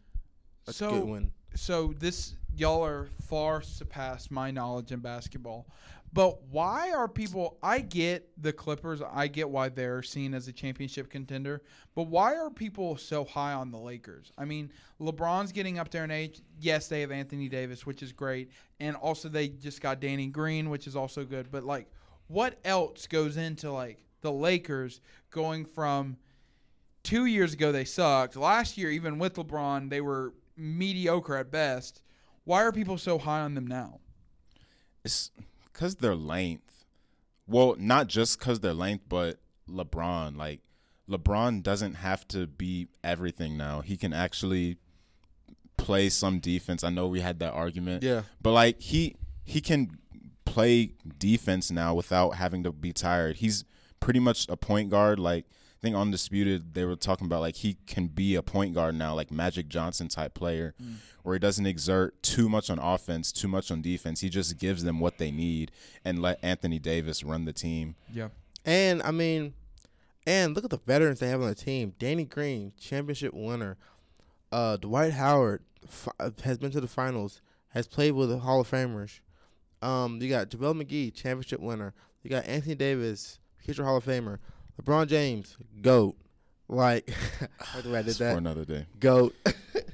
a 0.67 0.73
So- 0.73 0.91
good 0.91 1.05
win. 1.09 1.33
so 1.55 1.95
this 1.99 2.35
y'all 2.55 2.83
are 2.85 3.09
far 3.23 3.63
surpassed 3.63 4.31
my 4.31 4.51
knowledge 4.51 4.93
in 4.93 5.01
basketball. 5.01 5.67
But 6.13 6.45
why 6.45 6.93
are 6.93 7.09
people 7.09 7.59
I 7.63 7.81
get 7.81 8.31
the 8.43 8.53
Clippers, 8.53 9.03
I 9.03 9.27
get 9.29 9.51
why 9.51 9.69
they're 9.69 10.03
seen 10.03 10.33
as 10.35 10.49
a 10.49 10.53
championship 10.53 11.11
contender, 11.11 11.63
but 11.95 12.05
why 12.05 12.37
are 12.37 12.49
people 12.49 12.97
so 12.97 13.25
high 13.25 13.53
on 13.53 13.71
the 13.71 13.79
Lakers? 13.79 14.33
I 14.39 14.45
mean, 14.47 14.71
LeBron's 15.01 15.53
getting 15.53 15.79
up 15.79 15.91
there 15.91 16.05
in 16.05 16.11
age. 16.11 16.41
Yes, 16.59 16.89
they 16.89 17.01
have 17.03 17.11
Anthony 17.11 17.49
Davis, 17.51 17.85
which 17.85 18.03
is 18.03 18.13
great, 18.13 18.51
and 18.81 18.97
also 18.97 19.29
they 19.29 19.49
just 19.49 19.83
got 19.83 20.01
Danny 20.01 20.29
Green, 20.29 20.71
which 20.71 20.87
is 20.87 20.97
also 20.97 21.25
good, 21.25 21.51
but 21.51 21.65
like 21.65 21.91
what 22.29 22.59
else 22.65 23.07
goes 23.07 23.37
into 23.37 23.71
like 23.71 23.99
the 24.27 24.33
Lakers 24.33 25.01
going 25.31 25.65
from 25.65 26.17
2 27.05 27.27
years 27.27 27.53
ago 27.53 27.71
they 27.71 27.85
sucked. 27.85 28.37
Last 28.37 28.77
year 28.77 28.91
even 28.91 29.19
with 29.21 29.35
LeBron, 29.35 29.89
they 29.89 30.01
were 30.01 30.35
mediocre 30.57 31.37
at 31.37 31.53
best. 31.53 32.03
Why 32.45 32.63
are 32.65 32.73
people 32.73 32.99
so 32.99 33.19
high 33.19 33.41
on 33.41 33.55
them 33.55 33.67
now? 33.67 34.01
It's 35.05 35.31
because 35.73 35.97
their 35.97 36.17
length. 36.17 36.85
Well, 37.47 37.77
not 37.79 38.09
just 38.09 38.39
because 38.39 38.59
their 38.59 38.75
length, 38.75 39.05
but 39.09 39.39
LeBron. 39.71 40.37
Like 40.37 40.61
LeBron 41.09 41.63
doesn't 41.63 41.95
have 41.95 42.27
to 42.29 42.49
be 42.49 42.89
everything 43.05 43.57
now. 43.57 43.83
He 43.83 43.97
can 43.97 44.13
actually 44.13 44.79
play 45.77 46.09
some 46.09 46.41
defense. 46.41 46.83
I 46.83 46.91
know 46.91 47.07
we 47.07 47.21
had 47.21 47.39
that 47.39 47.53
argument, 47.53 48.03
Yeah, 48.03 48.23
but 48.43 48.51
like 48.53 48.81
he 48.81 49.15
he 49.45 49.61
can 49.61 49.99
play 50.45 50.93
defense 51.19 51.71
now 51.71 51.95
without 51.95 52.31
having 52.31 52.65
to 52.65 52.73
be 52.73 52.93
tired. 52.93 53.37
He's 53.37 53.65
pretty 54.07 54.21
much 54.21 54.49
a 54.49 54.57
point 54.57 54.89
guard. 54.89 55.19
Like 55.19 55.47
I 55.49 55.81
think 55.83 55.97
undisputed, 55.97 56.75
they 56.75 56.85
were 56.85 56.95
talking 56.95 57.27
about 57.27 57.41
like 57.41 57.57
he 57.57 57.77
can 57.89 58.07
be 58.07 58.37
a 58.37 58.43
point 58.43 58.73
guard 58.73 58.95
now, 58.95 59.15
like 59.17 59.33
Magic 59.33 59.67
Johnson 59.69 60.07
type 60.07 60.33
player, 60.33 60.77
where 61.25 61.35
he 61.35 61.41
doesn't 61.41 61.67
exert 61.67 62.23
too 62.23 62.49
much 62.49 62.71
on 62.71 62.79
offense, 62.79 63.33
too 63.33 63.49
much 63.49 63.69
on 63.73 63.83
defense. 63.83 64.21
He 64.21 64.29
just 64.29 64.59
gives 64.59 64.85
them 64.85 65.01
what 65.01 65.19
they 65.19 65.33
need 65.33 65.73
and 66.05 66.23
let 66.23 66.39
Anthony 66.41 66.79
Davis 66.79 67.25
run 67.25 67.47
the 67.47 67.53
team. 67.53 67.97
Yeah. 68.15 68.29
and 68.65 69.03
I 69.03 69.11
mean, 69.11 69.55
and 70.25 70.55
look 70.55 70.63
at 70.63 70.71
the 70.71 70.79
veterans 70.87 71.19
they 71.19 71.29
have 71.29 71.43
on 71.43 71.49
the 71.49 71.57
team. 71.57 71.95
Danny 71.99 72.25
Green, 72.25 72.75
championship 72.79 73.35
winner. 73.35 73.77
Uh, 74.53 74.77
Dwight 74.77 75.15
Howard 75.15 75.65
fi- 75.85 76.13
has 76.45 76.59
been 76.59 76.71
to 76.71 76.81
the 76.81 76.87
finals. 76.87 77.43
Has 77.71 77.89
played 77.89 78.13
with 78.13 78.29
the 78.29 78.39
Hall 78.39 78.61
of 78.61 78.71
Famers. 78.71 79.19
Um, 79.83 80.23
you 80.23 80.29
got 80.29 80.49
JaVale 80.49 80.81
McGee, 80.81 81.13
championship 81.13 81.59
winner. 81.59 81.93
You 82.23 82.31
got 82.31 82.47
Anthony 82.47 82.77
Davis, 82.77 83.41
future 83.67 83.85
Hall 83.85 83.97
of 83.97 84.05
Famer. 84.05 84.39
LeBron 84.81 85.09
James, 85.09 85.57
goat. 85.83 86.17
Like, 86.69 87.13
I 87.75 87.81
the 87.81 87.91
way 87.91 87.99
I 87.99 88.03
did 88.03 88.15
That's 88.15 88.19
for 88.19 88.39
another 88.39 88.65
day. 88.65 88.87
Goat. 89.01 89.35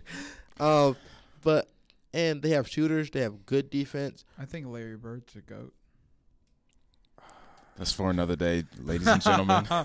um, 0.61 0.97
but 1.43 1.69
and 2.15 2.43
they 2.43 2.51
have 2.51 2.69
shooters. 2.69 3.11
They 3.11 3.21
have 3.21 3.47
good 3.47 3.71
defense. 3.71 4.25
I 4.39 4.45
think 4.45 4.67
Larry 4.67 4.97
Bird's 4.97 5.35
a 5.35 5.41
goat. 5.41 5.73
That's 7.77 7.93
for 7.93 8.11
another 8.11 8.37
day, 8.37 8.65
ladies 8.79 9.07
and 9.07 9.23
gentlemen. 9.23 9.67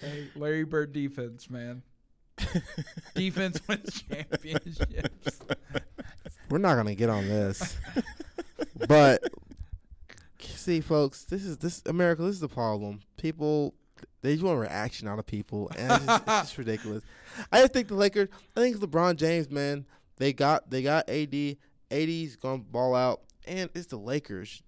Hey, 0.00 0.28
Larry 0.36 0.62
Bird 0.62 0.92
defense, 0.92 1.50
man. 1.50 1.82
defense 3.16 3.60
wins 3.66 4.00
championships. 4.08 5.40
We're 6.48 6.58
not 6.58 6.76
gonna 6.76 6.94
get 6.94 7.10
on 7.10 7.26
this, 7.26 7.76
but 8.86 9.22
see, 10.40 10.80
folks, 10.80 11.24
this 11.24 11.44
is 11.44 11.58
this 11.58 11.82
America. 11.86 12.22
This 12.22 12.34
is 12.34 12.40
the 12.40 12.48
problem. 12.48 13.00
People 13.16 13.74
they 14.22 14.34
just 14.34 14.44
want 14.44 14.58
reaction 14.58 15.08
out 15.08 15.18
of 15.18 15.26
people, 15.26 15.70
and 15.76 15.92
it's 15.92 16.04
just, 16.04 16.22
it's 16.22 16.26
just 16.26 16.58
ridiculous. 16.58 17.04
I 17.52 17.60
just 17.60 17.72
think 17.72 17.88
the 17.88 17.94
Lakers. 17.94 18.28
I 18.56 18.60
think 18.60 18.76
LeBron 18.76 19.16
James, 19.16 19.50
man. 19.50 19.86
They 20.16 20.32
got 20.32 20.70
they 20.70 20.82
got 20.82 21.08
AD. 21.08 21.56
AD's 21.90 22.36
gonna 22.36 22.58
ball 22.58 22.94
out, 22.94 23.22
and 23.46 23.70
it's 23.74 23.86
the 23.86 23.96
Lakers. 23.96 24.62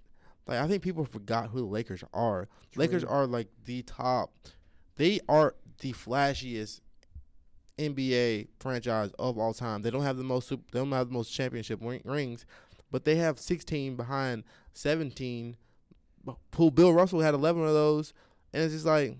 Like 0.46 0.58
I 0.58 0.68
think 0.68 0.82
people 0.82 1.04
forgot 1.04 1.50
who 1.50 1.58
the 1.58 1.66
Lakers 1.66 2.02
are. 2.14 2.48
Lakers 2.76 3.04
are 3.04 3.26
like 3.26 3.48
the 3.64 3.82
top. 3.82 4.32
They 4.96 5.20
are 5.28 5.54
the 5.80 5.92
flashiest 5.92 6.80
NBA 7.78 8.48
franchise 8.58 9.10
of 9.18 9.38
all 9.38 9.54
time. 9.54 9.82
They 9.82 9.90
don't 9.90 10.02
have 10.02 10.16
the 10.16 10.24
most. 10.24 10.50
They 10.50 10.56
don't 10.72 10.92
have 10.92 11.08
the 11.08 11.14
most 11.14 11.30
championship 11.30 11.80
rings, 12.04 12.46
but 12.90 13.04
they 13.04 13.16
have 13.16 13.38
16 13.38 13.96
behind 13.96 14.44
17. 14.74 15.56
Who 16.56 16.70
Bill 16.70 16.92
Russell 16.92 17.20
had 17.20 17.32
11 17.34 17.62
of 17.64 17.72
those, 17.72 18.12
and 18.52 18.62
it's 18.62 18.74
just 18.74 18.84
like, 18.86 19.16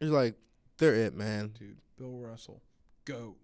it's 0.00 0.10
like 0.10 0.34
they're 0.78 0.94
it, 0.94 1.14
man. 1.14 1.52
Dude, 1.58 1.76
Bill 1.96 2.18
Russell, 2.18 2.60
goat. 3.04 3.36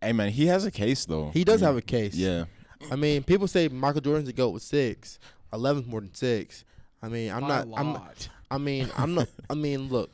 hey 0.00 0.12
man, 0.12 0.30
he 0.30 0.46
has 0.46 0.64
a 0.64 0.70
case 0.70 1.04
though. 1.04 1.30
He 1.30 1.44
does 1.44 1.60
Yeah. 1.60 1.66
have 1.68 1.76
a 1.76 1.82
case. 1.82 2.14
Yeah. 2.14 2.44
I 2.90 2.96
mean, 2.96 3.22
people 3.22 3.46
say 3.46 3.68
Michael 3.68 4.00
Jordan's 4.00 4.28
a 4.28 4.32
goat 4.32 4.50
with 4.50 4.62
six. 4.62 5.18
11's 5.52 5.86
more 5.86 6.00
than 6.00 6.14
six. 6.14 6.64
I 7.02 7.08
mean, 7.08 7.30
I'm 7.30 7.42
By 7.42 7.48
not. 7.48 7.66
a 7.68 7.74
I'm. 7.76 7.92
lot. 7.92 8.28
I 8.50 8.56
mean, 8.58 8.88
I'm 8.96 9.14
not. 9.14 9.28
I 9.50 9.54
mean, 9.54 9.88
look. 9.88 10.10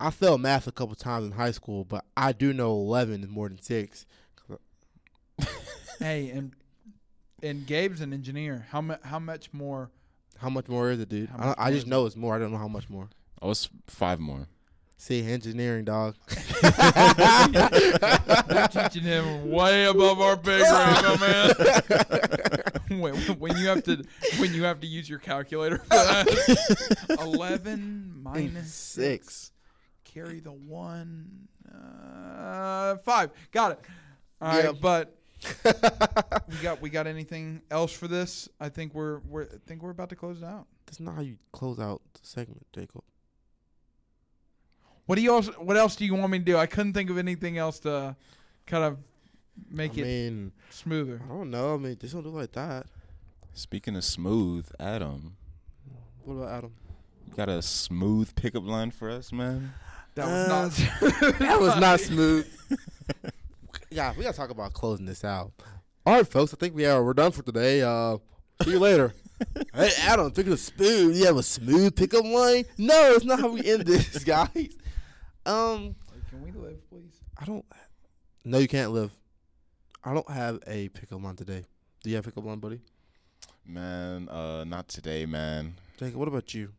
I 0.00 0.10
failed 0.10 0.40
math 0.42 0.66
a 0.66 0.72
couple 0.72 0.94
times 0.94 1.26
in 1.26 1.32
high 1.32 1.50
school, 1.52 1.84
but 1.84 2.04
I 2.16 2.32
do 2.32 2.52
know 2.52 2.72
11 2.72 3.24
is 3.24 3.28
more 3.30 3.48
than 3.48 3.60
six. 3.62 4.04
Hey, 5.98 6.30
and 6.30 6.52
and 7.42 7.66
Gabe's 7.66 8.00
an 8.00 8.12
engineer. 8.12 8.66
How 8.70 8.80
mu- 8.80 8.94
how 9.02 9.18
much 9.18 9.52
more? 9.52 9.90
How 10.38 10.48
much 10.48 10.68
more 10.68 10.90
is 10.90 11.00
it, 11.00 11.08
dude? 11.08 11.30
I, 11.36 11.54
I 11.58 11.72
just 11.72 11.86
know 11.86 12.06
it's 12.06 12.16
more. 12.16 12.34
I 12.34 12.38
don't 12.38 12.52
know 12.52 12.58
how 12.58 12.68
much 12.68 12.88
more. 12.88 13.08
Oh, 13.42 13.50
it's 13.50 13.68
five 13.86 14.20
more. 14.20 14.46
See, 14.96 15.24
engineering, 15.24 15.84
dog. 15.84 16.16
We're 16.62 16.72
teaching 18.70 19.02
him 19.04 19.50
way 19.50 19.84
above 19.84 20.20
our 20.20 20.36
pay 20.36 20.58
grade, 20.58 20.68
my 20.68 21.16
man. 22.88 22.88
when, 23.00 23.14
when 23.38 23.56
you 23.56 23.68
have 23.68 23.84
to 23.84 24.02
when 24.38 24.52
you 24.54 24.64
have 24.64 24.80
to 24.80 24.86
use 24.86 25.08
your 25.08 25.18
calculator 25.20 25.78
for 25.78 25.88
that, 25.88 27.16
eleven 27.20 28.12
minus 28.22 28.72
six. 28.74 29.52
carry 30.04 30.40
the 30.40 30.52
one 30.52 31.48
uh, 31.72 32.96
five. 33.04 33.30
Got 33.52 33.72
it. 33.72 33.80
All 34.40 34.48
right, 34.48 34.64
Yeah. 34.64 34.72
but 34.72 35.16
we 36.48 36.56
got 36.62 36.80
we 36.80 36.90
got 36.90 37.06
anything 37.06 37.62
else 37.70 37.92
for 37.92 38.08
this? 38.08 38.48
I 38.60 38.68
think 38.68 38.94
we're 38.94 39.18
we're 39.20 39.44
I 39.44 39.56
think 39.66 39.82
we're 39.82 39.90
about 39.90 40.08
to 40.10 40.16
close 40.16 40.38
it 40.42 40.44
out. 40.44 40.66
That's 40.86 41.00
not 41.00 41.14
how 41.14 41.20
you 41.22 41.36
close 41.52 41.78
out 41.78 42.00
the 42.14 42.20
segment, 42.22 42.66
Jacob. 42.72 43.02
What 45.06 45.16
do 45.16 45.22
you 45.22 45.32
else? 45.32 45.48
What 45.58 45.76
else 45.76 45.96
do 45.96 46.04
you 46.04 46.14
want 46.14 46.30
me 46.32 46.38
to 46.38 46.44
do? 46.44 46.56
I 46.56 46.66
couldn't 46.66 46.92
think 46.92 47.08
of 47.10 47.18
anything 47.18 47.56
else 47.58 47.78
to 47.80 48.16
kind 48.66 48.84
of 48.84 48.98
make 49.70 49.92
I 49.96 50.02
it 50.02 50.04
mean, 50.04 50.52
smoother. 50.70 51.20
I 51.24 51.28
don't 51.28 51.50
know. 51.50 51.74
I 51.74 51.76
mean, 51.78 51.96
just 51.98 52.14
don't 52.14 52.22
do 52.22 52.28
like 52.30 52.52
that. 52.52 52.86
Speaking 53.54 53.96
of 53.96 54.04
smooth, 54.04 54.68
Adam, 54.78 55.36
What 56.24 56.34
about 56.34 56.48
Adam? 56.58 56.72
you 57.26 57.34
got 57.34 57.48
a 57.48 57.62
smooth 57.62 58.34
pickup 58.34 58.64
line 58.64 58.90
for 58.90 59.10
us, 59.10 59.32
man? 59.32 59.72
That 60.14 60.26
was 60.26 60.48
Uh, 60.48 60.48
not. 61.00 61.38
That 61.38 61.60
was 61.60 61.76
not 61.80 62.00
smooth. 62.10 62.46
Yeah, 63.90 64.12
we 64.16 64.24
gotta 64.24 64.36
talk 64.36 64.50
about 64.50 64.72
closing 64.72 65.06
this 65.06 65.24
out. 65.24 65.52
All 66.06 66.14
right, 66.14 66.26
folks. 66.26 66.54
I 66.54 66.56
think 66.56 66.74
we 66.74 66.86
are. 66.86 67.04
We're 67.04 67.14
done 67.14 67.32
for 67.32 67.42
today. 67.42 67.82
Uh, 67.82 68.18
see 68.62 68.72
you 68.72 68.78
later. 68.78 69.14
hey, 69.74 69.90
Adam. 70.00 70.30
Speaking 70.32 70.52
of 70.52 70.60
smooth, 70.60 71.16
you 71.16 71.26
have 71.26 71.36
a 71.36 71.42
smooth 71.42 71.94
pickup 71.96 72.24
line? 72.24 72.64
No, 72.76 73.12
it's 73.14 73.24
not 73.24 73.40
how 73.40 73.48
we 73.48 73.64
end 73.64 73.86
this, 73.86 74.24
guys. 74.24 74.76
Um, 75.44 75.94
Can 76.30 76.42
we 76.44 76.50
live, 76.52 76.88
please? 76.88 77.20
I 77.36 77.44
don't. 77.44 77.64
No, 78.44 78.58
you 78.58 78.68
can't 78.68 78.92
live. 78.92 79.10
I 80.02 80.14
don't 80.14 80.30
have 80.30 80.60
a 80.66 80.88
pickup 80.88 81.22
line 81.22 81.36
today. 81.36 81.64
Do 82.02 82.10
you 82.10 82.16
have 82.16 82.26
a 82.26 82.30
pickup 82.30 82.44
line, 82.44 82.58
buddy? 82.58 82.80
Man, 83.66 84.28
uh, 84.28 84.64
not 84.64 84.88
today, 84.88 85.26
man. 85.26 85.74
Jacob, 85.98 86.16
what 86.16 86.28
about 86.28 86.54
you? 86.54 86.72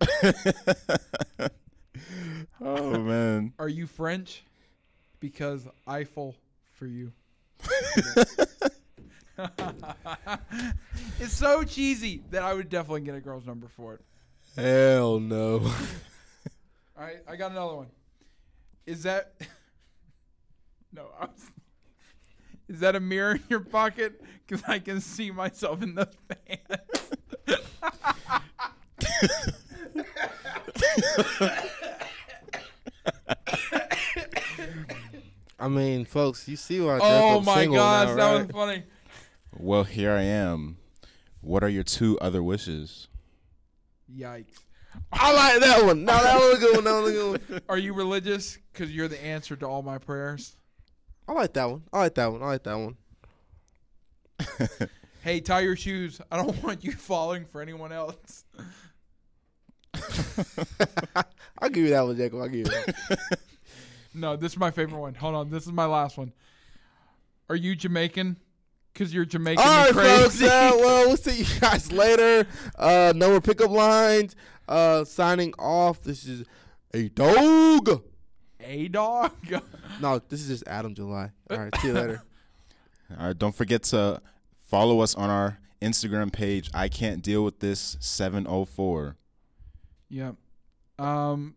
oh 2.60 2.98
man. 2.98 3.52
Are 3.58 3.68
you 3.68 3.86
French? 3.86 4.44
Because 5.20 5.66
Eiffel 5.86 6.34
for 6.72 6.86
you. 6.86 7.12
it's 11.18 11.32
so 11.32 11.62
cheesy 11.64 12.22
that 12.30 12.42
I 12.42 12.54
would 12.54 12.68
definitely 12.68 13.02
get 13.02 13.14
a 13.14 13.20
girl's 13.20 13.46
number 13.46 13.68
for 13.68 13.94
it. 13.94 14.00
Hell 14.56 15.20
no. 15.20 15.60
All 16.98 17.04
right, 17.04 17.18
I 17.28 17.36
got 17.36 17.52
another 17.52 17.76
one. 17.76 17.86
Is 18.86 19.04
that 19.04 19.32
no? 20.92 21.06
I 21.18 21.26
was, 21.26 21.50
is 22.68 22.80
that 22.80 22.96
a 22.96 23.00
mirror 23.00 23.34
in 23.34 23.42
your 23.48 23.60
pocket? 23.60 24.20
Because 24.46 24.62
I 24.66 24.78
can 24.78 25.00
see 25.00 25.30
myself 25.30 25.82
in 25.82 25.94
those 25.94 26.16
pants. 26.28 27.10
I 35.60 35.68
mean, 35.68 36.04
folks, 36.04 36.48
you 36.48 36.56
see 36.56 36.80
why? 36.80 36.94
I 36.94 36.98
Oh 37.02 37.28
Jacob's 37.32 37.46
my 37.46 37.54
single 37.60 37.76
gosh, 37.76 38.08
now, 38.08 38.14
that 38.14 38.32
right? 38.32 38.46
was 38.46 38.50
funny. 38.50 38.82
Well, 39.56 39.84
here 39.84 40.12
I 40.12 40.22
am. 40.22 40.78
What 41.40 41.62
are 41.62 41.68
your 41.68 41.82
two 41.84 42.18
other 42.20 42.42
wishes? 42.42 43.08
Yikes. 44.12 44.54
I 45.12 45.32
like 45.32 45.60
that 45.60 45.84
one. 45.84 46.04
No, 46.04 46.12
that 46.12 46.36
was 46.36 46.58
a 46.58 46.60
good 46.60 46.74
one. 46.76 46.84
That 46.84 47.00
was 47.00 47.10
a 47.10 47.12
good 47.12 47.48
one. 47.48 47.60
Are 47.68 47.78
you 47.78 47.94
religious? 47.94 48.58
Because 48.72 48.90
you're 48.90 49.06
the 49.06 49.22
answer 49.22 49.54
to 49.56 49.66
all 49.66 49.82
my 49.82 49.98
prayers. 49.98 50.56
I 51.28 51.32
like 51.32 51.52
that 51.52 51.70
one. 51.70 51.84
I 51.92 51.98
like 52.00 52.14
that 52.16 52.32
one. 52.32 52.42
I 52.42 52.46
like 52.46 52.64
that 52.64 52.76
one. 52.76 52.96
Hey, 55.22 55.40
tie 55.40 55.60
your 55.60 55.76
shoes. 55.76 56.18
I 56.32 56.38
don't 56.38 56.62
want 56.62 56.82
you 56.82 56.92
falling 56.92 57.44
for 57.44 57.60
anyone 57.60 57.92
else. 57.92 58.44
I'll 61.58 61.68
give 61.68 61.84
you 61.84 61.90
that 61.90 62.06
one, 62.06 62.16
Jacob. 62.16 62.40
I'll 62.40 62.48
give 62.48 62.58
you 62.60 62.64
that. 62.64 63.38
No, 64.14 64.36
this 64.36 64.52
is 64.52 64.58
my 64.58 64.70
favorite 64.70 64.98
one. 64.98 65.14
Hold 65.14 65.34
on, 65.34 65.50
this 65.50 65.66
is 65.66 65.72
my 65.72 65.84
last 65.86 66.18
one. 66.18 66.32
Are 67.48 67.56
you 67.56 67.74
Jamaican? 67.76 68.36
Because 68.92 69.14
you're 69.14 69.24
Jamaican 69.24 69.64
All 69.64 69.84
right, 69.86 69.94
me 69.94 70.00
crazy. 70.02 70.20
folks. 70.20 70.42
Uh, 70.42 70.72
well, 70.76 71.06
we'll 71.08 71.16
see 71.16 71.42
you 71.42 71.60
guys 71.60 71.92
later. 71.92 72.46
Uh, 72.76 73.12
no 73.14 73.30
more 73.30 73.40
pickup 73.40 73.70
lines. 73.70 74.34
Uh, 74.68 75.04
signing 75.04 75.52
off. 75.58 76.02
This 76.02 76.26
is 76.26 76.44
a 76.92 77.08
dog. 77.08 78.02
A 78.60 78.88
dog. 78.88 79.32
No, 80.00 80.18
this 80.28 80.40
is 80.40 80.48
just 80.48 80.64
Adam 80.66 80.94
July. 80.94 81.30
All 81.50 81.58
right, 81.58 81.74
see 81.80 81.88
you 81.88 81.92
later. 81.94 82.22
All 83.18 83.26
right, 83.26 83.38
don't 83.38 83.54
forget 83.54 83.82
to 83.84 84.22
follow 84.62 85.00
us 85.00 85.14
on 85.14 85.28
our 85.28 85.58
Instagram 85.82 86.32
page. 86.32 86.70
I 86.72 86.88
can't 86.88 87.22
deal 87.22 87.44
with 87.44 87.60
this 87.60 87.96
704. 88.00 89.16
yep. 90.08 90.36
Um. 90.98 91.54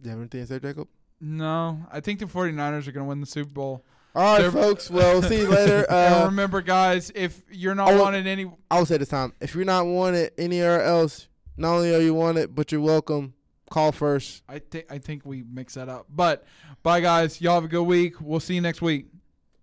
Do 0.00 0.08
you 0.08 0.10
have 0.10 0.18
anything 0.20 0.40
to 0.40 0.46
say, 0.46 0.58
Jacob? 0.58 0.88
No, 1.24 1.86
I 1.90 2.00
think 2.00 2.18
the 2.18 2.24
49ers 2.26 2.88
are 2.88 2.92
going 2.92 3.04
to 3.04 3.08
win 3.08 3.20
the 3.20 3.26
Super 3.26 3.50
Bowl. 3.52 3.84
All 4.14 4.22
right, 4.34 4.42
They're- 4.42 4.50
folks. 4.50 4.90
Well, 4.90 5.22
see 5.22 5.38
you 5.38 5.48
later. 5.48 5.86
and 5.88 6.14
Uh, 6.16 6.26
remember, 6.26 6.60
guys, 6.60 7.12
if 7.14 7.40
you're 7.50 7.74
not 7.76 7.88
I 7.88 7.94
will- 7.94 8.02
wanted 8.02 8.26
any, 8.26 8.50
I 8.70 8.78
will 8.78 8.86
say 8.86 8.96
this 8.98 9.08
time: 9.08 9.32
if 9.40 9.54
you're 9.54 9.64
not 9.64 9.86
wanted 9.86 10.32
anywhere 10.36 10.82
else, 10.82 11.28
not 11.56 11.74
only 11.76 11.94
are 11.94 12.00
you 12.00 12.12
wanted, 12.12 12.54
but 12.54 12.72
you're 12.72 12.80
welcome. 12.80 13.34
Call 13.70 13.92
first. 13.92 14.42
I 14.48 14.58
think 14.58 14.86
I 14.90 14.98
think 14.98 15.24
we 15.24 15.44
mix 15.50 15.74
that 15.74 15.88
up. 15.88 16.06
But 16.10 16.44
bye, 16.82 17.00
guys. 17.00 17.40
Y'all 17.40 17.54
have 17.54 17.64
a 17.64 17.68
good 17.68 17.84
week. 17.84 18.20
We'll 18.20 18.40
see 18.40 18.54
you 18.56 18.60
next 18.60 18.82
week. 18.82 19.06